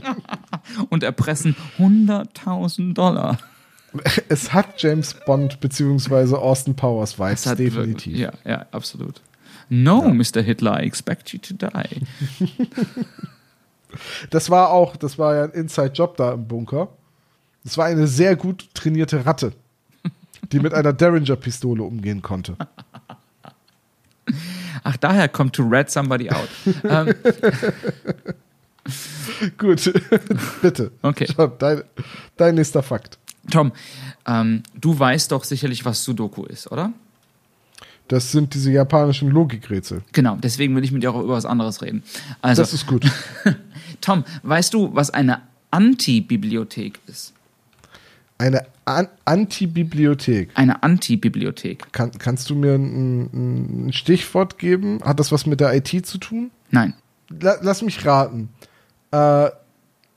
Und 0.88 1.02
erpressen 1.02 1.56
100.000 1.78 2.94
Dollar. 2.94 3.38
Es 4.28 4.52
hat 4.54 4.80
James 4.80 5.14
Bond 5.26 5.60
bzw. 5.60 6.36
Austin 6.36 6.74
Powers 6.74 7.18
Vibes, 7.18 7.42
definitiv. 7.42 8.16
Ja, 8.16 8.32
ja, 8.44 8.66
absolut. 8.70 9.20
No, 9.68 10.04
ja. 10.04 10.14
Mr. 10.14 10.42
Hitler, 10.42 10.82
I 10.82 10.86
expect 10.86 11.32
you 11.32 11.38
to 11.38 11.54
die. 11.54 12.02
das 14.30 14.50
war 14.50 14.70
auch, 14.70 14.96
das 14.96 15.18
war 15.18 15.36
ja 15.36 15.44
ein 15.44 15.50
Inside-Job 15.50 16.16
da 16.16 16.32
im 16.32 16.46
Bunker. 16.46 16.88
Das 17.64 17.78
war 17.78 17.86
eine 17.86 18.06
sehr 18.06 18.36
gut 18.36 18.68
trainierte 18.74 19.24
Ratte, 19.24 19.52
die 20.50 20.60
mit 20.60 20.74
einer 20.74 20.92
Derringer-Pistole 20.92 21.82
umgehen 21.82 22.22
konnte. 22.22 22.56
Ach, 24.84 24.96
daher 24.96 25.28
kommt 25.28 25.54
to 25.54 25.62
rat 25.66 25.90
somebody 25.90 26.30
out. 26.30 26.48
ähm. 26.84 27.14
Gut, 29.58 29.92
bitte. 30.60 30.90
Okay. 31.02 31.28
Schon, 31.32 31.52
dein, 31.58 31.82
dein 32.36 32.56
nächster 32.56 32.82
Fakt. 32.82 33.18
Tom, 33.50 33.72
ähm, 34.26 34.62
du 34.74 34.98
weißt 34.98 35.32
doch 35.32 35.44
sicherlich, 35.44 35.84
was 35.84 36.04
Sudoku 36.04 36.44
ist, 36.44 36.70
oder? 36.70 36.92
Das 38.12 38.30
sind 38.30 38.52
diese 38.52 38.70
japanischen 38.70 39.30
Logikrätsel. 39.30 40.02
Genau, 40.12 40.36
deswegen 40.36 40.76
will 40.76 40.84
ich 40.84 40.92
mit 40.92 41.02
dir 41.02 41.14
auch 41.14 41.22
über 41.22 41.32
was 41.32 41.46
anderes 41.46 41.80
reden. 41.80 42.02
Also, 42.42 42.60
das 42.60 42.74
ist 42.74 42.86
gut. 42.86 43.10
Tom, 44.02 44.24
weißt 44.42 44.74
du, 44.74 44.94
was 44.94 45.08
eine 45.08 45.40
Antibibliothek 45.70 47.00
ist? 47.06 47.32
Eine 48.36 48.66
An 48.84 49.08
Antibibliothek. 49.24 50.50
Eine 50.56 50.82
Antibibliothek. 50.82 51.90
Kann, 51.94 52.10
kannst 52.18 52.50
du 52.50 52.54
mir 52.54 52.74
ein, 52.74 53.86
ein, 53.86 53.92
Stichwort 53.94 54.58
geben? 54.58 55.00
Hat 55.02 55.18
das 55.18 55.32
was 55.32 55.46
mit 55.46 55.60
der 55.60 55.74
IT 55.74 56.04
zu 56.04 56.18
tun? 56.18 56.50
Nein. 56.70 56.92
La 57.30 57.56
lass 57.62 57.80
mich 57.80 58.04
raten. 58.04 58.50
Äh, 59.10 59.48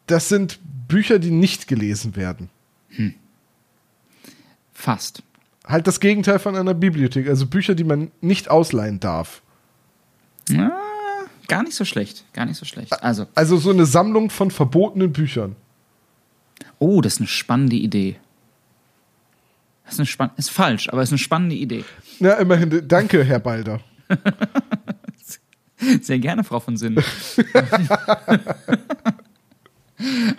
das 0.08 0.28
sind 0.28 0.60
Bücher, 0.89 1.18
die 1.18 1.32
nicht 1.32 1.70
gelesen 1.70 2.18
werden. 2.18 2.50
Hm. 2.89 3.14
Fast 4.74 5.24
halt 5.68 5.88
das 5.88 5.99
Gegenteil 5.99 6.39
von 6.39 6.55
einer 6.55 6.74
Bibliothek, 6.74 7.28
also 7.28 7.47
Bücher, 7.47 7.76
die 7.76 7.84
man 7.84 8.11
nicht 8.22 8.49
ausleihen 8.49 8.99
darf. 8.99 9.41
Ja, 10.49 10.78
gar 11.47 11.63
nicht 11.63 11.76
so 11.76 11.86
schlecht, 11.86 12.26
gar 12.34 12.45
nicht 12.45 12.57
so 12.57 12.66
schlecht. 12.66 12.91
Also, 13.03 13.28
also 13.36 13.57
so 13.57 13.72
eine 13.72 13.86
Sammlung 13.86 14.30
von 14.30 14.51
verbotenen 14.51 15.11
Büchern. 15.11 15.55
Oh, 16.80 17.01
das 17.01 17.13
ist 17.13 17.20
eine 17.20 17.28
spannende 17.28 17.76
Idee. 17.76 18.18
Das 19.86 19.93
ist, 19.93 19.99
eine 19.99 20.05
spann 20.07 20.32
ist 20.38 20.49
falsch, 20.49 20.89
aber 20.89 21.01
es 21.01 21.09
ist 21.09 21.13
eine 21.13 21.20
spannende 21.20 21.55
Idee. 21.55 21.86
Ja, 22.20 22.34
immerhin. 22.34 22.88
Danke, 22.88 23.24
Herr 23.24 23.39
Balder. 23.39 23.82
Sehr 26.01 26.20
gerne, 26.20 26.43
Frau 26.43 26.59
von 26.59 26.78
Sinn. 26.78 26.95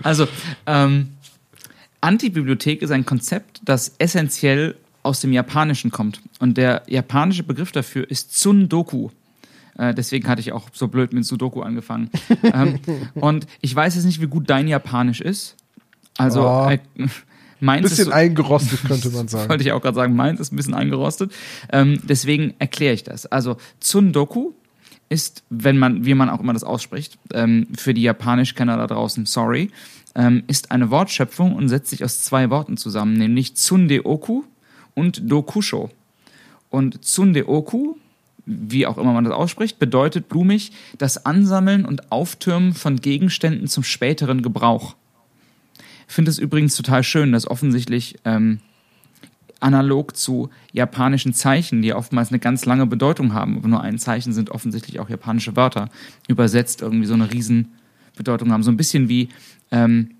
also, 0.02 0.26
ähm, 0.66 1.10
Antibibliothek 2.00 2.82
ist 2.82 2.90
ein 2.90 3.06
Konzept, 3.06 3.60
das 3.64 3.94
essentiell 3.98 4.76
aus 5.06 5.20
dem 5.20 5.32
Japanischen 5.32 5.90
kommt. 5.90 6.20
Und 6.40 6.58
der 6.58 6.82
japanische 6.88 7.42
Begriff 7.42 7.72
dafür 7.72 8.10
ist 8.10 8.32
Tsundoku. 8.32 9.10
Äh, 9.78 9.94
deswegen 9.94 10.28
hatte 10.28 10.40
ich 10.40 10.52
auch 10.52 10.68
so 10.72 10.88
blöd 10.88 11.12
mit 11.12 11.24
Sudoku 11.24 11.62
angefangen. 11.62 12.10
ähm, 12.42 12.80
und 13.14 13.46
ich 13.60 13.74
weiß 13.74 13.94
jetzt 13.94 14.04
nicht, 14.04 14.20
wie 14.20 14.26
gut 14.26 14.50
dein 14.50 14.68
Japanisch 14.68 15.20
ist. 15.20 15.56
Also, 16.18 16.48
oh. 16.48 16.68
äh, 16.68 16.78
meins 17.60 17.90
bisschen 17.90 18.06
so, 18.06 18.10
eingerostet, 18.10 18.84
könnte 18.84 19.10
man 19.10 19.28
sagen. 19.28 19.48
Wollte 19.48 19.64
ich 19.64 19.72
auch 19.72 19.82
gerade 19.82 19.94
sagen, 19.94 20.16
meins 20.16 20.40
ist 20.40 20.52
ein 20.52 20.56
bisschen 20.56 20.74
eingerostet. 20.74 21.32
Ähm, 21.70 22.00
deswegen 22.04 22.54
erkläre 22.58 22.94
ich 22.94 23.04
das. 23.04 23.26
Also, 23.26 23.58
Tsundoku 23.80 24.52
ist, 25.08 25.44
wenn 25.50 25.78
man, 25.78 26.04
wie 26.04 26.14
man 26.14 26.30
auch 26.30 26.40
immer 26.40 26.52
das 26.52 26.64
ausspricht, 26.64 27.18
ähm, 27.32 27.68
für 27.76 27.94
die 27.94 28.02
Japanischkenner 28.02 28.76
da 28.76 28.86
draußen, 28.86 29.26
sorry, 29.26 29.70
ähm, 30.14 30.42
ist 30.46 30.70
eine 30.70 30.90
Wortschöpfung 30.90 31.54
und 31.54 31.68
setzt 31.68 31.90
sich 31.90 32.02
aus 32.02 32.22
zwei 32.22 32.50
Worten 32.50 32.76
zusammen, 32.76 33.12
nämlich 33.12 33.54
Tsundeoku 33.54 34.42
und 34.96 35.30
Dokusho. 35.30 35.90
Und 36.70 37.04
Tsundeoku, 37.04 37.94
wie 38.44 38.86
auch 38.86 38.98
immer 38.98 39.12
man 39.12 39.24
das 39.24 39.32
ausspricht, 39.32 39.78
bedeutet 39.78 40.28
blumig 40.28 40.72
das 40.98 41.24
Ansammeln 41.24 41.84
und 41.84 42.10
Auftürmen 42.10 42.74
von 42.74 42.96
Gegenständen 42.96 43.68
zum 43.68 43.84
späteren 43.84 44.42
Gebrauch. 44.42 44.96
Ich 46.08 46.14
finde 46.14 46.30
es 46.30 46.38
übrigens 46.38 46.74
total 46.74 47.04
schön, 47.04 47.32
dass 47.32 47.48
offensichtlich 47.48 48.16
ähm, 48.24 48.60
analog 49.60 50.16
zu 50.16 50.50
japanischen 50.72 51.34
Zeichen, 51.34 51.82
die 51.82 51.92
oftmals 51.92 52.30
eine 52.30 52.38
ganz 52.38 52.64
lange 52.64 52.86
Bedeutung 52.86 53.34
haben, 53.34 53.56
aber 53.56 53.68
nur 53.68 53.80
ein 53.80 53.98
Zeichen 53.98 54.32
sind 54.32 54.50
offensichtlich 54.50 55.00
auch 55.00 55.08
japanische 55.08 55.56
Wörter, 55.56 55.88
übersetzt 56.28 56.82
irgendwie 56.82 57.06
so 57.06 57.14
eine 57.14 57.32
Riesenbedeutung 57.32 58.52
haben. 58.52 58.62
So 58.62 58.70
ein 58.70 58.76
bisschen 58.76 59.08
wie 59.08 59.28
ähm, 59.70 60.12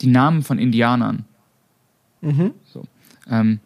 die 0.00 0.08
Namen 0.08 0.42
von 0.42 0.58
Indianern. 0.58 1.24
Mhm. 2.20 2.52
So. 2.64 2.84
Ähm, 3.28 3.60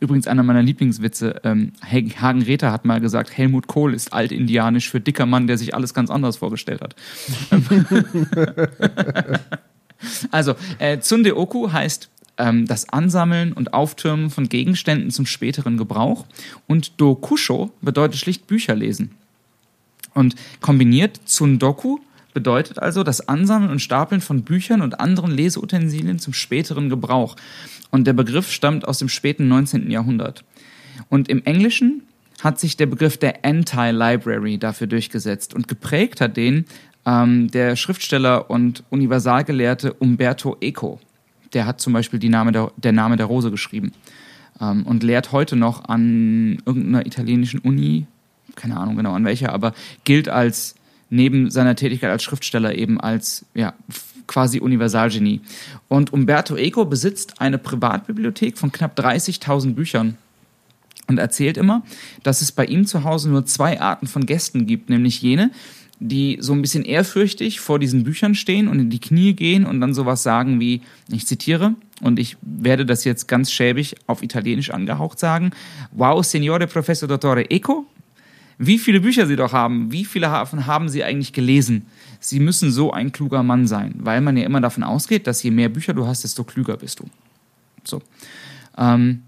übrigens 0.00 0.26
einer 0.26 0.42
meiner 0.42 0.62
Lieblingswitze. 0.62 1.40
Ähm, 1.44 1.72
Hagen 1.82 2.42
Rether 2.42 2.72
hat 2.72 2.84
mal 2.84 3.00
gesagt, 3.00 3.36
Helmut 3.36 3.66
Kohl 3.66 3.94
ist 3.94 4.12
altindianisch 4.12 4.90
für 4.90 5.00
dicker 5.00 5.26
Mann, 5.26 5.46
der 5.46 5.58
sich 5.58 5.74
alles 5.74 5.94
ganz 5.94 6.10
anders 6.10 6.36
vorgestellt 6.36 6.80
hat. 6.80 6.96
also, 10.30 10.54
äh, 10.78 10.98
Tsundeoku 10.98 11.72
heißt 11.72 12.10
ähm, 12.38 12.66
das 12.66 12.88
Ansammeln 12.88 13.52
und 13.52 13.74
Auftürmen 13.74 14.30
von 14.30 14.48
Gegenständen 14.48 15.10
zum 15.10 15.26
späteren 15.26 15.76
Gebrauch. 15.76 16.26
Und 16.66 17.00
Dokusho 17.00 17.70
bedeutet 17.80 18.18
schlicht 18.18 18.46
Bücher 18.46 18.74
lesen. 18.74 19.12
Und 20.14 20.34
kombiniert 20.60 21.20
Tsundoku 21.26 21.98
bedeutet 22.34 22.78
also 22.78 23.02
das 23.02 23.28
Ansammeln 23.28 23.70
und 23.70 23.80
Stapeln 23.80 24.20
von 24.20 24.42
Büchern 24.42 24.80
und 24.80 25.00
anderen 25.00 25.30
Leseutensilien 25.30 26.18
zum 26.18 26.32
späteren 26.32 26.88
Gebrauch. 26.88 27.36
Und 27.90 28.06
der 28.06 28.12
Begriff 28.12 28.50
stammt 28.50 28.86
aus 28.86 28.98
dem 28.98 29.08
späten 29.08 29.48
19. 29.48 29.90
Jahrhundert. 29.90 30.44
Und 31.08 31.28
im 31.28 31.44
Englischen 31.44 32.02
hat 32.42 32.58
sich 32.58 32.76
der 32.76 32.86
Begriff 32.86 33.18
der 33.18 33.44
Anti-Library 33.44 34.58
dafür 34.58 34.86
durchgesetzt 34.86 35.54
und 35.54 35.68
geprägt 35.68 36.20
hat 36.20 36.36
den 36.36 36.64
ähm, 37.04 37.50
der 37.50 37.76
Schriftsteller 37.76 38.50
und 38.50 38.84
Universalgelehrte 38.90 39.92
Umberto 39.94 40.56
Eco. 40.60 41.00
Der 41.52 41.66
hat 41.66 41.80
zum 41.80 41.92
Beispiel 41.92 42.18
die 42.18 42.28
Name 42.28 42.52
der, 42.52 42.72
der 42.76 42.92
Name 42.92 43.16
der 43.16 43.26
Rose 43.26 43.50
geschrieben 43.50 43.92
ähm, 44.60 44.84
und 44.84 45.02
lehrt 45.02 45.32
heute 45.32 45.56
noch 45.56 45.84
an 45.88 46.62
irgendeiner 46.64 47.06
italienischen 47.06 47.60
Uni, 47.60 48.06
keine 48.54 48.76
Ahnung 48.76 48.96
genau 48.96 49.12
an 49.12 49.24
welcher, 49.24 49.52
aber 49.52 49.72
gilt 50.04 50.28
als 50.28 50.74
neben 51.12 51.50
seiner 51.50 51.76
Tätigkeit 51.76 52.10
als 52.10 52.22
Schriftsteller 52.22 52.74
eben 52.74 52.98
als 52.98 53.44
ja, 53.54 53.74
quasi 54.26 54.60
Universalgenie. 54.60 55.42
Und 55.88 56.12
Umberto 56.12 56.56
Eco 56.56 56.86
besitzt 56.86 57.40
eine 57.40 57.58
Privatbibliothek 57.58 58.56
von 58.56 58.72
knapp 58.72 58.98
30.000 58.98 59.74
Büchern 59.74 60.16
und 61.08 61.18
erzählt 61.18 61.58
immer, 61.58 61.82
dass 62.22 62.40
es 62.40 62.50
bei 62.50 62.64
ihm 62.64 62.86
zu 62.86 63.04
Hause 63.04 63.28
nur 63.28 63.44
zwei 63.44 63.78
Arten 63.78 64.06
von 64.06 64.24
Gästen 64.24 64.66
gibt, 64.66 64.88
nämlich 64.88 65.20
jene, 65.20 65.50
die 66.00 66.38
so 66.40 66.54
ein 66.54 66.62
bisschen 66.62 66.84
ehrfürchtig 66.84 67.60
vor 67.60 67.78
diesen 67.78 68.04
Büchern 68.04 68.34
stehen 68.34 68.66
und 68.66 68.80
in 68.80 68.88
die 68.88 68.98
Knie 68.98 69.34
gehen 69.34 69.66
und 69.66 69.82
dann 69.82 69.92
sowas 69.92 70.22
sagen 70.22 70.60
wie, 70.60 70.80
ich 71.10 71.26
zitiere, 71.26 71.74
und 72.00 72.18
ich 72.18 72.36
werde 72.40 72.86
das 72.86 73.04
jetzt 73.04 73.28
ganz 73.28 73.52
schäbig 73.52 73.96
auf 74.06 74.22
Italienisch 74.22 74.70
angehaucht 74.70 75.18
sagen, 75.18 75.50
Wow, 75.92 76.24
Signore 76.24 76.66
Professor 76.66 77.06
Dottore 77.06 77.50
Eco, 77.50 77.86
wie 78.64 78.78
viele 78.78 79.00
Bücher 79.00 79.26
Sie 79.26 79.34
doch 79.34 79.52
haben, 79.52 79.90
wie 79.90 80.04
viele 80.04 80.26
davon 80.26 80.66
haben 80.66 80.88
Sie 80.88 81.02
eigentlich 81.02 81.32
gelesen? 81.32 81.86
Sie 82.20 82.38
müssen 82.38 82.70
so 82.70 82.92
ein 82.92 83.10
kluger 83.10 83.42
Mann 83.42 83.66
sein, 83.66 83.94
weil 83.98 84.20
man 84.20 84.36
ja 84.36 84.44
immer 84.44 84.60
davon 84.60 84.84
ausgeht, 84.84 85.26
dass 85.26 85.42
je 85.42 85.50
mehr 85.50 85.68
Bücher 85.68 85.94
du 85.94 86.06
hast, 86.06 86.22
desto 86.22 86.44
klüger 86.44 86.76
bist 86.76 87.00
du. 87.00 87.04
So. 87.82 88.00
Ähm, 88.78 89.22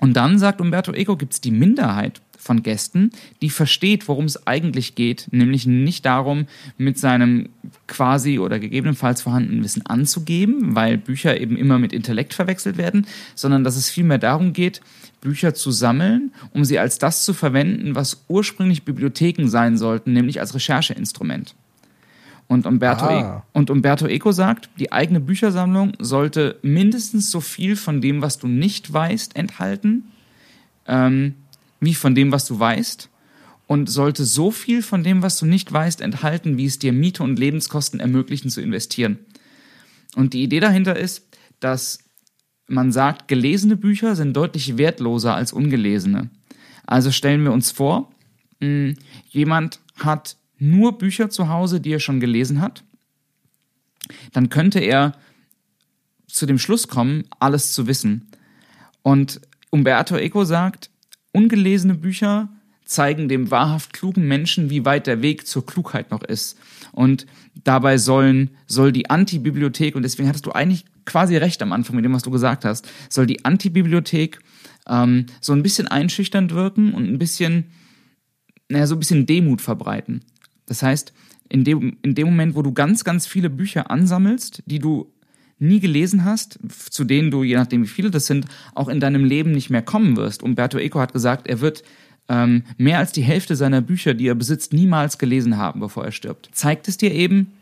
Und 0.00 0.14
dann, 0.14 0.38
sagt 0.38 0.60
Umberto 0.60 0.92
Eco, 0.92 1.16
gibt 1.16 1.32
es 1.34 1.40
die 1.40 1.50
Minderheit 1.50 2.20
von 2.38 2.62
Gästen, 2.62 3.10
die 3.42 3.50
versteht, 3.50 4.08
worum 4.08 4.24
es 4.24 4.46
eigentlich 4.46 4.94
geht, 4.94 5.26
nämlich 5.32 5.66
nicht 5.66 6.06
darum, 6.06 6.46
mit 6.78 6.98
seinem 6.98 7.48
quasi 7.86 8.38
oder 8.38 8.58
gegebenenfalls 8.58 9.22
vorhandenen 9.22 9.64
Wissen 9.64 9.84
anzugeben, 9.84 10.74
weil 10.74 10.98
Bücher 10.98 11.40
eben 11.40 11.56
immer 11.56 11.78
mit 11.78 11.92
Intellekt 11.92 12.32
verwechselt 12.34 12.78
werden, 12.78 13.06
sondern 13.34 13.64
dass 13.64 13.76
es 13.76 13.90
vielmehr 13.90 14.18
darum 14.18 14.52
geht, 14.52 14.80
Bücher 15.20 15.52
zu 15.52 15.72
sammeln, 15.72 16.32
um 16.52 16.64
sie 16.64 16.78
als 16.78 16.98
das 16.98 17.24
zu 17.24 17.34
verwenden, 17.34 17.96
was 17.96 18.24
ursprünglich 18.28 18.84
Bibliotheken 18.84 19.48
sein 19.48 19.76
sollten, 19.76 20.12
nämlich 20.12 20.40
als 20.40 20.54
Rechercheinstrument. 20.54 21.54
Und 22.48 22.66
Umberto, 22.66 23.04
Ah. 23.04 23.44
e 23.46 23.58
und 23.58 23.68
Umberto 23.70 24.06
Eco 24.06 24.32
sagt, 24.32 24.70
die 24.78 24.90
eigene 24.90 25.20
Büchersammlung 25.20 25.92
sollte 25.98 26.58
mindestens 26.62 27.30
so 27.30 27.40
viel 27.40 27.76
von 27.76 28.00
dem, 28.00 28.22
was 28.22 28.38
du 28.38 28.48
nicht 28.48 28.90
weißt, 28.90 29.36
enthalten, 29.36 30.04
ähm, 30.86 31.34
wie 31.78 31.94
von 31.94 32.14
dem, 32.14 32.32
was 32.32 32.46
du 32.46 32.58
weißt. 32.58 33.10
Und 33.66 33.90
sollte 33.90 34.24
so 34.24 34.50
viel 34.50 34.82
von 34.82 35.04
dem, 35.04 35.22
was 35.22 35.38
du 35.38 35.44
nicht 35.44 35.70
weißt, 35.70 36.00
enthalten, 36.00 36.56
wie 36.56 36.64
es 36.64 36.78
dir 36.78 36.94
Miete 36.94 37.22
und 37.22 37.38
Lebenskosten 37.38 38.00
ermöglichen 38.00 38.48
zu 38.48 38.62
investieren. 38.62 39.18
Und 40.16 40.32
die 40.32 40.42
Idee 40.42 40.60
dahinter 40.60 40.96
ist, 40.96 41.26
dass 41.60 41.98
man 42.66 42.92
sagt, 42.92 43.28
gelesene 43.28 43.76
Bücher 43.76 44.16
sind 44.16 44.34
deutlich 44.34 44.78
wertloser 44.78 45.34
als 45.34 45.52
ungelesene. 45.52 46.30
Also 46.86 47.12
stellen 47.12 47.44
wir 47.44 47.52
uns 47.52 47.70
vor, 47.70 48.10
jemand 49.28 49.80
hat 49.98 50.37
nur 50.58 50.98
Bücher 50.98 51.30
zu 51.30 51.48
Hause, 51.48 51.80
die 51.80 51.92
er 51.92 52.00
schon 52.00 52.20
gelesen 52.20 52.60
hat. 52.60 52.84
Dann 54.32 54.48
könnte 54.48 54.80
er 54.80 55.12
zu 56.26 56.46
dem 56.46 56.58
Schluss 56.58 56.88
kommen, 56.88 57.24
alles 57.38 57.72
zu 57.72 57.86
wissen. 57.86 58.28
Und 59.02 59.40
Umberto 59.70 60.16
Eco 60.16 60.44
sagt, 60.44 60.90
ungelesene 61.32 61.94
Bücher 61.94 62.48
zeigen 62.84 63.28
dem 63.28 63.50
wahrhaft 63.50 63.92
klugen 63.92 64.26
Menschen, 64.26 64.70
wie 64.70 64.84
weit 64.84 65.06
der 65.06 65.20
Weg 65.20 65.46
zur 65.46 65.66
Klugheit 65.66 66.10
noch 66.10 66.22
ist. 66.22 66.58
Und 66.92 67.26
dabei 67.64 67.98
sollen, 67.98 68.50
soll 68.66 68.92
die 68.92 69.10
Antibibliothek, 69.10 69.94
und 69.94 70.02
deswegen 70.02 70.28
hattest 70.28 70.46
du 70.46 70.52
eigentlich 70.52 70.84
quasi 71.04 71.36
recht 71.36 71.62
am 71.62 71.72
Anfang 71.72 71.96
mit 71.96 72.04
dem, 72.04 72.14
was 72.14 72.22
du 72.22 72.30
gesagt 72.30 72.64
hast, 72.64 72.88
soll 73.10 73.26
die 73.26 73.44
Antibibliothek 73.44 74.38
ähm, 74.88 75.26
so 75.40 75.52
ein 75.52 75.62
bisschen 75.62 75.86
einschüchternd 75.86 76.52
wirken 76.52 76.94
und 76.94 77.04
ein 77.04 77.18
bisschen, 77.18 77.72
naja, 78.68 78.86
so 78.86 78.96
ein 78.96 79.00
bisschen 79.00 79.26
Demut 79.26 79.60
verbreiten. 79.60 80.24
Das 80.68 80.82
heißt, 80.82 81.12
in 81.48 81.64
dem, 81.64 81.96
in 82.02 82.14
dem 82.14 82.28
Moment, 82.28 82.54
wo 82.54 82.62
du 82.62 82.72
ganz, 82.72 83.04
ganz 83.04 83.26
viele 83.26 83.50
Bücher 83.50 83.90
ansammelst, 83.90 84.62
die 84.66 84.78
du 84.78 85.10
nie 85.58 85.80
gelesen 85.80 86.24
hast, 86.24 86.58
zu 86.90 87.04
denen 87.04 87.30
du, 87.30 87.42
je 87.42 87.56
nachdem 87.56 87.82
wie 87.82 87.88
viele 87.88 88.10
das 88.10 88.26
sind, 88.26 88.46
auch 88.74 88.88
in 88.88 89.00
deinem 89.00 89.24
Leben 89.24 89.50
nicht 89.50 89.70
mehr 89.70 89.82
kommen 89.82 90.16
wirst. 90.16 90.42
Umberto 90.42 90.78
Eco 90.78 91.00
hat 91.00 91.12
gesagt, 91.12 91.48
er 91.48 91.60
wird 91.60 91.82
ähm, 92.28 92.62
mehr 92.76 92.98
als 92.98 93.12
die 93.12 93.22
Hälfte 93.22 93.56
seiner 93.56 93.80
Bücher, 93.80 94.14
die 94.14 94.28
er 94.28 94.34
besitzt, 94.34 94.72
niemals 94.72 95.18
gelesen 95.18 95.56
haben, 95.56 95.80
bevor 95.80 96.04
er 96.04 96.12
stirbt. 96.12 96.50
Zeigt 96.52 96.86
es 96.86 96.96
dir 96.96 97.10
eben, 97.10 97.52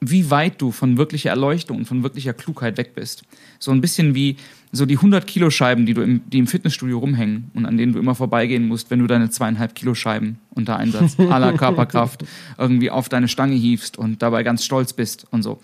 wie 0.00 0.30
weit 0.30 0.60
du 0.60 0.72
von 0.72 0.98
wirklicher 0.98 1.30
Erleuchtung 1.30 1.78
und 1.78 1.84
von 1.86 2.02
wirklicher 2.02 2.32
Klugheit 2.32 2.76
weg 2.76 2.94
bist. 2.94 3.22
So 3.58 3.70
ein 3.70 3.80
bisschen 3.80 4.14
wie 4.14 4.36
so 4.72 4.84
die 4.84 4.96
100 4.96 5.26
Kilo 5.26 5.50
Scheiben, 5.50 5.86
die 5.86 5.94
du 5.94 6.02
im, 6.02 6.28
die 6.28 6.38
im 6.38 6.46
Fitnessstudio 6.46 6.98
rumhängen 6.98 7.50
und 7.54 7.66
an 7.66 7.76
denen 7.76 7.92
du 7.92 7.98
immer 7.98 8.14
vorbeigehen 8.14 8.68
musst, 8.68 8.90
wenn 8.90 8.98
du 8.98 9.06
deine 9.06 9.30
zweieinhalb 9.30 9.74
Kilo 9.74 9.94
Scheiben 9.94 10.38
unter 10.50 10.76
Einsatz 10.76 11.18
aller 11.30 11.54
Körperkraft 11.54 12.24
irgendwie 12.58 12.90
auf 12.90 13.08
deine 13.08 13.28
Stange 13.28 13.54
hiefst 13.54 13.96
und 13.96 14.22
dabei 14.22 14.42
ganz 14.42 14.64
stolz 14.64 14.92
bist 14.92 15.26
und 15.30 15.42
so. 15.42 15.60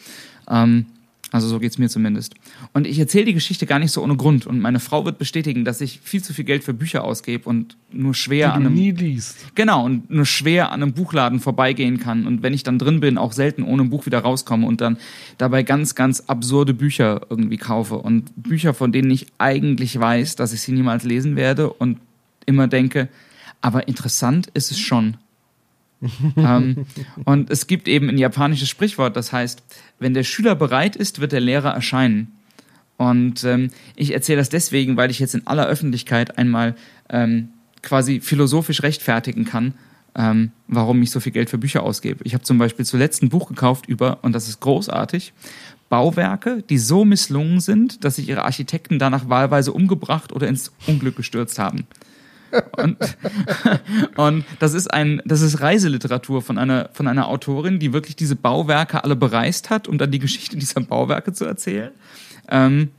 Ähm, 0.48 0.86
also 1.32 1.48
so 1.48 1.58
geht's 1.58 1.78
mir 1.78 1.88
zumindest. 1.88 2.34
Und 2.74 2.86
ich 2.86 2.98
erzähle 2.98 3.24
die 3.24 3.32
Geschichte 3.34 3.64
gar 3.64 3.78
nicht 3.78 3.90
so 3.90 4.02
ohne 4.02 4.16
Grund. 4.16 4.46
Und 4.46 4.60
meine 4.60 4.80
Frau 4.80 5.06
wird 5.06 5.18
bestätigen, 5.18 5.64
dass 5.64 5.80
ich 5.80 6.00
viel 6.00 6.22
zu 6.22 6.34
viel 6.34 6.44
Geld 6.44 6.62
für 6.62 6.74
Bücher 6.74 7.04
ausgebe 7.04 7.48
und 7.48 7.78
nur 7.90 8.14
schwer 8.14 8.48
die 8.48 8.52
an 8.52 8.66
einem 8.66 8.74
nie 8.74 8.90
liest. 8.90 9.38
Genau, 9.54 9.84
und 9.84 10.10
nur 10.10 10.26
schwer 10.26 10.70
an 10.70 10.82
einem 10.82 10.92
Buchladen 10.92 11.40
vorbeigehen 11.40 11.98
kann. 11.98 12.26
Und 12.26 12.42
wenn 12.42 12.52
ich 12.52 12.64
dann 12.64 12.78
drin 12.78 13.00
bin, 13.00 13.16
auch 13.16 13.32
selten 13.32 13.62
ohne 13.62 13.82
ein 13.84 13.90
Buch 13.90 14.04
wieder 14.04 14.18
rauskomme 14.18 14.66
und 14.66 14.82
dann 14.82 14.98
dabei 15.38 15.62
ganz, 15.62 15.94
ganz 15.94 16.20
absurde 16.26 16.74
Bücher 16.74 17.22
irgendwie 17.30 17.56
kaufe. 17.56 17.96
Und 17.96 18.30
Bücher, 18.36 18.74
von 18.74 18.92
denen 18.92 19.10
ich 19.10 19.26
eigentlich 19.38 19.98
weiß, 19.98 20.36
dass 20.36 20.52
ich 20.52 20.60
sie 20.60 20.72
niemals 20.72 21.04
lesen 21.04 21.34
werde 21.34 21.72
und 21.72 21.98
immer 22.44 22.68
denke, 22.68 23.08
aber 23.62 23.88
interessant 23.88 24.48
ist 24.52 24.70
es 24.70 24.78
schon. 24.78 25.16
ähm, 26.36 26.86
und 27.24 27.50
es 27.50 27.66
gibt 27.66 27.88
eben 27.88 28.08
ein 28.08 28.18
japanisches 28.18 28.68
Sprichwort, 28.68 29.16
das 29.16 29.32
heißt, 29.32 29.62
wenn 29.98 30.14
der 30.14 30.24
Schüler 30.24 30.54
bereit 30.54 30.96
ist, 30.96 31.20
wird 31.20 31.32
der 31.32 31.40
Lehrer 31.40 31.70
erscheinen. 31.70 32.38
Und 32.96 33.44
ähm, 33.44 33.70
ich 33.96 34.12
erzähle 34.12 34.38
das 34.38 34.48
deswegen, 34.48 34.96
weil 34.96 35.10
ich 35.10 35.18
jetzt 35.18 35.34
in 35.34 35.46
aller 35.46 35.66
Öffentlichkeit 35.66 36.38
einmal 36.38 36.76
ähm, 37.08 37.48
quasi 37.82 38.20
philosophisch 38.20 38.82
rechtfertigen 38.82 39.44
kann, 39.44 39.74
ähm, 40.14 40.52
warum 40.68 41.02
ich 41.02 41.10
so 41.10 41.20
viel 41.20 41.32
Geld 41.32 41.50
für 41.50 41.58
Bücher 41.58 41.82
ausgebe. 41.82 42.22
Ich 42.24 42.34
habe 42.34 42.44
zum 42.44 42.58
Beispiel 42.58 42.84
zuletzt 42.84 43.22
ein 43.22 43.28
Buch 43.28 43.48
gekauft 43.48 43.86
über, 43.86 44.18
und 44.22 44.32
das 44.34 44.48
ist 44.48 44.60
großartig, 44.60 45.32
Bauwerke, 45.88 46.62
die 46.62 46.78
so 46.78 47.04
misslungen 47.04 47.60
sind, 47.60 48.04
dass 48.04 48.16
sich 48.16 48.28
ihre 48.28 48.44
Architekten 48.44 48.98
danach 48.98 49.28
wahlweise 49.28 49.72
umgebracht 49.72 50.32
oder 50.32 50.48
ins 50.48 50.72
Unglück 50.86 51.16
gestürzt 51.16 51.58
haben. 51.58 51.86
Und, 52.76 52.96
und 54.16 54.44
das 54.58 54.74
ist 54.74 54.92
ein, 54.92 55.22
das 55.24 55.40
ist 55.40 55.60
Reiseliteratur 55.60 56.42
von 56.42 56.58
einer, 56.58 56.90
von 56.92 57.08
einer 57.08 57.28
Autorin, 57.28 57.78
die 57.78 57.92
wirklich 57.92 58.16
diese 58.16 58.36
Bauwerke 58.36 59.04
alle 59.04 59.16
bereist 59.16 59.70
hat, 59.70 59.88
um 59.88 59.98
dann 59.98 60.10
die 60.10 60.18
Geschichte 60.18 60.56
dieser 60.56 60.80
Bauwerke 60.80 61.32
zu 61.32 61.44
erzählen. 61.44 61.90
Ähm, 62.48 62.90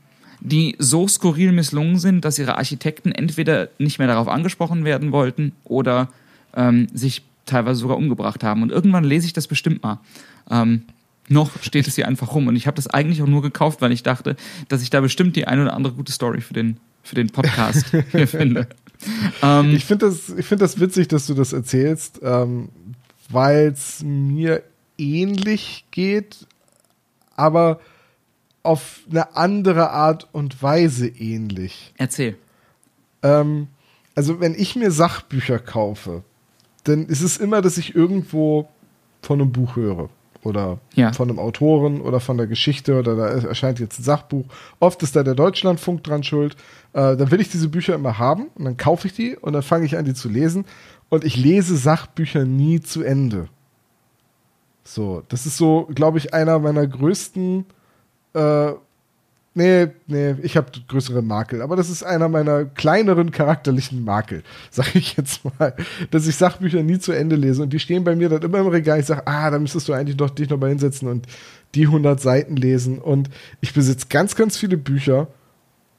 die 0.46 0.76
so 0.78 1.08
skurril 1.08 1.54
misslungen 1.54 1.98
sind, 1.98 2.26
dass 2.26 2.38
ihre 2.38 2.58
Architekten 2.58 3.14
entweder 3.14 3.70
nicht 3.78 3.98
mehr 3.98 4.10
darauf 4.10 4.28
angesprochen 4.28 4.84
werden 4.84 5.14
wollten 5.14 5.54
oder 5.64 6.10
ähm, 6.54 6.88
sich 6.94 7.24
teilweise 7.46 7.80
sogar 7.80 7.96
umgebracht 7.96 8.44
haben. 8.44 8.62
Und 8.62 8.72
irgendwann 8.72 9.06
lese 9.06 9.26
ich 9.26 9.34
das 9.34 9.48
bestimmt 9.48 9.84
mal. 9.84 10.00
Ähm, 10.50 10.84
noch 11.30 11.52
steht 11.62 11.88
es 11.88 11.96
hier 11.96 12.08
einfach 12.08 12.34
rum. 12.36 12.48
Und 12.48 12.56
ich 12.56 12.68
habe 12.68 12.76
das 12.76 12.88
eigentlich 12.88 13.22
auch 13.22 13.28
nur 13.28 13.42
gekauft, 13.42 13.82
weil 13.82 13.94
ich 13.94 14.04
dachte, 14.04 14.36
dass 14.68 14.82
ich 14.82 14.90
da 14.90 15.00
bestimmt 15.00 15.36
die 15.36 15.48
eine 15.48 15.64
oder 15.64 15.74
andere 15.74 15.94
gute 15.94 16.12
Story 16.12 16.42
für 16.42 16.54
den, 16.54 16.78
für 17.04 17.16
den 17.16 17.30
Podcast 17.30 17.86
hier 18.12 18.28
finde. 18.28 18.68
Ähm, 19.42 19.76
Ich 19.76 19.86
finde 19.86 20.08
das, 20.08 20.30
ich 20.30 20.46
find 20.46 20.62
das 20.62 20.80
witzig, 20.80 21.08
dass 21.10 21.28
du 21.28 21.34
das 21.34 21.54
erzählst, 21.54 22.20
ähm, 22.24 22.70
weil 23.30 23.68
es 23.68 24.02
mir 24.04 24.64
ähnlich 24.98 25.86
geht, 25.92 26.48
aber 27.36 27.80
auf 28.62 29.02
eine 29.10 29.36
andere 29.36 29.90
Art 29.92 30.30
und 30.32 30.62
Weise 30.64 31.08
ähnlich. 31.08 31.94
erzähl. 31.98 32.38
Ähm, 33.22 33.68
also 34.16 34.40
wenn 34.40 34.54
ich 34.56 34.76
mir 34.76 34.92
Sachbücher 34.92 35.60
kaufe, 35.60 36.24
dann 36.84 37.06
ist 37.08 37.22
es 37.22 37.38
immer, 37.38 37.62
dass 37.62 37.78
ich 37.78 37.96
irgendwo 37.96 38.70
von 39.22 39.42
einem 39.42 39.52
Buch 39.52 39.76
höre. 39.76 40.10
Oder 40.44 40.80
Ja. 40.96 41.14
von 41.14 41.30
einem 41.30 41.40
Autoren 41.40 42.02
oder 42.02 42.20
von 42.20 42.38
der 42.38 42.48
Geschichte 42.48 43.00
oder 43.00 43.16
da 43.16 43.28
erscheint 43.28 43.80
jetzt 43.80 44.00
ein 44.00 44.04
Sachbuch. 44.04 44.46
Oft 44.80 45.02
ist 45.04 45.16
da 45.16 45.24
der 45.24 45.36
Deutschlandfunk 45.36 46.04
dran 46.04 46.24
schuld. 46.24 46.56
Äh, 46.94 47.16
dann 47.16 47.32
will 47.32 47.40
ich 47.42 47.50
diese 47.50 47.70
Bücher 47.70 47.96
immer 47.96 48.18
haben 48.20 48.48
und 48.56 48.66
dann 48.66 48.78
kaufe 48.78 49.08
ich 49.08 49.14
die 49.14 49.38
und 49.38 49.54
dann 49.54 49.64
fange 49.64 49.86
ich 49.86 49.98
an, 49.98 50.06
die 50.06 50.14
zu 50.14 50.28
lesen. 50.30 50.66
Und 51.10 51.24
ich 51.24 51.38
lese 51.38 51.78
Sachbücher 51.78 52.44
nie 52.46 52.82
zu 52.82 53.04
Ende. 53.04 53.48
So, 54.84 55.24
das 55.30 55.46
ist 55.46 55.58
so, 55.58 55.88
glaube 55.94 56.18
ich, 56.18 56.34
einer 56.34 56.60
meiner 56.60 56.86
größten 56.86 57.66
äh, 58.34 58.72
Nee, 59.56 59.90
nee, 60.08 60.36
ich 60.42 60.58
habe 60.58 60.72
größere 60.88 61.22
Makel. 61.22 61.62
Aber 61.62 61.76
das 61.76 61.90
ist 61.90 62.04
einer 62.04 62.28
meiner 62.28 62.66
kleineren 62.66 63.30
charakterlichen 63.30 64.04
Makel, 64.04 64.44
sage 64.72 64.92
ich 64.96 65.16
jetzt 65.16 65.42
mal. 65.46 65.76
Dass 66.10 66.28
ich 66.28 66.36
Sachbücher 66.36 66.82
nie 66.82 66.98
zu 66.98 67.12
Ende 67.12 67.36
lese 67.36 67.62
und 67.62 67.72
die 67.72 67.80
stehen 67.80 68.04
bei 68.04 68.16
mir 68.16 68.30
dann 68.30 68.42
immer 68.42 68.60
im 68.60 68.68
Regal. 68.68 69.00
Ich 69.00 69.06
sage, 69.06 69.28
ah, 69.28 69.52
da 69.52 69.60
müsstest 69.60 69.88
du 69.88 69.94
eigentlich 69.94 70.18
doch 70.18 70.32
dich 70.32 70.50
noch 70.50 70.60
mal 70.60 70.70
hinsetzen 70.70 71.08
und 71.08 71.28
die 71.76 71.86
100 71.86 72.20
Seiten 72.20 72.56
lesen. 72.56 72.98
Und 72.98 73.30
ich 73.62 73.74
besitze 73.74 74.08
ganz, 74.10 74.36
ganz 74.36 74.58
viele 74.58 74.78
Bücher 74.78 75.28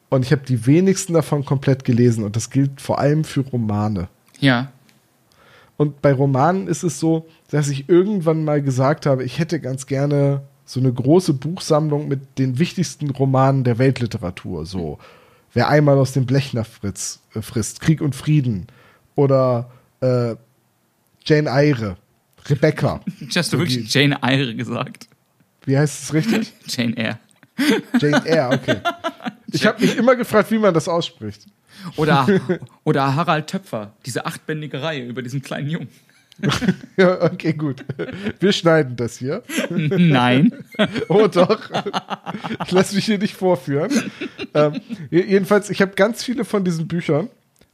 und 0.09 0.25
ich 0.25 0.33
habe 0.33 0.43
die 0.43 0.67
wenigsten 0.67 1.13
davon 1.13 1.45
komplett 1.45 1.85
gelesen. 1.85 2.25
Und 2.25 2.35
das 2.35 2.51
gilt 2.51 2.81
vor 2.81 2.99
allem 2.99 3.23
für 3.23 3.41
Romane. 3.41 4.09
Ja. 4.41 4.73
Und 5.77 6.03
bei 6.03 6.13
Romanen 6.13 6.67
ist 6.67 6.83
es 6.83 6.99
so, 6.99 7.27
dass 7.51 7.69
ich 7.69 7.89
irgendwann 7.89 8.45
mal 8.45 8.63
gesagt 8.63 9.07
habe, 9.07 9.23
ich 9.25 9.39
hätte 9.39 9.61
ganz 9.61 9.87
gerne 9.87 10.43
so 10.65 10.81
eine 10.81 10.93
große 10.93 11.35
Buchsammlung 11.35 12.09
mit 12.09 12.39
den 12.39 12.59
wichtigsten 12.59 13.11
Romanen 13.11 13.65
der 13.65 13.79
Weltliteratur. 13.79 14.67
So, 14.67 14.99
wer 15.53 15.69
einmal 15.69 15.99
aus 15.99 16.13
dem 16.13 16.27
Blechner 16.27 16.65
Fritz, 16.65 17.21
äh, 17.35 17.43
frisst, 17.43 17.81
Krieg 17.81 18.01
und 18.01 18.15
Frieden 18.15 18.67
oder 19.15 19.71
äh, 20.01 20.37
Jane 21.25 21.51
Eyre, 21.51 21.97
Rebecca. 22.47 23.01
Hast 23.35 23.53
du 23.53 23.59
wirklich 23.59 23.93
Jane 23.93 24.19
Eyre 24.23 24.55
gesagt? 24.55 25.09
Wie 25.65 25.77
heißt 25.77 26.03
es 26.05 26.15
richtig? 26.15 26.53
Jane 26.67 26.97
Eyre. 26.97 27.19
Jane 28.01 28.27
Eyre, 28.27 28.55
okay. 28.55 28.77
Ich 29.53 29.65
habe 29.65 29.81
mich 29.81 29.97
immer 29.97 30.17
gefragt, 30.17 30.51
wie 30.51 30.59
man 30.59 30.75
das 30.75 30.89
ausspricht. 30.89 31.47
Oder, 31.95 32.27
oder 32.83 33.15
Harald 33.15 33.47
Töpfer, 33.47 33.93
diese 34.05 34.27
achtbändige 34.27 34.83
Reihe 34.83 35.05
über 35.05 35.23
diesen 35.23 35.43
kleinen 35.43 35.71
Jungen. 35.71 35.89
ja, 36.97 37.23
okay, 37.23 37.53
gut. 37.53 37.85
Wir 38.41 38.53
schneiden 38.53 38.97
das 38.97 39.19
hier. 39.19 39.43
Nein. 39.71 40.53
Oh 41.09 41.29
doch. 41.29 41.71
Ich 42.65 42.73
lasse 42.73 42.97
mich 42.97 43.05
hier 43.05 43.19
nicht 43.19 43.37
vorführen. 43.37 43.93
Ähm, 44.53 44.81
jedenfalls, 45.11 45.71
ich 45.71 45.81
habe 45.81 45.93
ganz 45.93 46.25
viele 46.25 46.45
von 46.45 46.65
diesen 46.65 46.89
Büchern. 46.89 47.29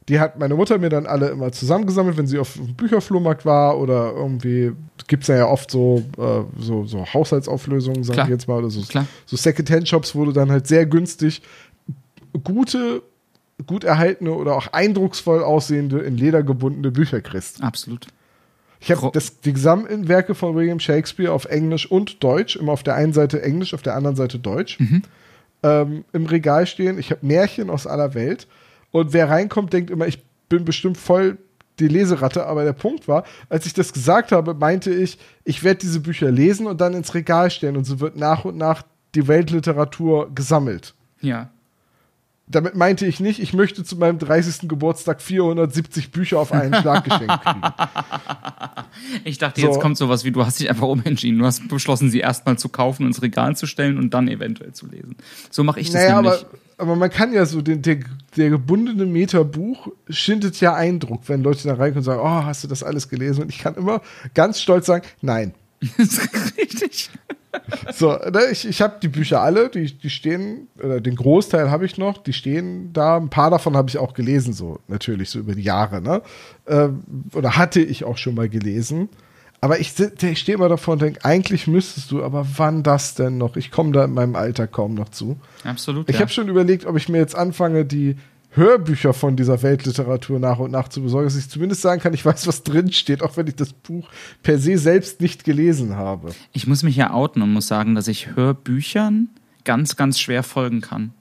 Die 0.07 0.19
hat 0.19 0.37
meine 0.37 0.53
Mutter 0.53 0.77
mir 0.77 0.89
dann 0.89 1.07
alle 1.07 1.29
immer 1.29 1.51
zusammengesammelt, 1.51 2.17
wenn 2.17 2.27
sie 2.27 2.37
auf 2.37 2.53
dem 2.53 2.75
Bücherflohmarkt 2.75 3.45
war 3.45 3.79
oder 3.79 4.13
irgendwie 4.15 4.73
gibt 5.07 5.23
es 5.23 5.29
ja, 5.29 5.47
oft 5.47 5.71
so, 5.71 6.03
äh, 6.17 6.61
so, 6.61 6.85
so 6.85 7.05
Haushaltsauflösungen, 7.05 8.03
sag 8.03 8.13
Klar. 8.13 8.25
ich 8.27 8.31
jetzt 8.31 8.47
mal, 8.47 8.59
oder 8.59 8.69
so, 8.69 8.81
Klar. 8.81 9.07
so 9.25 9.35
Second-Hand-Shops, 9.35 10.15
wo 10.15 10.25
du 10.25 10.31
dann 10.31 10.51
halt 10.51 10.67
sehr 10.67 10.85
günstig 10.85 11.41
gute, 12.43 13.01
gut 13.65 13.83
erhaltene 13.83 14.31
oder 14.31 14.55
auch 14.55 14.67
eindrucksvoll 14.67 15.43
aussehende, 15.43 15.99
in 15.99 16.17
Leder 16.17 16.43
gebundene 16.43 16.91
Bücher 16.91 17.21
kriegst. 17.21 17.63
Absolut. 17.63 18.07
Ich 18.81 18.91
habe 18.91 19.11
die 19.45 19.53
gesamten 19.53 20.07
Werke 20.07 20.33
von 20.33 20.55
William 20.55 20.79
Shakespeare 20.79 21.31
auf 21.31 21.45
Englisch 21.45 21.89
und 21.89 22.23
Deutsch, 22.23 22.55
immer 22.55 22.71
auf 22.71 22.81
der 22.81 22.95
einen 22.95 23.13
Seite 23.13 23.41
Englisch, 23.43 23.75
auf 23.75 23.83
der 23.83 23.95
anderen 23.95 24.15
Seite 24.15 24.39
Deutsch, 24.39 24.79
ähm, 25.61 26.03
im 26.11 26.25
Regal 26.25 26.65
stehen. 26.65 26.97
Ich 26.97 27.11
habe 27.11 27.25
Märchen 27.25 27.69
aus 27.69 27.85
aller 27.85 28.15
Welt. 28.15 28.47
Und 28.89 29.13
wer 29.13 29.29
reinkommt, 29.29 29.71
denkt 29.71 29.91
immer, 29.91 30.07
ich 30.07 30.23
bin 30.49 30.65
bestimmt 30.65 30.97
voll 30.97 31.37
die 31.79 31.87
Leseratte. 31.87 32.47
Aber 32.47 32.63
der 32.63 32.73
Punkt 32.73 33.07
war, 33.07 33.23
als 33.49 33.67
ich 33.67 33.73
das 33.75 33.93
gesagt 33.93 34.31
habe, 34.31 34.55
meinte 34.55 34.91
ich, 34.91 35.19
ich 35.43 35.63
werde 35.63 35.79
diese 35.81 35.99
Bücher 35.99 36.31
lesen 36.31 36.65
und 36.65 36.81
dann 36.81 36.95
ins 36.95 37.13
Regal 37.13 37.51
stellen. 37.51 37.77
Und 37.77 37.85
so 37.85 37.99
wird 37.99 38.17
nach 38.17 38.45
und 38.45 38.57
nach 38.57 38.81
die 39.13 39.27
Weltliteratur 39.27 40.33
gesammelt. 40.33 40.95
Ja. 41.21 41.51
Damit 42.51 42.75
meinte 42.75 43.05
ich 43.05 43.19
nicht, 43.19 43.39
ich 43.39 43.53
möchte 43.53 43.83
zu 43.83 43.95
meinem 43.95 44.19
30. 44.19 44.67
Geburtstag 44.69 45.21
470 45.21 46.11
Bücher 46.11 46.39
auf 46.39 46.51
einen 46.51 46.75
Schlag 46.75 47.03
geschenkt 47.03 47.41
kriegen. 47.43 47.61
Ich 49.23 49.37
dachte, 49.37 49.61
So. 49.61 49.67
jetzt 49.67 49.79
kommt 49.79 49.97
sowas 49.97 50.25
wie, 50.25 50.31
du 50.31 50.45
hast 50.45 50.59
dich 50.59 50.69
einfach 50.69 50.87
umentschieden. 50.87 51.39
Du 51.39 51.45
hast 51.45 51.67
beschlossen, 51.67 52.09
sie 52.11 52.19
erstmal 52.19 52.57
zu 52.57 52.69
kaufen, 52.69 53.05
ins 53.07 53.21
Regal 53.21 53.55
zu 53.55 53.65
stellen 53.65 53.97
und 53.97 54.13
dann 54.13 54.27
eventuell 54.27 54.73
zu 54.73 54.85
lesen. 54.87 55.15
So 55.49 55.63
mache 55.63 55.79
ich 55.79 55.87
das 55.87 55.95
Naja, 55.95 56.21
nämlich. 56.21 56.41
aber, 56.41 56.49
aber 56.77 56.95
man 56.95 57.09
kann 57.09 57.33
ja 57.33 57.45
so, 57.45 57.61
den, 57.61 57.81
der, 57.81 57.99
der 58.35 58.49
gebundene 58.49 59.05
Meterbuch 59.05 59.87
schindet 60.09 60.59
ja 60.59 60.75
Eindruck, 60.75 61.21
wenn 61.27 61.41
Leute 61.41 61.67
da 61.67 61.73
reinkommen 61.75 61.99
und 61.99 62.03
sagen, 62.03 62.21
oh, 62.23 62.45
hast 62.45 62.63
du 62.63 62.67
das 62.67 62.83
alles 62.83 63.09
gelesen? 63.09 63.43
Und 63.43 63.49
ich 63.49 63.59
kann 63.59 63.75
immer 63.75 64.01
ganz 64.33 64.61
stolz 64.61 64.85
sagen, 64.85 65.05
nein. 65.21 65.53
Das 65.97 66.09
ist 66.17 66.57
richtig. 66.57 67.09
So, 67.93 68.11
ne, 68.13 68.45
ich, 68.51 68.67
ich 68.67 68.81
habe 68.81 68.95
die 69.01 69.07
Bücher 69.07 69.41
alle, 69.41 69.69
die, 69.69 69.91
die 69.97 70.09
stehen, 70.09 70.67
oder 70.81 71.01
den 71.01 71.15
Großteil 71.15 71.69
habe 71.69 71.85
ich 71.85 71.97
noch, 71.97 72.17
die 72.17 72.33
stehen 72.33 72.93
da. 72.93 73.17
Ein 73.17 73.29
paar 73.29 73.49
davon 73.49 73.75
habe 73.75 73.89
ich 73.89 73.97
auch 73.97 74.13
gelesen, 74.13 74.53
so 74.53 74.79
natürlich, 74.87 75.29
so 75.29 75.39
über 75.39 75.55
die 75.55 75.63
Jahre, 75.63 76.01
ne? 76.01 76.21
Ähm, 76.67 77.03
oder 77.33 77.57
hatte 77.57 77.81
ich 77.81 78.03
auch 78.03 78.17
schon 78.17 78.35
mal 78.35 78.49
gelesen. 78.49 79.09
Aber 79.63 79.79
ich, 79.79 79.93
ich 79.99 80.39
stehe 80.39 80.57
immer 80.57 80.69
davor 80.69 80.93
und 80.93 81.03
denke, 81.03 81.23
eigentlich 81.23 81.67
müsstest 81.67 82.09
du, 82.09 82.23
aber 82.23 82.47
wann 82.57 82.81
das 82.81 83.13
denn 83.13 83.37
noch? 83.37 83.55
Ich 83.57 83.69
komme 83.69 83.91
da 83.91 84.05
in 84.05 84.13
meinem 84.13 84.35
Alter 84.35 84.65
kaum 84.65 84.95
noch 84.95 85.09
zu. 85.09 85.39
Absolut. 85.63 86.09
Ich 86.09 86.15
ja. 86.15 86.21
habe 86.21 86.31
schon 86.31 86.47
überlegt, 86.47 86.87
ob 86.87 86.97
ich 86.97 87.09
mir 87.09 87.19
jetzt 87.19 87.35
anfange, 87.35 87.85
die 87.85 88.15
Hörbücher 88.51 89.13
von 89.13 89.35
dieser 89.37 89.61
Weltliteratur 89.63 90.39
nach 90.39 90.59
und 90.59 90.71
nach 90.71 90.89
zu 90.89 91.01
besorgen, 91.01 91.25
dass 91.27 91.37
ich 91.37 91.49
zumindest 91.49 91.81
sagen 91.81 92.01
kann, 92.01 92.13
ich 92.13 92.25
weiß, 92.25 92.47
was 92.47 92.63
drin 92.63 92.91
steht, 92.91 93.23
auch 93.23 93.37
wenn 93.37 93.47
ich 93.47 93.55
das 93.55 93.71
Buch 93.71 94.09
per 94.43 94.59
se 94.59 94.77
selbst 94.77 95.21
nicht 95.21 95.45
gelesen 95.45 95.95
habe. 95.95 96.31
Ich 96.51 96.67
muss 96.67 96.83
mich 96.83 96.97
ja 96.97 97.13
outen 97.13 97.41
und 97.41 97.53
muss 97.53 97.67
sagen, 97.67 97.95
dass 97.95 98.09
ich 98.09 98.35
Hörbüchern 98.35 99.29
ganz, 99.63 99.95
ganz 99.95 100.19
schwer 100.19 100.43
folgen 100.43 100.81
kann. 100.81 101.13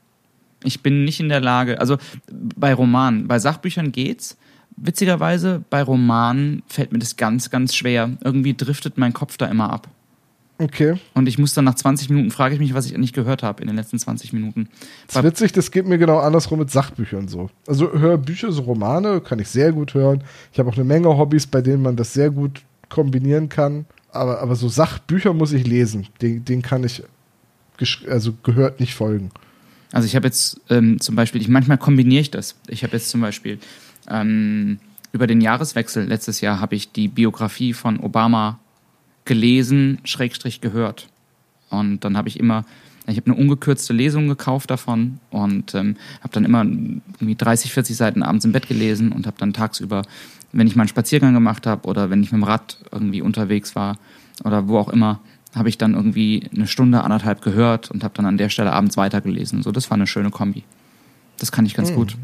Ich 0.65 0.83
bin 0.83 1.05
nicht 1.05 1.21
in 1.21 1.29
der 1.29 1.41
Lage, 1.41 1.81
also 1.81 1.99
bei 2.31 2.75
Romanen, 2.75 3.29
bei 3.29 3.39
Sachbüchern 3.39 3.93
geht's. 3.93 4.37
Witzigerweise, 4.77 5.63
bei 5.71 5.83
Romanen 5.83 6.63
fällt 6.67 6.93
mir 6.93 6.99
das 6.99 7.17
ganz, 7.17 7.51
ganz 7.51 7.75
schwer. 7.75 8.11
Irgendwie 8.25 8.55
driftet 8.55 8.99
mein 8.99 9.13
Kopf 9.13 9.37
da 9.37 9.47
immer 9.47 9.71
ab. 9.73 9.89
Okay. 10.61 10.97
Und 11.15 11.27
ich 11.27 11.39
muss 11.39 11.55
dann 11.55 11.65
nach 11.65 11.75
20 11.75 12.11
Minuten, 12.11 12.31
frage 12.31 12.55
ich 12.55 12.61
mich, 12.61 12.75
was 12.75 12.85
ich 12.85 12.97
nicht 12.99 13.15
gehört 13.15 13.43
habe 13.43 13.63
in 13.63 13.67
den 13.67 13.77
letzten 13.77 13.99
20 13.99 14.35
Minuten. 14.35 14.69
Das 15.07 15.17
ist 15.17 15.23
witzig, 15.23 15.53
das 15.53 15.71
geht 15.71 15.87
mir 15.87 15.97
genau 15.97 16.19
andersrum 16.19 16.59
mit 16.59 16.71
Sachbüchern 16.71 17.29
so. 17.29 17.49
Also 17.67 17.91
Hörbücher, 17.91 18.53
so 18.53 18.63
Romane 18.63 19.23
kann 19.23 19.39
ich 19.39 19.49
sehr 19.49 19.73
gut 19.73 19.95
hören. 19.95 20.23
Ich 20.53 20.59
habe 20.59 20.69
auch 20.69 20.75
eine 20.75 20.85
Menge 20.85 21.09
Hobbys, 21.17 21.47
bei 21.47 21.63
denen 21.63 21.83
man 21.83 21.97
das 21.97 22.13
sehr 22.13 22.29
gut 22.29 22.61
kombinieren 22.91 23.49
kann. 23.49 23.87
Aber, 24.13 24.43
aber 24.43 24.55
so 24.55 24.69
Sachbücher 24.69 25.33
muss 25.33 25.53
ich 25.53 25.67
lesen. 25.67 26.09
Den, 26.21 26.45
den 26.45 26.61
kann 26.61 26.85
ich 26.85 27.03
also 28.07 28.35
gehört 28.43 28.81
nicht 28.81 28.95
folgen. 28.95 29.31
Also 29.93 30.05
ich 30.05 30.15
habe 30.15 30.27
jetzt 30.27 30.61
ähm, 30.69 31.01
zum 31.01 31.17
Beispiel, 31.17 31.41
ich, 31.41 31.49
manchmal 31.49 31.79
kombiniere 31.79 32.21
ich 32.21 32.31
das. 32.31 32.57
Ich 32.69 32.85
habe 32.85 32.93
jetzt 32.93 33.09
zum 33.09 33.23
Beispiel 33.23 33.59
ähm, 34.11 34.79
über 35.13 35.27
den 35.27 35.41
Jahreswechsel 35.41 36.05
letztes 36.05 36.43
Jahr 36.43 36.61
habe 36.61 36.75
ich 36.75 36.93
die 36.93 37.09
Biografie 37.09 37.73
von 37.73 37.99
Obama 37.99 38.59
gelesen, 39.31 40.01
Schrägstrich 40.03 40.61
gehört. 40.61 41.07
Und 41.71 42.01
dann 42.01 42.17
habe 42.17 42.27
ich 42.27 42.41
immer, 42.41 42.65
ich 43.07 43.17
habe 43.17 43.31
eine 43.31 43.41
ungekürzte 43.41 43.93
Lesung 43.93 44.27
gekauft 44.27 44.73
davon 44.73 45.21
und 45.31 45.73
ähm, 45.77 45.95
habe 46.21 46.33
dann 46.33 46.45
immer 46.45 46.65
irgendwie 46.65 47.37
30, 47.37 47.73
40 47.73 47.97
Seiten 47.97 48.25
abends 48.25 48.45
im 48.45 48.51
Bett 48.51 48.67
gelesen 48.67 49.13
und 49.13 49.29
habe 49.29 49.37
dann 49.39 49.53
tagsüber, 49.53 50.03
wenn 50.51 50.67
ich 50.67 50.75
mal 50.75 50.83
einen 50.83 50.89
Spaziergang 50.89 51.33
gemacht 51.33 51.65
habe 51.69 51.87
oder 51.87 52.11
wenn 52.11 52.25
ich 52.25 52.33
mit 52.33 52.41
dem 52.41 52.43
Rad 52.43 52.79
irgendwie 52.91 53.23
unterwegs 53.23 53.77
war 53.77 53.99
oder 54.43 54.67
wo 54.67 54.79
auch 54.79 54.89
immer, 54.89 55.21
habe 55.55 55.69
ich 55.69 55.79
dann 55.79 55.95
irgendwie 55.95 56.51
eine 56.53 56.67
Stunde, 56.67 57.05
anderthalb 57.05 57.41
gehört 57.41 57.89
und 57.93 58.03
habe 58.03 58.15
dann 58.17 58.27
an 58.27 58.37
der 58.37 58.49
Stelle 58.49 58.73
abends 58.73 58.97
weitergelesen. 58.97 59.63
So, 59.63 59.71
das 59.71 59.93
war 59.93 59.95
eine 59.95 60.09
schöne 60.09 60.31
Kombi. 60.31 60.65
Das 61.39 61.53
kann 61.53 61.67
ich 61.67 61.75
ganz 61.75 61.95
gut. 61.95 62.17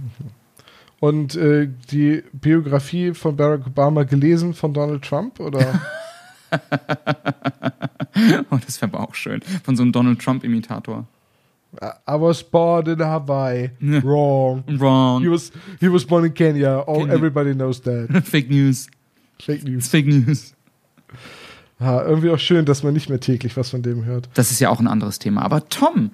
Und 0.98 1.36
äh, 1.36 1.68
die 1.92 2.24
Biografie 2.32 3.14
von 3.14 3.36
Barack 3.36 3.64
Obama 3.68 4.02
gelesen 4.02 4.54
von 4.54 4.74
Donald 4.74 5.04
Trump 5.04 5.38
oder? 5.38 5.80
Oh, 8.50 8.58
das 8.64 8.80
wäre 8.80 8.92
aber 8.94 9.06
auch 9.06 9.14
schön. 9.14 9.40
Von 9.64 9.76
so 9.76 9.82
einem 9.82 9.92
Donald 9.92 10.18
Trump-Imitator. 10.20 11.06
I 11.82 12.12
was 12.18 12.42
born 12.42 12.86
in 12.86 13.00
Hawaii. 13.00 13.70
Wrong. 13.80 14.64
He 14.66 14.80
Wrong. 14.80 15.30
was 15.30 15.52
he 15.80 15.92
was 15.92 16.06
born 16.06 16.24
in 16.24 16.32
Kenya. 16.32 16.82
Oh, 16.86 17.00
Kenya. 17.00 17.14
everybody 17.14 17.54
knows 17.54 17.82
that. 17.82 18.08
Fake 18.24 18.48
News. 18.48 18.86
Fake 19.38 19.64
News. 19.64 19.88
Fake 19.88 20.06
News. 20.06 20.54
Ja, 21.78 22.02
irgendwie 22.02 22.30
auch 22.30 22.38
schön, 22.38 22.64
dass 22.64 22.82
man 22.82 22.94
nicht 22.94 23.10
mehr 23.10 23.20
täglich 23.20 23.56
was 23.58 23.68
von 23.70 23.82
dem 23.82 24.06
hört. 24.06 24.30
Das 24.32 24.50
ist 24.50 24.60
ja 24.60 24.70
auch 24.70 24.80
ein 24.80 24.86
anderes 24.86 25.18
Thema. 25.18 25.42
Aber 25.42 25.68
Tom, 25.68 26.10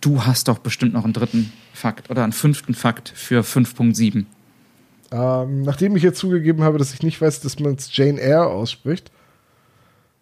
du 0.00 0.24
hast 0.24 0.46
doch 0.46 0.58
bestimmt 0.58 0.92
noch 0.92 1.04
einen 1.04 1.14
dritten 1.14 1.52
Fakt 1.72 2.10
oder 2.10 2.22
einen 2.22 2.32
fünften 2.32 2.74
Fakt 2.74 3.08
für 3.08 3.42
5.7. 3.42 4.26
Ähm, 5.10 5.62
nachdem 5.62 5.96
ich 5.96 6.04
jetzt 6.04 6.20
zugegeben 6.20 6.62
habe, 6.62 6.78
dass 6.78 6.94
ich 6.94 7.02
nicht 7.02 7.20
weiß, 7.20 7.40
dass 7.40 7.58
man 7.58 7.74
es 7.74 7.94
Jane 7.94 8.20
Eyre 8.20 8.46
ausspricht, 8.46 9.10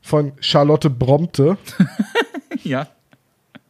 von 0.01 0.33
Charlotte 0.41 0.91
Bromte. 0.91 1.57
Ja. 2.63 2.89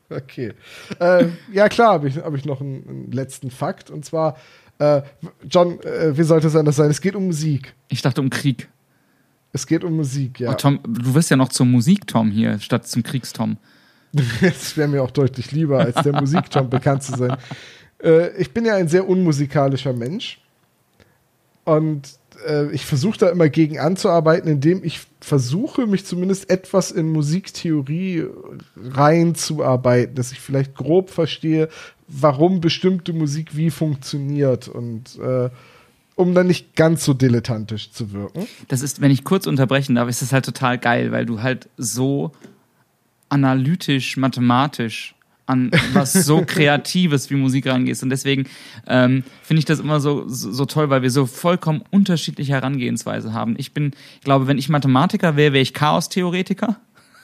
Okay. 0.09 0.53
Äh, 0.99 1.27
ja, 1.53 1.69
klar, 1.69 1.93
habe 1.93 2.09
ich, 2.09 2.17
hab 2.17 2.35
ich 2.35 2.45
noch 2.45 2.61
einen, 2.61 2.89
einen 2.89 3.13
letzten 3.13 3.51
Fakt. 3.51 3.91
Und 3.91 4.05
zwar, 4.05 4.37
äh, 4.79 5.03
John, 5.49 5.81
äh, 5.83 6.17
wie 6.17 6.25
sollte 6.25 6.49
es 6.49 6.57
anders 6.57 6.77
sein? 6.77 6.91
Es 6.91 7.01
geht 7.01 7.15
um 7.15 7.27
Musik. 7.27 7.75
Ich 7.89 8.03
dachte 8.03 8.21
um 8.21 8.31
Krieg. 8.31 8.69
Es 9.53 9.67
geht 9.67 9.85
um 9.85 9.97
Musik, 9.97 10.41
ja. 10.41 10.51
Oh, 10.51 10.55
Tom, 10.55 10.81
du 10.83 11.15
wirst 11.15 11.31
ja 11.31 11.37
noch 11.37 11.49
zum 11.49 11.71
Musik-Tom 11.71 12.31
hier, 12.31 12.59
statt 12.59 12.87
zum 12.87 13.03
Kriegstom. 13.03 13.57
Das 14.41 14.77
wäre 14.77 14.89
mir 14.89 15.05
auch 15.05 15.13
deutlich 15.13 15.53
lieber, 15.53 15.79
als 15.79 16.03
der 16.03 16.21
Musiktom 16.21 16.69
bekannt 16.71 17.05
zu 17.05 17.17
sein. 17.17 17.37
Äh, 18.03 18.37
ich 18.39 18.53
bin 18.53 18.65
ja 18.65 18.75
ein 18.75 18.89
sehr 18.89 19.09
unmusikalischer 19.09 19.93
Mensch. 19.93 20.41
Und 21.65 22.19
äh, 22.47 22.71
ich 22.73 22.87
versuche 22.87 23.19
da 23.19 23.29
immer 23.29 23.49
gegen 23.49 23.79
anzuarbeiten, 23.79 24.51
indem 24.51 24.85
ich 24.85 25.01
versuche, 25.21 25.87
mich 25.87 26.05
zumindest 26.07 26.51
etwas 26.51 26.91
in 26.91 27.11
Musiktheorie 27.13 28.27
reinzuarbeiten, 28.77 30.15
dass 30.15 30.33
ich 30.33 30.41
vielleicht 30.41 30.75
grob 30.75 31.11
verstehe, 31.11 31.69
warum 32.09 32.61
bestimmte 32.61 33.13
Musik 33.13 33.57
wie 33.57 33.71
funktioniert 33.71 34.69
und 34.69 35.19
äh, 35.19 35.51
um 36.17 36.35
dann 36.35 36.49
nicht 36.49 36.77
ganz 36.77 37.05
so 37.05 37.15
dilettantisch 37.15 37.93
zu 37.93 38.13
wirken. 38.13 38.47
Das 38.69 38.83
ist, 38.83 39.01
wenn 39.01 39.11
ich 39.11 39.25
kurz 39.25 39.47
unterbrechen 39.47 39.95
darf, 39.95 40.09
ist 40.09 40.21
das 40.21 40.33
halt 40.33 40.45
total 40.45 40.77
geil, 40.77 41.13
weil 41.13 41.25
du 41.25 41.43
halt 41.43 41.69
so 41.79 42.33
analytisch, 43.31 44.17
mathematisch 44.17 45.15
an 45.51 45.71
was 45.93 46.13
so 46.13 46.43
Kreatives 46.47 47.31
wie 47.31 47.35
Musik 47.35 47.67
rangehst. 47.67 48.03
Und 48.03 48.11
deswegen 48.11 48.47
ähm, 48.87 49.25
finde 49.43 49.59
ich 49.59 49.65
das 49.65 49.81
immer 49.81 50.01
so, 50.01 50.29
so, 50.29 50.53
so 50.53 50.65
toll, 50.65 50.91
weil 50.91 51.03
wir 51.03 51.11
so 51.11 51.27
vollkommen 51.27 51.83
unterschiedliche 51.91 52.53
Herangehensweise 52.53 53.33
haben. 53.33 53.55
Ich 53.59 53.73
bin, 53.73 53.93
ich 54.15 54.25
glaube, 54.25 54.47
wenn 54.47 54.59
ich 54.59 54.69
Mathematiker 54.69 55.37
wäre, 55.37 55.53
wäre 55.53 55.63
ich 55.63 55.75
Chaos-Theoretiker. 55.75 56.77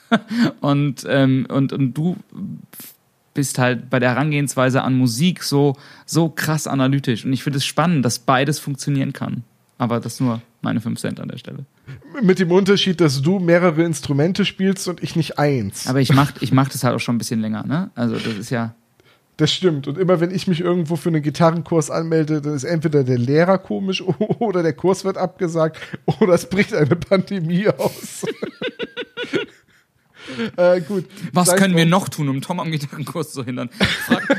und, 0.61 1.05
ähm, 1.09 1.47
und, 1.49 1.73
und 1.73 1.93
du 1.93 2.17
bist 3.33 3.59
halt 3.59 3.89
bei 3.89 3.99
der 3.99 4.09
Herangehensweise 4.09 4.81
an 4.81 4.97
Musik 4.97 5.43
so, 5.43 5.75
so 6.05 6.29
krass 6.29 6.67
analytisch. 6.67 7.23
Und 7.23 7.33
ich 7.33 7.43
finde 7.43 7.57
es 7.57 7.65
spannend, 7.65 8.03
dass 8.03 8.19
beides 8.19 8.59
funktionieren 8.59 9.13
kann. 9.13 9.43
Aber 9.77 9.99
das 9.99 10.19
nur 10.19 10.41
meine 10.61 10.81
5 10.81 10.99
Cent 10.99 11.19
an 11.19 11.29
der 11.29 11.37
Stelle. 11.37 11.65
Mit 12.21 12.39
dem 12.39 12.51
Unterschied, 12.51 12.99
dass 12.99 13.21
du 13.21 13.39
mehrere 13.39 13.83
Instrumente 13.83 14.45
spielst 14.45 14.87
und 14.87 15.01
ich 15.03 15.15
nicht 15.15 15.39
eins. 15.39 15.87
Aber 15.87 16.01
ich 16.01 16.13
mach, 16.13 16.33
ich 16.41 16.51
mach 16.51 16.69
das 16.69 16.83
halt 16.83 16.95
auch 16.95 16.99
schon 16.99 17.15
ein 17.15 17.17
bisschen 17.19 17.39
länger, 17.39 17.63
ne? 17.65 17.91
Also 17.95 18.15
das 18.15 18.33
ist 18.37 18.49
ja. 18.49 18.75
Das 19.37 19.53
stimmt. 19.53 19.87
Und 19.87 19.99
immer 19.99 20.19
wenn 20.19 20.31
ich 20.31 20.47
mich 20.47 20.61
irgendwo 20.61 20.95
für 20.95 21.09
einen 21.09 21.21
Gitarrenkurs 21.21 21.91
anmelde, 21.91 22.41
dann 22.41 22.55
ist 22.55 22.63
entweder 22.63 23.03
der 23.03 23.19
Lehrer 23.19 23.59
komisch 23.59 24.01
oder 24.39 24.63
der 24.63 24.73
Kurs 24.73 25.05
wird 25.05 25.17
abgesagt 25.17 25.79
oder 26.19 26.33
es 26.33 26.49
bricht 26.49 26.73
eine 26.73 26.95
Pandemie 26.95 27.67
aus. 27.67 28.25
äh, 30.57 30.81
gut. 30.81 31.05
Was 31.33 31.55
können 31.55 31.75
wir 31.75 31.85
noch 31.85 32.09
tun, 32.09 32.29
um 32.29 32.41
Tom 32.41 32.59
am 32.59 32.71
Gitarrenkurs 32.71 33.31
zu 33.31 33.43
hindern? 33.43 33.69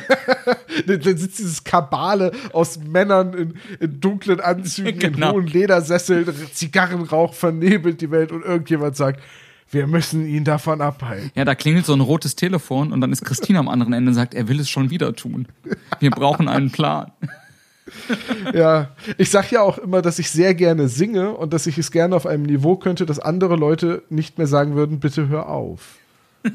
dann, 0.87 1.03
sitzt 1.03 1.39
dieses 1.39 1.65
Kabale 1.65 2.33
aus 2.53 2.79
Männern 2.79 3.35
in, 3.35 3.55
in 3.81 4.01
dunklen 4.01 4.41
Anzügen, 4.41 4.99
genau. 4.99 5.31
in 5.31 5.35
hohen 5.35 5.47
Ledersesseln, 5.47 6.27
Zigarrenrauch 6.53 7.35
vernebelt 7.35 8.01
die 8.01 8.11
Welt 8.11 8.33
und 8.33 8.45
irgendjemand 8.45 8.97
sagt, 8.97 9.21
wir 9.71 9.87
müssen 9.87 10.27
ihn 10.27 10.45
davon 10.45 10.81
abhalten. 10.81 11.31
Ja, 11.35 11.45
da 11.45 11.55
klingelt 11.55 11.85
so 11.85 11.93
ein 11.93 12.01
rotes 12.01 12.37
Telefon 12.37 12.93
und 12.93 13.01
dann 13.01 13.13
ist 13.13 13.25
Christina 13.25 13.59
am 13.59 13.69
anderen 13.69 13.93
Ende 13.93 14.11
und 14.11 14.15
sagt, 14.15 14.35
er 14.35 14.49
will 14.49 14.61
es 14.61 14.71
schon 14.71 14.91
wieder 14.91 15.15
tun. 15.15 15.47
Wir 16.01 16.11
brauchen 16.11 16.49
einen 16.49 16.71
Plan. 16.71 17.13
ja, 18.55 18.91
ich 19.17 19.31
sag 19.31 19.51
ja 19.51 19.63
auch 19.63 19.79
immer, 19.79 20.03
dass 20.03 20.19
ich 20.19 20.31
sehr 20.31 20.55
gerne 20.55 20.89
singe 20.89 21.31
und 21.31 21.53
dass 21.53 21.67
ich 21.67 21.79
es 21.79 21.91
gerne 21.91 22.17
auf 22.17 22.27
einem 22.27 22.45
Niveau 22.45 22.77
könnte, 22.77 23.07
dass 23.07 23.19
andere 23.19 23.57
Leute 23.57 24.03
nicht 24.11 24.39
mehr 24.39 24.47
sagen 24.47 24.75
würden, 24.75 25.01
bitte 25.01 25.29
hör 25.29 25.49
auf. 25.49 25.97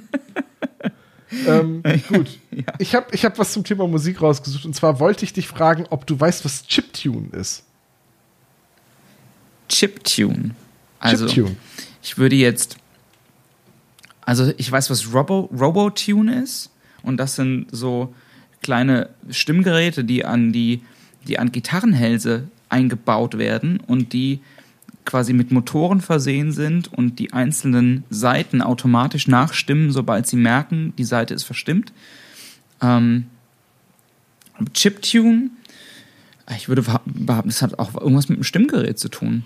ähm, 1.47 1.83
gut, 2.07 2.39
ja. 2.51 2.63
ich 2.79 2.95
habe 2.95 3.07
ich 3.11 3.25
hab 3.25 3.37
was 3.37 3.53
zum 3.53 3.63
Thema 3.63 3.87
Musik 3.87 4.21
rausgesucht 4.21 4.65
und 4.65 4.75
zwar 4.75 4.99
wollte 4.99 5.25
ich 5.25 5.33
dich 5.33 5.47
fragen, 5.47 5.85
ob 5.89 6.05
du 6.07 6.19
weißt, 6.19 6.45
was 6.45 6.65
Chiptune 6.67 7.29
ist. 7.31 7.63
Chiptune. 9.69 10.51
Also, 10.99 11.27
Chiptune. 11.27 11.55
ich 12.01 12.17
würde 12.17 12.35
jetzt 12.35 12.77
also 14.25 14.51
ich 14.57 14.71
weiß, 14.71 14.89
was 14.89 15.13
Robo, 15.13 15.49
Robotune 15.57 16.41
ist. 16.41 16.71
Und 17.01 17.17
das 17.17 17.35
sind 17.35 17.67
so 17.71 18.13
kleine 18.61 19.09
Stimmgeräte, 19.29 20.03
die 20.03 20.23
an 20.23 20.53
die, 20.53 20.81
die 21.27 21.39
an 21.39 21.51
Gitarrenhälse 21.51 22.47
eingebaut 22.69 23.37
werden 23.37 23.79
und 23.79 24.13
die 24.13 24.39
quasi 25.05 25.33
mit 25.33 25.51
Motoren 25.51 26.01
versehen 26.01 26.51
sind 26.51 26.91
und 26.91 27.19
die 27.19 27.33
einzelnen 27.33 28.03
Seiten 28.09 28.61
automatisch 28.61 29.27
nachstimmen, 29.27 29.91
sobald 29.91 30.27
sie 30.27 30.37
merken, 30.37 30.93
die 30.97 31.03
Seite 31.03 31.33
ist 31.33 31.43
verstimmt. 31.43 31.91
Ähm, 32.81 33.25
Chiptune, 34.73 35.49
ich 36.55 36.67
würde 36.67 36.81
behaupten, 36.81 37.49
das 37.49 37.61
hat 37.61 37.79
auch 37.79 37.93
irgendwas 37.95 38.29
mit 38.29 38.37
einem 38.37 38.43
Stimmgerät 38.43 38.99
zu 38.99 39.09
tun. 39.09 39.43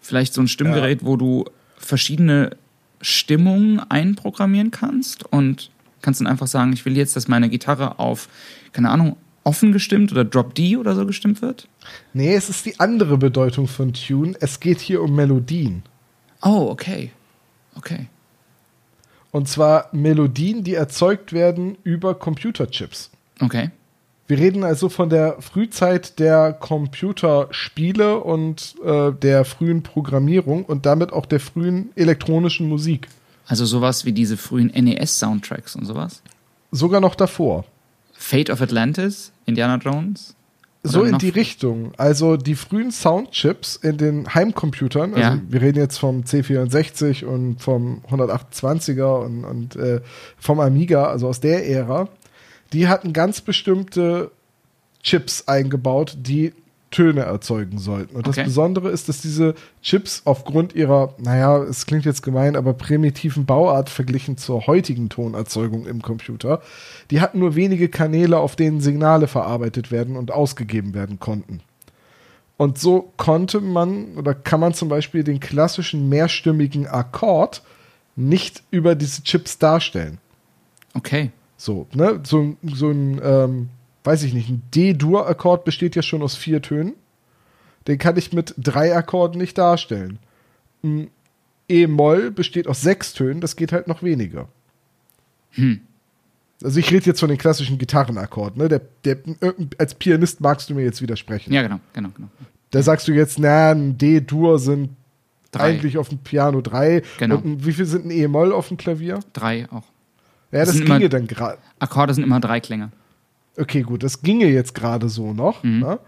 Vielleicht 0.00 0.34
so 0.34 0.40
ein 0.40 0.48
Stimmgerät, 0.48 1.02
ja. 1.02 1.06
wo 1.06 1.16
du 1.16 1.44
verschiedene 1.76 2.56
Stimmung 3.00 3.80
einprogrammieren 3.88 4.70
kannst 4.70 5.24
und 5.24 5.70
kannst 6.00 6.20
dann 6.20 6.26
einfach 6.26 6.46
sagen, 6.46 6.72
ich 6.72 6.84
will 6.84 6.96
jetzt, 6.96 7.16
dass 7.16 7.28
meine 7.28 7.48
Gitarre 7.48 7.98
auf, 7.98 8.28
keine 8.72 8.90
Ahnung, 8.90 9.16
offen 9.44 9.72
gestimmt 9.72 10.12
oder 10.12 10.24
Drop 10.24 10.54
D 10.54 10.76
oder 10.76 10.94
so 10.94 11.06
gestimmt 11.06 11.42
wird? 11.42 11.68
Nee, 12.12 12.34
es 12.34 12.48
ist 12.48 12.66
die 12.66 12.78
andere 12.80 13.18
Bedeutung 13.18 13.66
von 13.66 13.92
Tune. 13.92 14.34
Es 14.40 14.60
geht 14.60 14.80
hier 14.80 15.02
um 15.02 15.14
Melodien. 15.14 15.82
Oh, 16.42 16.68
okay. 16.70 17.10
Okay. 17.76 18.06
Und 19.30 19.48
zwar 19.48 19.88
Melodien, 19.92 20.62
die 20.62 20.74
erzeugt 20.74 21.32
werden 21.32 21.78
über 21.84 22.14
Computerchips. 22.14 23.10
Okay. 23.40 23.70
Wir 24.26 24.38
reden 24.38 24.62
also 24.62 24.88
von 24.88 25.10
der 25.10 25.36
Frühzeit 25.40 26.18
der 26.18 26.52
Computerspiele 26.52 28.20
und 28.20 28.76
äh, 28.84 29.12
der 29.12 29.44
frühen 29.44 29.82
Programmierung 29.82 30.64
und 30.64 30.86
damit 30.86 31.12
auch 31.12 31.26
der 31.26 31.40
frühen 31.40 31.90
elektronischen 31.96 32.68
Musik. 32.68 33.08
Also 33.46 33.66
sowas 33.66 34.04
wie 34.04 34.12
diese 34.12 34.36
frühen 34.36 34.68
NES-Soundtracks 34.68 35.76
und 35.76 35.86
sowas? 35.86 36.22
Sogar 36.70 37.00
noch 37.00 37.14
davor. 37.14 37.64
Fate 38.22 38.50
of 38.50 38.62
Atlantis, 38.62 39.32
Indiana 39.46 39.76
Jones? 39.76 40.34
so 40.84 41.04
in 41.04 41.18
die 41.18 41.28
Richtung. 41.28 41.92
Also 41.96 42.36
die 42.36 42.54
frühen 42.54 42.90
Soundchips 42.90 43.76
in 43.76 43.98
den 43.98 44.34
Heimcomputern, 44.34 45.14
also 45.14 45.20
ja. 45.20 45.40
wir 45.48 45.60
reden 45.60 45.78
jetzt 45.78 45.98
vom 45.98 46.22
C64 46.22 47.24
und 47.24 47.60
vom 47.60 48.02
128er 48.10 49.24
und, 49.24 49.44
und 49.44 49.76
äh, 49.76 50.00
vom 50.38 50.60
Amiga, 50.60 51.04
also 51.04 51.28
aus 51.28 51.40
der 51.40 51.68
Ära, 51.68 52.08
die 52.72 52.88
hatten 52.88 53.12
ganz 53.12 53.40
bestimmte 53.40 54.30
Chips 55.02 55.46
eingebaut, 55.46 56.16
die 56.18 56.52
Töne 56.92 57.22
erzeugen 57.22 57.78
sollten. 57.78 58.14
Und 58.14 58.28
okay. 58.28 58.36
das 58.36 58.46
Besondere 58.46 58.90
ist, 58.90 59.08
dass 59.08 59.20
diese 59.20 59.56
Chips 59.82 60.22
aufgrund 60.24 60.74
ihrer, 60.76 61.14
naja, 61.18 61.60
es 61.64 61.86
klingt 61.86 62.04
jetzt 62.04 62.22
gemein, 62.22 62.54
aber 62.54 62.74
primitiven 62.74 63.44
Bauart 63.44 63.90
verglichen 63.90 64.36
zur 64.36 64.68
heutigen 64.68 65.08
Tonerzeugung 65.08 65.86
im 65.86 66.00
Computer, 66.02 66.62
die 67.10 67.20
hatten 67.20 67.40
nur 67.40 67.56
wenige 67.56 67.88
Kanäle, 67.88 68.38
auf 68.38 68.54
denen 68.54 68.80
Signale 68.80 69.26
verarbeitet 69.26 69.90
werden 69.90 70.16
und 70.16 70.30
ausgegeben 70.30 70.94
werden 70.94 71.18
konnten. 71.18 71.60
Und 72.56 72.78
so 72.78 73.12
konnte 73.16 73.60
man 73.60 74.16
oder 74.16 74.34
kann 74.34 74.60
man 74.60 74.72
zum 74.72 74.88
Beispiel 74.88 75.24
den 75.24 75.40
klassischen 75.40 76.08
mehrstimmigen 76.08 76.86
Akkord 76.86 77.62
nicht 78.14 78.62
über 78.70 78.94
diese 78.94 79.24
Chips 79.24 79.58
darstellen. 79.58 80.18
Okay. 80.94 81.32
So, 81.56 81.86
ne? 81.94 82.20
So, 82.24 82.56
so 82.62 82.90
ein, 82.90 83.20
ähm, 83.22 83.68
weiß 84.04 84.22
ich 84.24 84.34
nicht, 84.34 84.48
ein 84.48 84.62
D-Dur-Akkord 84.74 85.64
besteht 85.64 85.96
ja 85.96 86.02
schon 86.02 86.22
aus 86.22 86.36
vier 86.36 86.62
Tönen. 86.62 86.94
Den 87.86 87.98
kann 87.98 88.16
ich 88.16 88.32
mit 88.32 88.54
drei 88.58 88.94
Akkorden 88.96 89.40
nicht 89.40 89.58
darstellen. 89.58 90.18
Ein 90.82 91.10
E-Moll 91.68 92.30
besteht 92.30 92.68
aus 92.68 92.80
sechs 92.80 93.12
Tönen, 93.12 93.40
das 93.40 93.56
geht 93.56 93.72
halt 93.72 93.88
noch 93.88 94.02
weniger. 94.02 94.48
Hm. 95.50 95.80
Also 96.62 96.78
ich 96.78 96.90
rede 96.92 97.06
jetzt 97.06 97.20
von 97.20 97.28
den 97.28 97.38
klassischen 97.38 97.78
Gitarrenakkorden, 97.78 98.62
ne? 98.62 98.68
Der, 98.68 98.80
der, 99.04 99.18
als 99.78 99.94
Pianist 99.94 100.40
magst 100.40 100.70
du 100.70 100.74
mir 100.74 100.84
jetzt 100.84 101.02
widersprechen. 101.02 101.52
Ja, 101.52 101.62
genau, 101.62 101.80
genau, 101.92 102.10
genau. 102.14 102.28
Da 102.70 102.82
sagst 102.82 103.08
du 103.08 103.12
jetzt, 103.12 103.38
na, 103.38 103.72
ein 103.72 103.98
D-Dur 103.98 104.58
sind 104.58 104.90
drei. 105.50 105.64
eigentlich 105.64 105.98
auf 105.98 106.08
dem 106.08 106.18
Piano 106.18 106.60
drei. 106.60 107.02
Genau. 107.18 107.36
Und 107.36 107.66
wie 107.66 107.72
viel 107.72 107.84
sind 107.84 108.06
ein 108.06 108.10
E-Moll 108.10 108.52
auf 108.52 108.68
dem 108.68 108.76
Klavier? 108.76 109.20
Drei 109.32 109.68
auch. 109.70 109.84
Ja, 110.52 110.64
das, 110.64 110.76
das 110.76 110.84
ginge 110.84 111.08
dann 111.08 111.26
gerade. 111.26 111.58
Akkorde 111.78 112.14
sind 112.14 112.24
immer 112.24 112.40
drei 112.40 112.60
Klänge. 112.60 112.92
Okay, 113.56 113.82
gut, 113.82 114.02
das 114.02 114.22
ginge 114.22 114.46
jetzt 114.46 114.74
gerade 114.74 115.08
so 115.08 115.32
noch. 115.32 115.62
Mhm. 115.62 115.80
Ne? 115.80 115.98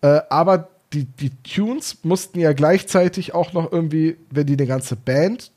Äh, 0.00 0.20
aber 0.30 0.68
die, 0.92 1.04
die 1.04 1.30
Tunes 1.42 1.98
mussten 2.04 2.38
ja 2.38 2.52
gleichzeitig 2.52 3.34
auch 3.34 3.52
noch 3.52 3.72
irgendwie, 3.72 4.16
wenn 4.30 4.46
die 4.46 4.54
eine 4.54 4.66
ganze 4.66 4.96
Band 4.96 5.50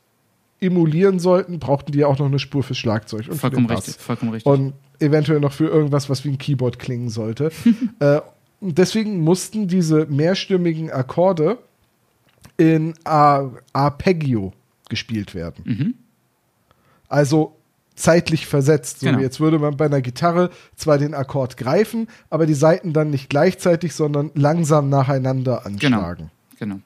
emulieren 0.60 1.20
sollten, 1.20 1.58
brauchten 1.58 1.92
die 1.92 1.98
ja 1.98 2.08
auch 2.08 2.18
noch 2.18 2.26
eine 2.26 2.38
Spur 2.38 2.62
fürs 2.62 2.78
Schlagzeug. 2.78 3.28
Und 3.28 3.38
vollkommen 3.38 3.66
richtig, 3.66 3.96
vollkommen 3.96 4.32
richtig. 4.32 4.52
Und 4.52 4.72
eventuell 4.98 5.38
noch 5.38 5.52
für 5.52 5.68
irgendwas, 5.68 6.10
was 6.10 6.24
wie 6.24 6.30
ein 6.30 6.38
Keyboard 6.38 6.78
klingen 6.78 7.10
sollte. 7.10 7.52
äh, 8.00 8.20
deswegen 8.60 9.20
mussten 9.20 9.68
diese 9.68 10.06
mehrstimmigen 10.06 10.90
Akkorde 10.90 11.58
in 12.56 12.94
Arpeggio 13.04 14.52
gespielt 14.88 15.34
werden. 15.34 15.62
Mhm. 15.64 15.94
Also 17.08 17.57
zeitlich 17.98 18.46
versetzt. 18.46 19.00
So 19.00 19.06
genau. 19.06 19.20
jetzt 19.20 19.40
würde 19.40 19.58
man 19.58 19.76
bei 19.76 19.86
einer 19.86 20.00
Gitarre 20.00 20.50
zwar 20.76 20.98
den 20.98 21.14
Akkord 21.14 21.56
greifen, 21.56 22.08
aber 22.30 22.46
die 22.46 22.54
Saiten 22.54 22.92
dann 22.92 23.10
nicht 23.10 23.28
gleichzeitig, 23.28 23.94
sondern 23.94 24.30
langsam 24.34 24.88
nacheinander 24.88 25.66
anschlagen. 25.66 26.30
Genau. 26.58 26.74
genau. 26.74 26.80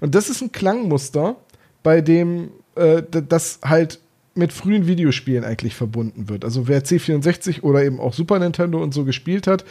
Und 0.00 0.14
das 0.14 0.28
ist 0.28 0.42
ein 0.42 0.52
Klangmuster, 0.52 1.36
bei 1.82 2.00
dem 2.00 2.50
äh, 2.74 3.02
das 3.10 3.60
halt 3.64 4.00
mit 4.34 4.52
frühen 4.52 4.86
Videospielen 4.86 5.44
eigentlich 5.44 5.74
verbunden 5.74 6.28
wird. 6.28 6.44
Also 6.44 6.68
wer 6.68 6.84
C64 6.84 7.62
oder 7.62 7.84
eben 7.84 7.98
auch 7.98 8.12
Super 8.12 8.38
Nintendo 8.38 8.80
und 8.82 8.94
so 8.94 9.04
gespielt 9.04 9.46
hat, 9.46 9.64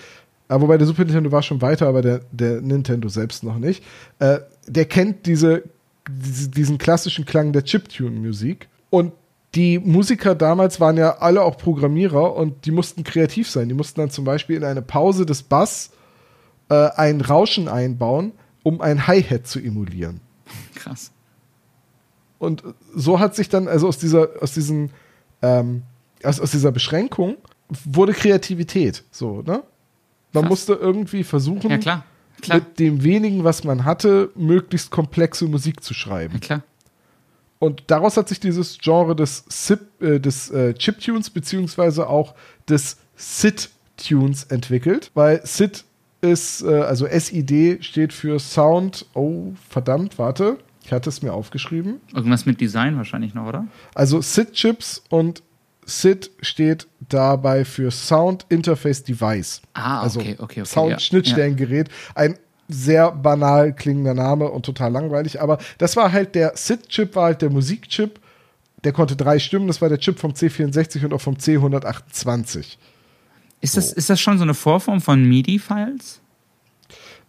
äh, 0.50 0.60
wobei 0.60 0.78
der 0.78 0.88
Super 0.88 1.06
Nintendo 1.06 1.32
war 1.32 1.44
schon 1.44 1.62
weiter, 1.62 1.88
aber 1.88 2.02
der, 2.02 2.22
der 2.32 2.62
Nintendo 2.62 3.08
selbst 3.10 3.44
noch 3.44 3.60
nicht, 3.60 3.84
äh, 4.20 4.40
der 4.68 4.86
kennt 4.86 5.26
diese, 5.26 5.64
diesen 6.10 6.78
klassischen 6.78 7.26
Klang 7.26 7.54
der 7.54 7.64
Chiptune-Musik. 7.64 8.68
Und 8.90 9.14
die 9.58 9.80
Musiker 9.80 10.36
damals 10.36 10.80
waren 10.80 10.98
ja 10.98 11.18
alle 11.18 11.42
auch 11.42 11.58
Programmierer 11.58 12.36
und 12.36 12.66
die 12.68 12.72
mussten 12.72 13.04
kreativ 13.04 13.50
sein. 13.50 13.68
Die 13.68 13.74
mussten 13.74 14.00
dann 14.00 14.12
zum 14.12 14.24
Beispiel 14.24 14.56
in 14.56 14.64
eine 14.64 14.84
Pause 14.84 15.26
des 15.26 15.42
Bass 15.42 15.90
äh, 16.70 16.90
ein 16.96 17.22
Rauschen 17.22 17.68
einbauen, 17.68 18.34
um 18.62 18.82
ein 18.82 19.08
Hi-Hat 19.08 19.48
zu 19.48 19.60
emulieren. 19.60 20.22
Krass. 20.76 21.12
Und 22.38 22.64
so 22.94 23.20
hat 23.20 23.36
sich 23.36 23.50
dann, 23.50 23.68
also 23.68 23.88
aus 23.88 23.98
dieser, 23.98 24.30
aus 24.42 24.54
diesen, 24.54 24.92
ähm, 25.42 25.82
aus, 26.24 26.40
aus 26.40 26.52
dieser 26.52 26.72
Beschränkung 26.72 27.38
wurde 27.84 28.14
Kreativität. 28.14 29.06
So, 29.10 29.42
ne? 29.42 29.64
Man 30.34 30.44
Krass. 30.44 30.50
musste 30.50 30.74
irgendwie 30.74 31.24
versuchen, 31.24 31.72
ja, 31.72 31.78
klar. 31.80 32.06
Klar. 32.42 32.60
mit 32.60 32.78
dem 32.78 33.04
wenigen, 33.04 33.44
was 33.44 33.64
man 33.64 33.86
hatte, 33.86 34.30
möglichst 34.36 34.92
komplexe 34.92 35.46
Musik 35.46 35.84
zu 35.84 35.96
schreiben. 35.96 36.36
Ja, 36.36 36.40
klar. 36.40 36.64
Und 37.60 37.84
daraus 37.88 38.18
hat 38.18 38.30
sich 38.30 38.40
dieses 38.40 38.78
Genre 38.80 39.16
des, 39.16 39.44
Sip, 39.50 39.80
äh, 40.02 40.20
des 40.20 40.50
äh, 40.52 40.74
Chiptunes 40.74 41.30
beziehungsweise 41.30 42.08
auch 42.08 42.36
des 42.70 42.98
SID-Tunes 43.16 44.46
entwickelt, 44.46 45.12
weil 45.14 45.42
SID 45.46 45.84
ist, 46.22 46.64
äh, 46.64 46.82
also 46.82 47.08
SID 47.08 47.84
steht 47.84 48.14
für 48.14 48.40
Sound, 48.40 49.06
oh 49.14 49.54
verdammt, 49.70 50.20
warte, 50.20 50.58
ich 50.84 50.92
hatte 50.92 51.10
es 51.10 51.22
mir 51.22 51.34
aufgeschrieben. 51.34 52.00
Irgendwas 52.14 52.46
mit 52.46 52.62
Design 52.62 52.96
wahrscheinlich 52.98 53.34
noch, 53.34 53.48
oder? 53.48 53.68
Also 53.96 54.22
SID-Chips 54.22 55.04
und 55.10 55.44
SID 55.86 56.32
steht 56.42 56.88
dabei 57.10 57.66
für 57.66 57.92
Sound 57.92 58.46
Interface 58.50 59.04
Device. 59.04 59.62
Ah, 59.74 60.02
also 60.02 60.20
okay, 60.20 60.36
okay, 60.38 60.62
okay. 60.62 60.66
Sound-Schnittstellengerät. 60.66 61.90
Ein 62.14 62.38
sehr 62.68 63.12
banal 63.12 63.74
klingender 63.74 64.14
Name 64.14 64.50
und 64.50 64.66
total 64.66 64.92
langweilig, 64.92 65.42
aber 65.42 65.58
das 65.78 65.96
war 65.96 66.12
halt 66.12 66.36
der 66.36 66.56
SID-Chip, 66.56 67.16
war 67.16 67.26
halt 67.26 67.42
der 67.42 67.50
Musikchip. 67.50 68.20
Der 68.84 68.92
konnte 68.92 69.16
drei 69.16 69.40
Stimmen, 69.40 69.68
das 69.68 69.82
war 69.82 69.90
der 69.90 69.98
Chip 70.00 70.20
vom 70.20 70.34
C64 70.34 71.04
und 71.04 71.14
auch 71.14 71.22
vom 71.22 71.36
C128. 71.36 72.78
Ist 73.60 73.76
das, 73.76 73.92
ist 73.92 74.10
das 74.10 74.20
schon 74.20 74.38
so 74.38 74.44
eine 74.44 74.54
Vorform 74.54 75.02
von 75.02 75.24
MIDI-Files? 75.24 76.22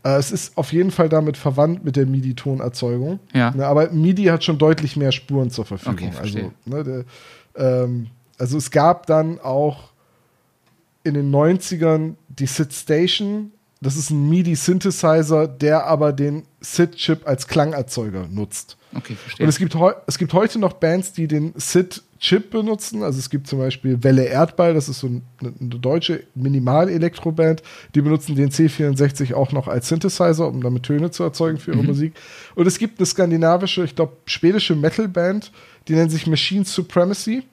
Äh, 0.04 0.16
es 0.16 0.30
ist 0.30 0.56
auf 0.56 0.72
jeden 0.72 0.90
Fall 0.90 1.08
damit 1.08 1.36
verwandt 1.36 1.84
mit 1.84 1.96
der 1.96 2.06
MIDI-Tonerzeugung. 2.06 3.18
Ja. 3.32 3.50
Ne, 3.52 3.66
aber 3.66 3.90
MIDI 3.90 4.24
hat 4.24 4.44
schon 4.44 4.58
deutlich 4.58 4.96
mehr 4.96 5.12
Spuren 5.12 5.50
zur 5.50 5.64
Verfügung. 5.64 5.94
Okay, 5.94 6.12
verstehe. 6.12 6.52
also, 6.66 6.76
ne, 6.76 7.04
der, 7.56 7.82
ähm, 7.84 8.06
also 8.38 8.58
es 8.58 8.70
gab 8.70 9.06
dann 9.06 9.40
auch 9.40 9.90
in 11.02 11.14
den 11.14 11.34
90ern 11.34 12.14
die 12.28 12.46
SID 12.46 12.72
Station. 12.72 13.52
Das 13.80 13.96
ist 13.96 14.10
ein 14.10 14.28
MIDI-Synthesizer, 14.28 15.46
der 15.46 15.86
aber 15.86 16.12
den 16.12 16.42
SID-Chip 16.60 17.26
als 17.28 17.46
Klangerzeuger 17.46 18.26
nutzt. 18.28 18.76
Okay, 18.92 19.14
verstehe. 19.14 19.44
Und 19.44 19.48
es 19.48 19.58
gibt, 19.58 19.76
es 20.06 20.18
gibt 20.18 20.32
heute 20.32 20.58
noch 20.58 20.72
Bands, 20.72 21.12
die 21.12 21.28
den 21.28 21.52
SID-Chip 21.56 22.50
benutzen. 22.50 23.04
Also 23.04 23.20
es 23.20 23.30
gibt 23.30 23.46
zum 23.46 23.60
Beispiel 23.60 24.02
Welle 24.02 24.24
Erdball, 24.24 24.74
das 24.74 24.88
ist 24.88 24.98
so 24.98 25.06
eine, 25.06 25.22
eine 25.40 25.68
deutsche 25.78 26.24
Minimal-Elektro-Band. 26.34 27.62
Die 27.94 28.00
benutzen 28.00 28.34
den 28.34 28.50
C64 28.50 29.34
auch 29.34 29.52
noch 29.52 29.68
als 29.68 29.88
Synthesizer, 29.88 30.48
um 30.48 30.60
damit 30.60 30.82
Töne 30.82 31.12
zu 31.12 31.22
erzeugen 31.22 31.58
für 31.58 31.72
ihre 31.72 31.84
Musik. 31.84 32.14
Und 32.56 32.66
es 32.66 32.78
gibt 32.78 32.98
eine 32.98 33.06
skandinavische, 33.06 33.84
ich 33.84 33.94
glaube, 33.94 34.16
schwedische 34.26 34.74
Metal-Band, 34.74 35.52
die 35.86 35.92
nennt 35.94 36.10
sich 36.10 36.26
Machine 36.26 36.64
Supremacy. 36.64 37.44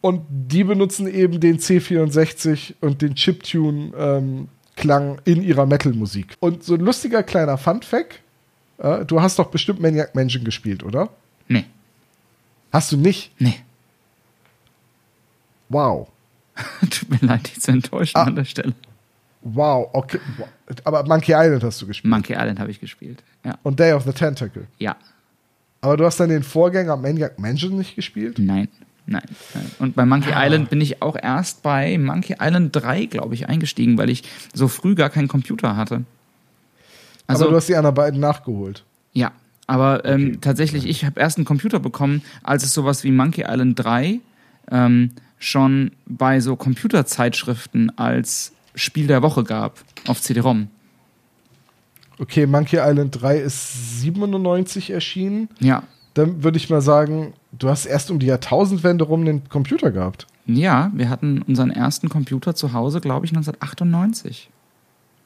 Und 0.00 0.22
die 0.30 0.64
benutzen 0.64 1.06
eben 1.06 1.38
den 1.38 1.58
C64 1.58 2.74
und 2.80 3.02
den 3.02 3.14
Chiptune-Klang 4.82 5.20
in 5.24 5.42
ihrer 5.42 5.66
Metal-Musik. 5.66 6.36
Und 6.40 6.62
so 6.64 6.74
ein 6.74 6.80
lustiger 6.80 7.22
kleiner 7.22 7.56
Fun-Fact: 7.58 8.20
äh, 8.78 9.04
Du 9.04 9.20
hast 9.22 9.38
doch 9.38 9.50
bestimmt 9.50 9.80
Maniac 9.80 10.14
Mansion 10.14 10.44
gespielt, 10.44 10.82
oder? 10.82 11.08
nee, 11.48 11.64
Hast 12.72 12.92
du 12.92 12.96
nicht? 12.96 13.32
nee. 13.40 13.60
Wow. 15.68 16.08
Tut 16.80 17.08
mir 17.10 17.26
leid, 17.26 17.46
dich 17.48 17.60
zu 17.60 17.70
enttäuschen 17.70 18.16
Ah. 18.16 18.24
an 18.24 18.36
der 18.36 18.44
Stelle. 18.44 18.74
Wow, 19.42 19.88
okay. 19.92 20.20
Aber 20.84 21.02
Monkey 21.04 21.32
Island 21.34 21.64
hast 21.64 21.80
du 21.82 21.86
gespielt. 21.86 22.10
Monkey 22.10 22.34
Island 22.34 22.60
habe 22.60 22.70
ich 22.70 22.78
gespielt. 22.80 23.22
Ja. 23.44 23.58
Und 23.62 23.80
Day 23.80 23.92
of 23.92 24.04
the 24.04 24.12
Tentacle. 24.12 24.66
Ja. 24.78 24.96
Aber 25.80 25.96
du 25.96 26.04
hast 26.04 26.20
dann 26.20 26.28
den 26.28 26.42
Vorgänger 26.44 26.96
Maniac 26.96 27.38
Mansion 27.38 27.76
nicht 27.76 27.96
gespielt? 27.96 28.38
Nein. 28.38 28.68
Nein, 29.06 29.22
nein. 29.54 29.70
Und 29.78 29.96
bei 29.96 30.06
Monkey 30.06 30.32
Island 30.34 30.70
bin 30.70 30.80
ich 30.80 31.02
auch 31.02 31.16
erst 31.20 31.62
bei 31.62 31.98
Monkey 31.98 32.36
Island 32.40 32.74
3, 32.74 33.06
glaube 33.06 33.34
ich, 33.34 33.48
eingestiegen, 33.48 33.98
weil 33.98 34.10
ich 34.10 34.22
so 34.54 34.68
früh 34.68 34.94
gar 34.94 35.10
keinen 35.10 35.28
Computer 35.28 35.76
hatte. 35.76 36.04
Also, 37.26 37.44
Aber 37.44 37.50
du 37.52 37.56
hast 37.56 37.68
die 37.68 37.76
anderen 37.76 37.94
beiden 37.94 38.20
nachgeholt. 38.20 38.84
ja. 39.12 39.32
Aber 39.68 40.04
ähm, 40.04 40.40
tatsächlich, 40.40 40.86
ich 40.86 41.04
habe 41.04 41.20
erst 41.20 41.38
einen 41.38 41.44
Computer 41.44 41.78
bekommen, 41.78 42.22
als 42.42 42.64
es 42.64 42.74
sowas 42.74 43.04
wie 43.04 43.12
Monkey 43.12 43.44
Island 43.48 43.78
3 43.78 44.18
ähm, 44.70 45.10
schon 45.38 45.92
bei 46.04 46.40
so 46.40 46.56
Computerzeitschriften 46.56 47.96
als 47.96 48.52
Spiel 48.74 49.06
der 49.06 49.22
Woche 49.22 49.44
gab 49.44 49.78
auf 50.08 50.20
CD-ROM. 50.20 50.68
Okay, 52.18 52.46
Monkey 52.46 52.78
Island 52.78 53.20
3 53.20 53.38
ist 53.38 54.00
97 54.00 54.90
erschienen. 54.90 55.48
Ja. 55.60 55.84
Dann 56.14 56.42
würde 56.44 56.58
ich 56.58 56.68
mal 56.70 56.80
sagen, 56.82 57.32
du 57.58 57.68
hast 57.68 57.86
erst 57.86 58.10
um 58.10 58.18
die 58.18 58.26
Jahrtausendwende 58.26 59.04
rum 59.04 59.24
den 59.24 59.48
Computer 59.48 59.90
gehabt. 59.90 60.26
Ja, 60.46 60.90
wir 60.94 61.08
hatten 61.08 61.42
unseren 61.42 61.70
ersten 61.70 62.08
Computer 62.08 62.54
zu 62.54 62.72
Hause, 62.72 63.00
glaube 63.00 63.24
ich, 63.26 63.32
1998. 63.32 64.50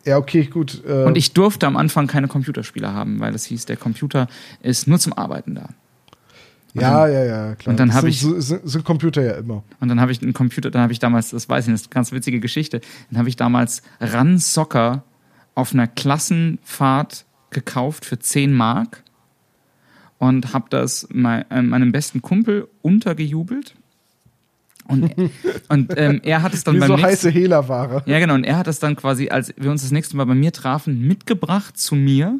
Ja, 0.05 0.18
okay, 0.18 0.45
gut. 0.45 0.82
Äh, 0.87 1.05
Und 1.05 1.16
ich 1.16 1.32
durfte 1.32 1.66
am 1.66 1.76
Anfang 1.76 2.07
keine 2.07 2.28
Computerspiele 2.28 2.93
haben, 2.93 3.18
weil 3.18 3.34
es 3.34 3.45
hieß, 3.47 3.64
der 3.66 3.76
Computer 3.76 4.28
ist 4.62 4.87
nur 4.87 4.99
zum 5.01 5.14
Arbeiten 5.14 5.55
da. 5.57 5.68
ja, 6.74 7.09
ja, 7.09 7.24
ja, 7.24 7.55
klar. 7.57 7.72
und 7.72 7.80
dann 7.80 7.89
Das 7.89 7.97
hab 7.97 8.03
sind, 8.12 8.39
ich- 8.39 8.61
sind 8.70 8.84
Computer 8.84 9.22
ja 9.22 9.32
immer. 9.32 9.64
Und 9.80 9.89
dann 9.89 10.01
habe 10.01 10.12
ich 10.12 10.22
einen 10.22 10.34
Computer, 10.34 10.70
dann 10.70 10.82
habe 10.82 10.93
ich 10.93 10.99
damals, 10.99 11.30
das 11.30 11.49
weiß 11.49 11.64
ich 11.64 11.68
nicht, 11.70 11.74
das 11.80 11.80
ist 11.82 11.87
eine 11.89 11.95
ganz 11.95 12.12
witzige 12.12 12.39
Geschichte, 12.39 12.80
dann 13.11 13.18
habe 13.18 13.28
ich 13.28 13.37
damals 13.37 13.82
Run 14.01 14.39
Soccer 14.39 15.03
auf 15.55 15.72
einer 15.72 15.87
Klassenfahrt 15.89 17.24
gekauft 17.51 18.05
für 18.05 18.18
10 18.18 18.53
Mark 18.53 19.03
und 20.19 20.53
habe 20.53 20.67
das 20.71 21.05
äh, 21.05 21.14
meinem 21.14 21.93
besten 21.93 22.23
Kumpel 22.23 22.69
untergejubelt. 22.83 23.75
Und, 24.89 25.14
und 25.69 25.93
ähm, 25.97 26.21
er 26.25 26.43
hat 26.43 26.55
es 26.55 26.64
dann 26.64 26.77
Wie 26.77 26.81
beim 26.81 26.89
so 26.89 26.95
nächsten 26.95 27.11
heiße 27.11 27.31
Hehlerware. 27.31 28.03
Ja, 28.07 28.19
genau. 28.19 28.35
Und 28.35 28.45
er 28.45 28.57
hat 28.57 28.67
das 28.67 28.79
dann 28.79 28.97
quasi, 28.97 29.29
als 29.29 29.53
wir 29.57 29.71
uns 29.71 29.83
das 29.83 29.91
nächste 29.91 30.17
Mal 30.17 30.25
bei 30.25 30.35
mir 30.35 30.53
trafen, 30.53 31.07
mitgebracht 31.07 31.79
zu 31.79 31.95
mir. 31.95 32.39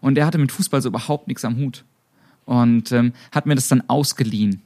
Und 0.00 0.16
er 0.16 0.26
hatte 0.26 0.38
mit 0.38 0.52
Fußball 0.52 0.80
so 0.80 0.88
überhaupt 0.88 1.28
nichts 1.28 1.44
am 1.44 1.56
Hut. 1.56 1.84
Und 2.44 2.92
ähm, 2.92 3.12
hat 3.32 3.46
mir 3.46 3.54
das 3.54 3.68
dann 3.68 3.82
ausgeliehen. 3.88 4.62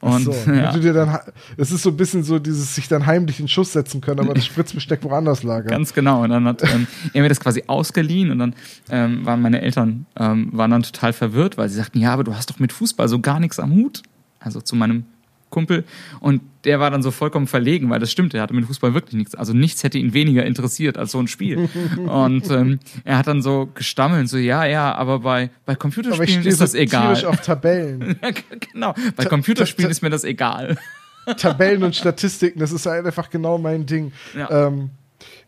Und 0.00 0.24
so, 0.24 0.32
ja, 0.52 0.72
du 0.72 0.80
dir 0.80 0.92
dann, 0.92 1.18
es 1.56 1.72
ist 1.72 1.82
so 1.82 1.90
ein 1.90 1.96
bisschen 1.96 2.22
so 2.22 2.38
dieses 2.38 2.74
sich 2.74 2.88
dann 2.88 3.06
heimlich 3.06 3.40
in 3.40 3.48
Schuss 3.48 3.72
setzen 3.72 4.00
können, 4.00 4.20
aber 4.20 4.34
das 4.34 4.44
Spritzbesteck 4.46 5.02
woanders 5.04 5.42
lagern. 5.42 5.70
ganz 5.70 5.94
genau. 5.94 6.22
Und 6.22 6.30
dann 6.30 6.46
hat 6.46 6.62
ähm, 6.62 6.86
er 7.12 7.22
mir 7.22 7.28
das 7.28 7.40
quasi 7.40 7.64
ausgeliehen 7.66 8.30
und 8.30 8.38
dann 8.38 8.54
ähm, 8.90 9.24
waren 9.24 9.40
meine 9.40 9.62
Eltern 9.62 10.06
ähm, 10.16 10.50
waren 10.52 10.70
dann 10.70 10.82
total 10.82 11.12
verwirrt, 11.12 11.56
weil 11.56 11.68
sie 11.68 11.76
sagten, 11.76 11.98
ja, 11.98 12.12
aber 12.12 12.24
du 12.24 12.34
hast 12.34 12.50
doch 12.50 12.58
mit 12.58 12.72
Fußball 12.72 13.08
so 13.08 13.20
gar 13.20 13.40
nichts 13.40 13.58
am 13.58 13.72
Hut. 13.72 14.02
Also 14.38 14.60
zu 14.60 14.76
meinem 14.76 15.04
Kumpel. 15.50 15.84
Und 16.20 16.42
der 16.64 16.80
war 16.80 16.90
dann 16.90 17.02
so 17.02 17.10
vollkommen 17.10 17.46
verlegen, 17.46 17.88
weil 17.90 18.00
das 18.00 18.10
stimmt, 18.10 18.34
er 18.34 18.42
hatte 18.42 18.54
mit 18.54 18.64
Fußball 18.66 18.94
wirklich 18.94 19.14
nichts. 19.14 19.34
Also 19.34 19.52
nichts 19.52 19.84
hätte 19.84 19.98
ihn 19.98 20.12
weniger 20.12 20.44
interessiert 20.44 20.98
als 20.98 21.12
so 21.12 21.18
ein 21.18 21.28
Spiel. 21.28 21.68
und 21.96 22.50
ähm, 22.50 22.80
er 23.04 23.18
hat 23.18 23.26
dann 23.26 23.42
so 23.42 23.68
gestammelt, 23.74 24.28
so, 24.28 24.36
ja, 24.36 24.64
ja, 24.64 24.94
aber 24.94 25.20
bei, 25.20 25.50
bei 25.64 25.74
Computerspielen 25.74 26.44
ist 26.44 26.58
so 26.58 26.64
das 26.64 26.74
egal. 26.74 27.14
tierisch 27.14 27.24
auf 27.24 27.40
Tabellen. 27.40 28.16
Ja, 28.22 28.30
genau. 28.72 28.94
Bei 29.14 29.24
Computerspielen 29.24 29.88
ta- 29.88 29.92
ist 29.92 30.02
mir 30.02 30.10
das 30.10 30.24
egal. 30.24 30.76
Tabellen 31.36 31.82
und 31.82 31.94
Statistiken, 31.94 32.58
das 32.58 32.72
ist 32.72 32.86
halt 32.86 33.06
einfach 33.06 33.30
genau 33.30 33.58
mein 33.58 33.86
Ding. 33.86 34.12
Ja. 34.36 34.68
Ähm, 34.68 34.90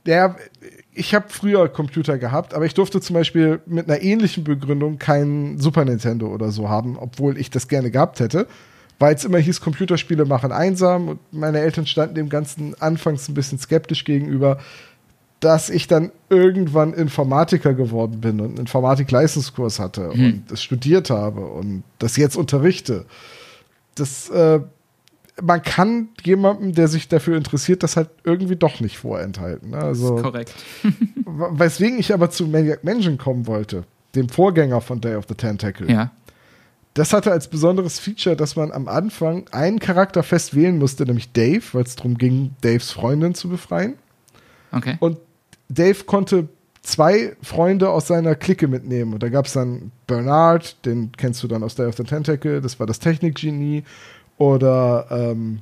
der, 0.07 0.37
ich 0.95 1.15
habe 1.15 1.27
früher 1.29 1.69
Computer 1.69 2.19
gehabt, 2.19 2.55
aber 2.55 2.65
ich 2.67 2.75
durfte 2.75 3.01
zum 3.01 3.15
Beispiel 3.15 3.61
mit 3.67 3.89
einer 3.89 4.01
ähnlichen 4.03 4.45
Begründung 4.45 4.99
keinen 4.99 5.59
Super 5.59 5.85
Nintendo 5.85 6.29
oder 6.29 6.51
so 6.51 6.69
haben, 6.69 6.97
obwohl 6.97 7.39
ich 7.39 7.51
das 7.51 7.69
gerne 7.69 7.91
gehabt 7.91 8.21
hätte. 8.21 8.47
Weil 8.99 9.15
es 9.15 9.25
immer 9.25 9.39
hieß, 9.39 9.61
Computerspiele 9.61 10.25
machen 10.25 10.51
einsam 10.51 11.09
und 11.09 11.21
meine 11.31 11.61
Eltern 11.61 11.87
standen 11.87 12.17
dem 12.17 12.29
Ganzen 12.29 12.75
anfangs 12.81 13.29
ein 13.29 13.35
bisschen 13.35 13.59
skeptisch 13.59 14.05
gegenüber, 14.05 14.59
dass 15.41 15.71
ich 15.71 15.87
dann 15.87 16.11
irgendwann 16.31 16.95
Informatiker 16.95 17.75
geworden 17.75 18.21
bin 18.21 18.41
und 18.41 18.49
einen 18.49 18.59
Informatik-Leistungskurs 18.59 19.79
hatte 19.79 20.11
und 20.11 20.45
das 20.49 20.63
studiert 20.63 21.11
habe 21.11 21.47
und 21.47 21.85
das 21.99 22.17
jetzt 22.17 22.37
unterrichte. 22.37 23.05
Das, 23.95 24.29
äh, 24.31 24.61
man 25.41 25.63
kann 25.63 26.09
jemandem, 26.25 26.75
der 26.75 26.89
sich 26.89 27.07
dafür 27.07 27.37
interessiert, 27.37 27.85
das 27.85 27.97
halt 27.97 28.11
irgendwie 28.25 28.57
doch 28.57 28.81
nicht 28.81 28.99
vorenthalten. 28.99 29.71
Ne? 29.71 29.79
Also, 29.79 30.17
Korrekt. 30.17 30.53
weswegen 31.25 32.01
ich 32.01 32.13
aber 32.13 32.31
zu 32.31 32.47
Maniac 32.47 32.83
Mansion 32.83 33.17
kommen 33.17 33.47
wollte, 33.47 33.85
dem 34.17 34.29
Vorgänger 34.29 34.81
von 34.81 35.01
Day 35.01 35.15
of 35.15 35.27
the 35.29 35.35
Tentacle. 35.35 35.89
Ja. 35.89 36.11
Das 36.99 37.13
hatte 37.13 37.31
als 37.31 37.47
besonderes 37.47 38.01
Feature, 38.01 38.35
dass 38.35 38.57
man 38.57 38.73
am 38.73 38.89
Anfang 38.89 39.47
einen 39.53 39.79
Charakter 39.79 40.25
fest 40.25 40.57
wählen 40.57 40.79
musste, 40.79 41.05
nämlich 41.05 41.31
Dave, 41.31 41.63
weil 41.71 41.85
es 41.85 41.95
darum 41.95 42.19
ging, 42.19 42.57
Daves 42.61 42.91
Freundin 42.91 43.37
zu 43.37 43.49
befreien. 43.49 43.95
Okay. 44.73 44.97
Und 44.99 45.17
Dave 45.69 46.03
konnte 46.07 46.49
zwei 46.83 47.37
Freunde 47.41 47.91
aus 47.91 48.09
seiner 48.09 48.35
Clique 48.35 48.67
mitnehmen. 48.67 49.15
Und 49.15 49.23
da 49.23 49.29
gab 49.29 49.47
es 49.47 49.53
dann 49.53 49.93
Bernard, 50.09 50.85
den 50.85 51.13
kennst 51.17 51.41
du 51.41 51.47
dann 51.47 51.63
aus 51.63 51.77
Day 51.77 51.87
of 51.87 51.97
the 51.97 52.03
Tentacle, 52.03 52.61
das 52.61 52.81
war 52.81 52.89
das 52.89 52.99
Technikgenie. 52.99 53.85
Oder 54.37 55.07
ähm, 55.09 55.61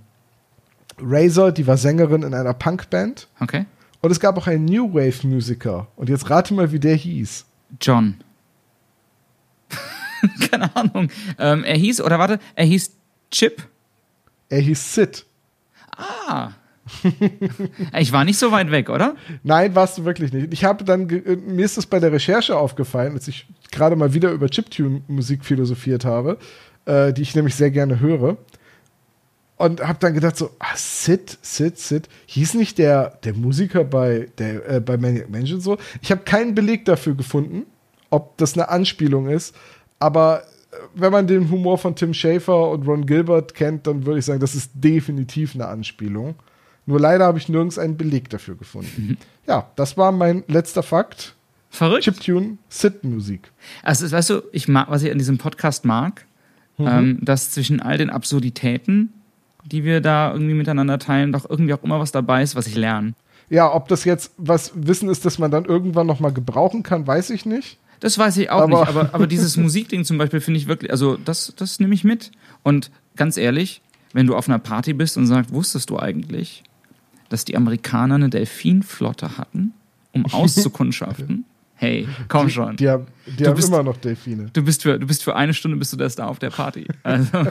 Razor, 0.98 1.52
die 1.52 1.66
war 1.66 1.76
Sängerin 1.76 2.22
in 2.22 2.32
einer 2.32 2.54
Punkband. 2.54 3.28
Okay. 3.40 3.66
Und 4.00 4.10
es 4.10 4.20
gab 4.20 4.38
auch 4.38 4.46
einen 4.46 4.64
New 4.64 4.94
Wave-Musiker. 4.94 5.86
Und 5.96 6.08
jetzt 6.08 6.30
rate 6.30 6.54
mal, 6.54 6.72
wie 6.72 6.80
der 6.80 6.94
hieß. 6.94 7.44
John. 7.78 8.14
Keine 10.50 10.74
Ahnung. 10.76 11.08
Ähm, 11.38 11.64
er 11.64 11.76
hieß, 11.76 12.00
oder 12.00 12.18
warte, 12.18 12.38
er 12.54 12.64
hieß 12.64 12.92
Chip. 13.30 13.62
Er 14.48 14.60
hieß 14.60 14.94
Sid. 14.94 15.24
Ah. 15.96 16.50
ich 17.98 18.12
war 18.12 18.24
nicht 18.24 18.38
so 18.38 18.52
weit 18.52 18.70
weg, 18.70 18.90
oder? 18.90 19.16
Nein, 19.42 19.74
warst 19.74 19.98
du 19.98 20.04
wirklich 20.04 20.32
nicht. 20.32 20.52
Ich 20.52 20.64
habe 20.64 20.84
dann, 20.84 21.08
äh, 21.10 21.36
mir 21.36 21.64
ist 21.64 21.76
das 21.76 21.86
bei 21.86 21.98
der 21.98 22.12
Recherche 22.12 22.56
aufgefallen, 22.56 23.14
als 23.14 23.26
ich 23.28 23.46
gerade 23.72 23.96
mal 23.96 24.14
wieder 24.14 24.30
über 24.30 24.48
Chiptune-Musik 24.48 25.44
philosophiert 25.44 26.04
habe, 26.04 26.38
äh, 26.84 27.12
die 27.12 27.22
ich 27.22 27.34
nämlich 27.34 27.54
sehr 27.54 27.70
gerne 27.70 28.00
höre. 28.00 28.36
Und 29.56 29.80
habe 29.80 29.98
dann 30.00 30.12
gedacht 30.12 30.36
so, 30.36 30.50
ah, 30.58 30.76
Sid, 30.76 31.38
Sid, 31.40 31.78
Sid, 31.78 32.08
hieß 32.26 32.54
nicht 32.54 32.78
der, 32.78 33.18
der 33.24 33.32
Musiker 33.32 33.84
bei, 33.84 34.28
der, 34.38 34.68
äh, 34.68 34.80
bei 34.80 34.98
Maniac 34.98 35.30
Mansion 35.30 35.60
so? 35.60 35.78
Ich 36.02 36.10
habe 36.10 36.22
keinen 36.22 36.54
Beleg 36.54 36.84
dafür 36.84 37.14
gefunden, 37.14 37.64
ob 38.10 38.36
das 38.36 38.52
eine 38.52 38.68
Anspielung 38.68 39.28
ist, 39.28 39.56
aber 39.98 40.42
wenn 40.94 41.12
man 41.12 41.26
den 41.26 41.50
Humor 41.50 41.78
von 41.78 41.94
Tim 41.96 42.12
Schafer 42.12 42.70
und 42.70 42.86
Ron 42.86 43.06
Gilbert 43.06 43.54
kennt, 43.54 43.86
dann 43.86 44.04
würde 44.04 44.18
ich 44.18 44.24
sagen, 44.24 44.40
das 44.40 44.54
ist 44.54 44.70
definitiv 44.74 45.54
eine 45.54 45.66
Anspielung. 45.68 46.34
Nur 46.84 47.00
leider 47.00 47.24
habe 47.24 47.38
ich 47.38 47.48
nirgends 47.48 47.78
einen 47.78 47.96
Beleg 47.96 48.28
dafür 48.30 48.56
gefunden. 48.56 49.16
ja, 49.46 49.68
das 49.76 49.96
war 49.96 50.12
mein 50.12 50.44
letzter 50.48 50.82
Fakt. 50.82 51.34
Verrückt. 51.70 52.04
Chiptune, 52.04 52.58
Sid-Musik. 52.68 53.50
Also, 53.82 54.10
weißt 54.10 54.30
du, 54.30 54.42
ich 54.52 54.68
mag, 54.68 54.88
was 54.90 55.02
ich 55.02 55.10
an 55.10 55.18
diesem 55.18 55.38
Podcast 55.38 55.84
mag, 55.84 56.24
Mhm. 56.78 56.86
ähm, 56.88 57.18
dass 57.22 57.52
zwischen 57.52 57.80
all 57.80 57.96
den 57.96 58.10
Absurditäten, 58.10 59.12
die 59.64 59.82
wir 59.84 60.02
da 60.02 60.30
irgendwie 60.32 60.52
miteinander 60.54 60.98
teilen, 60.98 61.32
doch 61.32 61.48
irgendwie 61.48 61.72
auch 61.72 61.82
immer 61.82 61.98
was 61.98 62.12
dabei 62.12 62.42
ist, 62.42 62.54
was 62.54 62.66
ich 62.66 62.76
lerne. 62.76 63.14
Ja, 63.48 63.72
ob 63.74 63.88
das 63.88 64.04
jetzt 64.04 64.32
was 64.36 64.72
Wissen 64.74 65.08
ist, 65.08 65.24
das 65.24 65.38
man 65.38 65.50
dann 65.50 65.64
irgendwann 65.64 66.06
noch 66.06 66.20
mal 66.20 66.32
gebrauchen 66.32 66.82
kann, 66.82 67.06
weiß 67.06 67.30
ich 67.30 67.46
nicht. 67.46 67.78
Das 68.00 68.18
weiß 68.18 68.36
ich 68.38 68.50
auch 68.50 68.62
Aber- 68.62 68.80
nicht, 68.80 68.88
aber, 68.88 69.14
aber 69.14 69.26
dieses 69.26 69.56
Musikding 69.58 70.04
zum 70.04 70.18
Beispiel 70.18 70.40
finde 70.40 70.58
ich 70.60 70.66
wirklich, 70.66 70.90
also 70.90 71.16
das, 71.16 71.52
das 71.56 71.80
nehme 71.80 71.94
ich 71.94 72.04
mit. 72.04 72.30
Und 72.62 72.90
ganz 73.16 73.36
ehrlich, 73.36 73.80
wenn 74.12 74.26
du 74.26 74.34
auf 74.36 74.48
einer 74.48 74.58
Party 74.58 74.92
bist 74.92 75.16
und 75.16 75.26
sagst, 75.26 75.52
wusstest 75.52 75.90
du 75.90 75.98
eigentlich, 75.98 76.62
dass 77.28 77.44
die 77.44 77.56
Amerikaner 77.56 78.14
eine 78.16 78.30
Delfinflotte 78.30 79.38
hatten, 79.38 79.72
um 80.12 80.24
auszukundschaften? 80.32 81.44
Hey, 81.78 82.08
komm 82.28 82.48
schon. 82.48 82.76
Die 82.76 82.88
haben, 82.88 83.06
die 83.38 83.46
haben 83.46 83.54
bist- 83.54 83.68
immer 83.68 83.82
noch 83.82 83.98
Delfine. 83.98 84.48
Du 84.52 84.62
bist 84.62 84.82
für, 84.82 84.98
du 84.98 85.06
bist 85.06 85.22
für 85.22 85.36
eine 85.36 85.52
Stunde 85.52 85.76
bist 85.76 85.92
du 85.92 85.98
der 85.98 86.08
Star 86.08 86.28
auf 86.28 86.38
der 86.38 86.48
Party. 86.50 86.86
Also. 87.02 87.28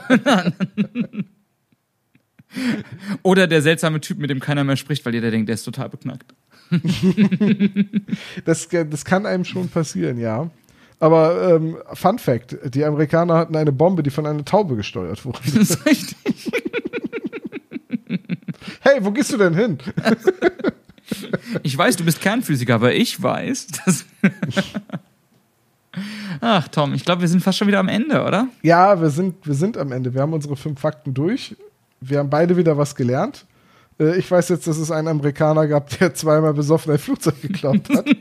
Oder 3.24 3.48
der 3.48 3.62
seltsame 3.62 4.00
Typ, 4.02 4.18
mit 4.18 4.30
dem 4.30 4.39
keiner 4.39 4.64
mehr 4.64 4.78
spricht, 4.78 5.06
weil 5.06 5.14
jeder 5.14 5.30
denkt, 5.30 5.50
der 5.50 5.56
ist 5.56 5.64
total 5.64 5.89
beknackt. 5.89 6.34
Das, 8.45 8.68
das 8.70 9.05
kann 9.05 9.26
einem 9.26 9.45
schon 9.45 9.70
passieren, 9.70 10.20
ja. 10.20 10.49
Aber 10.99 11.55
ähm, 11.55 11.78
Fun 11.93 12.20
Fact: 12.20 12.57
Die 12.74 12.84
Amerikaner 12.86 13.36
hatten 13.36 13.55
eine 13.55 13.72
Bombe, 13.72 14.03
die 14.03 14.09
von 14.09 14.26
einer 14.26 14.45
Taube 14.45 14.76
gesteuert 14.76 15.26
wurde. 15.26 15.39
Das 15.45 15.70
ist 15.70 15.86
richtig. 15.86 16.51
Hey, 18.82 19.03
wo 19.03 19.11
gehst 19.11 19.34
du 19.34 19.38
denn 19.38 19.55
hin? 19.55 19.80
Ich 21.63 21.76
weiß, 21.76 21.95
du 21.97 22.05
bist 22.05 22.22
Kernphysiker, 22.22 22.76
aber 22.76 22.93
ich 22.93 23.22
weiß, 23.22 23.68
dass. 23.68 24.05
Ach, 26.39 26.68
Tom, 26.68 26.93
ich 26.93 27.03
glaube, 27.03 27.22
wir 27.22 27.28
sind 27.28 27.41
fast 27.41 27.57
schon 27.57 27.68
wieder 27.68 27.80
am 27.80 27.88
Ende, 27.88 28.24
oder? 28.24 28.47
Ja, 28.61 29.01
wir 29.01 29.09
sind, 29.09 29.45
wir 29.45 29.55
sind 29.55 29.78
am 29.78 29.91
Ende. 29.91 30.13
Wir 30.13 30.22
haben 30.22 30.34
unsere 30.34 30.55
fünf 30.55 30.80
Fakten 30.80 31.13
durch. 31.13 31.55
Wir 31.99 32.20
haben 32.20 32.30
beide 32.30 32.57
wieder 32.57 32.78
was 32.78 32.95
gelernt. 32.95 33.45
Äh, 34.00 34.18
Ich 34.18 34.30
weiß 34.30 34.50
jetzt, 34.50 34.68
dass 34.68 34.78
es 34.78 34.91
einen 34.91 35.08
Amerikaner 35.08 35.68
gab, 35.68 35.89
der 36.00 36.14
zweimal 36.14 36.54
besoffen 36.54 36.91
ein 36.93 37.00
Flugzeug 37.00 37.41
geklaut 37.41 37.89
hat. 37.89 38.06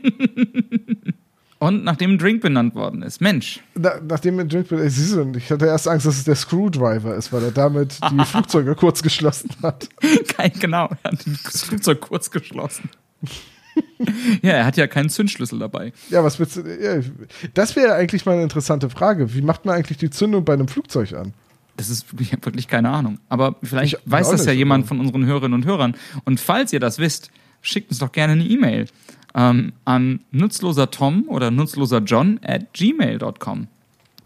Und 1.59 1.83
nachdem 1.85 2.11
ein 2.11 2.17
Drink 2.17 2.41
benannt 2.41 2.75
worden 2.75 3.01
ist. 3.01 3.21
Mensch. 3.21 3.61
Na, 3.75 3.93
nachdem 4.07 4.37
wir 4.37 4.45
Drink, 4.45 4.67
siehst 4.69 5.15
du, 5.15 5.31
ich 5.37 5.49
hatte 5.49 5.65
erst 5.65 5.87
Angst, 5.87 6.05
dass 6.05 6.17
es 6.17 6.25
der 6.25 6.35
Screwdriver 6.35 7.15
ist, 7.15 7.31
weil 7.31 7.43
er 7.43 7.51
damit 7.51 7.97
die 8.11 8.25
Flugzeuge 8.25 8.75
kurz 8.75 9.01
geschlossen 9.01 9.49
hat. 9.63 9.87
Kein, 10.27 10.51
genau, 10.59 10.89
er 11.03 11.11
hat 11.11 11.25
das 11.45 11.63
Flugzeug 11.63 12.01
kurz 12.01 12.29
geschlossen. 12.29 12.89
ja, 14.41 14.51
er 14.51 14.65
hat 14.65 14.77
ja 14.77 14.85
keinen 14.87 15.09
Zündschlüssel 15.09 15.57
dabei. 15.59 15.93
Ja, 16.09 16.23
was 16.23 16.39
willst 16.39 16.57
du? 16.57 16.61
Ja, 16.61 17.01
das 17.53 17.75
wäre 17.75 17.93
eigentlich 17.95 18.25
mal 18.25 18.33
eine 18.33 18.43
interessante 18.43 18.89
Frage. 18.89 19.33
Wie 19.33 19.41
macht 19.41 19.65
man 19.65 19.75
eigentlich 19.75 19.97
die 19.97 20.09
Zündung 20.09 20.43
bei 20.45 20.53
einem 20.53 20.67
Flugzeug 20.67 21.13
an? 21.13 21.33
Das 21.77 21.89
ist 21.89 22.05
ich 22.19 22.31
habe 22.31 22.45
wirklich 22.45 22.67
keine 22.67 22.89
Ahnung. 22.89 23.19
Aber 23.29 23.55
vielleicht 23.63 23.95
Ich 23.95 23.99
weiß 24.05 24.31
das 24.31 24.45
ja 24.45 24.51
nicht, 24.51 24.59
jemand 24.59 24.87
von 24.87 24.99
unseren 24.99 25.25
Hörerinnen 25.25 25.53
und 25.53 25.65
Hörern. 25.65 25.95
Und 26.23 26.39
falls 26.39 26.71
ihr 26.73 26.79
das 26.79 26.99
wisst, 26.99 27.31
schickt 27.61 27.89
uns 27.89 27.99
doch 27.99 28.11
gerne 28.11 28.33
eine 28.33 28.45
E-Mail 28.45 28.87
ähm, 29.33 29.73
an 29.83 30.21
nutzlosertom 30.31 31.27
oder 31.27 31.51
nutzloserjohn 31.51 32.39
at 32.43 32.73
gmail.com. 32.73 33.67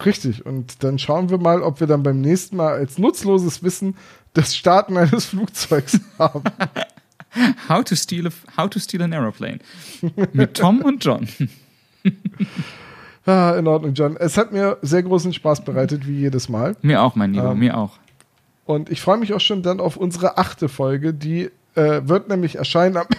Richtig. 0.04 0.46
Und 0.46 0.82
dann 0.82 0.98
schauen 0.98 1.28
wir 1.30 1.38
mal, 1.38 1.62
ob 1.62 1.80
wir 1.80 1.86
dann 1.86 2.02
beim 2.02 2.20
nächsten 2.20 2.56
Mal 2.56 2.72
als 2.72 2.98
nutzloses 2.98 3.62
Wissen 3.62 3.96
das 4.32 4.56
Starten 4.56 4.96
eines 4.96 5.26
Flugzeugs 5.26 6.00
haben. 6.18 6.44
How 7.68 7.84
to 7.84 7.94
steal 7.94 8.26
a, 8.26 8.30
how 8.56 8.68
to 8.68 8.78
steal 8.78 9.02
an 9.02 9.12
aeroplane. 9.12 9.58
Mit 10.32 10.56
Tom 10.56 10.80
und 10.82 11.04
John. 11.04 11.28
ah, 13.26 13.54
in 13.58 13.66
Ordnung, 13.66 13.94
John. 13.94 14.16
Es 14.18 14.36
hat 14.36 14.52
mir 14.52 14.78
sehr 14.82 15.02
großen 15.02 15.32
Spaß 15.32 15.64
bereitet, 15.64 16.06
wie 16.06 16.18
jedes 16.20 16.48
Mal. 16.48 16.76
Mir 16.82 17.02
auch, 17.02 17.14
mein 17.14 17.32
Lieber, 17.32 17.52
Ähm, 17.52 17.58
mir 17.58 17.76
auch. 17.76 17.98
Und 18.64 18.90
ich 18.90 19.00
freue 19.00 19.18
mich 19.18 19.32
auch 19.32 19.40
schon 19.40 19.62
dann 19.62 19.80
auf 19.80 19.96
unsere 19.96 20.38
achte 20.38 20.68
Folge. 20.68 21.12
Die 21.12 21.50
äh, 21.74 22.02
wird 22.04 22.28
nämlich 22.28 22.56
erscheinen 22.56 22.96
am. 22.98 23.06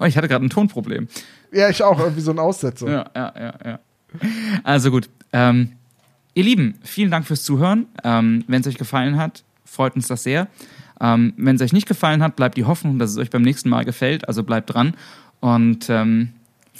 Oh, 0.00 0.04
ich 0.06 0.16
hatte 0.16 0.26
gerade 0.26 0.44
ein 0.44 0.50
Tonproblem. 0.50 1.06
ja, 1.52 1.68
ich 1.68 1.82
auch, 1.84 2.00
irgendwie 2.00 2.20
so 2.20 2.32
ein 2.32 2.40
Aussetzer. 2.40 2.90
Ja, 2.90 3.10
ja, 3.14 3.32
ja, 3.38 3.54
ja. 3.64 3.78
Also 4.64 4.90
gut. 4.90 5.08
Ähm, 5.32 5.72
ihr 6.34 6.42
Lieben, 6.42 6.74
vielen 6.82 7.12
Dank 7.12 7.26
fürs 7.26 7.44
Zuhören. 7.44 7.86
Ähm, 8.02 8.42
Wenn 8.48 8.62
es 8.62 8.66
euch 8.66 8.76
gefallen 8.76 9.18
hat, 9.18 9.44
freut 9.64 9.94
uns 9.94 10.08
das 10.08 10.24
sehr. 10.24 10.48
Ähm, 11.00 11.32
Wenn 11.36 11.54
es 11.54 11.62
euch 11.62 11.72
nicht 11.72 11.86
gefallen 11.86 12.24
hat, 12.24 12.34
bleibt 12.34 12.56
die 12.56 12.64
Hoffnung, 12.64 12.98
dass 12.98 13.10
es 13.12 13.18
euch 13.18 13.30
beim 13.30 13.42
nächsten 13.42 13.68
Mal 13.68 13.84
gefällt. 13.84 14.26
Also 14.26 14.42
bleibt 14.42 14.74
dran. 14.74 14.94
Und 15.38 15.88
ähm, 15.88 16.30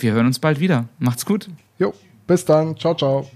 wir 0.03 0.13
hören 0.13 0.27
uns 0.27 0.39
bald 0.39 0.61
wieder. 0.61 0.89
Macht's 0.99 1.27
gut. 1.27 1.49
Jo, 1.79 1.95
bis 2.27 2.45
dann. 2.45 2.77
Ciao, 2.77 2.95
ciao. 2.95 3.29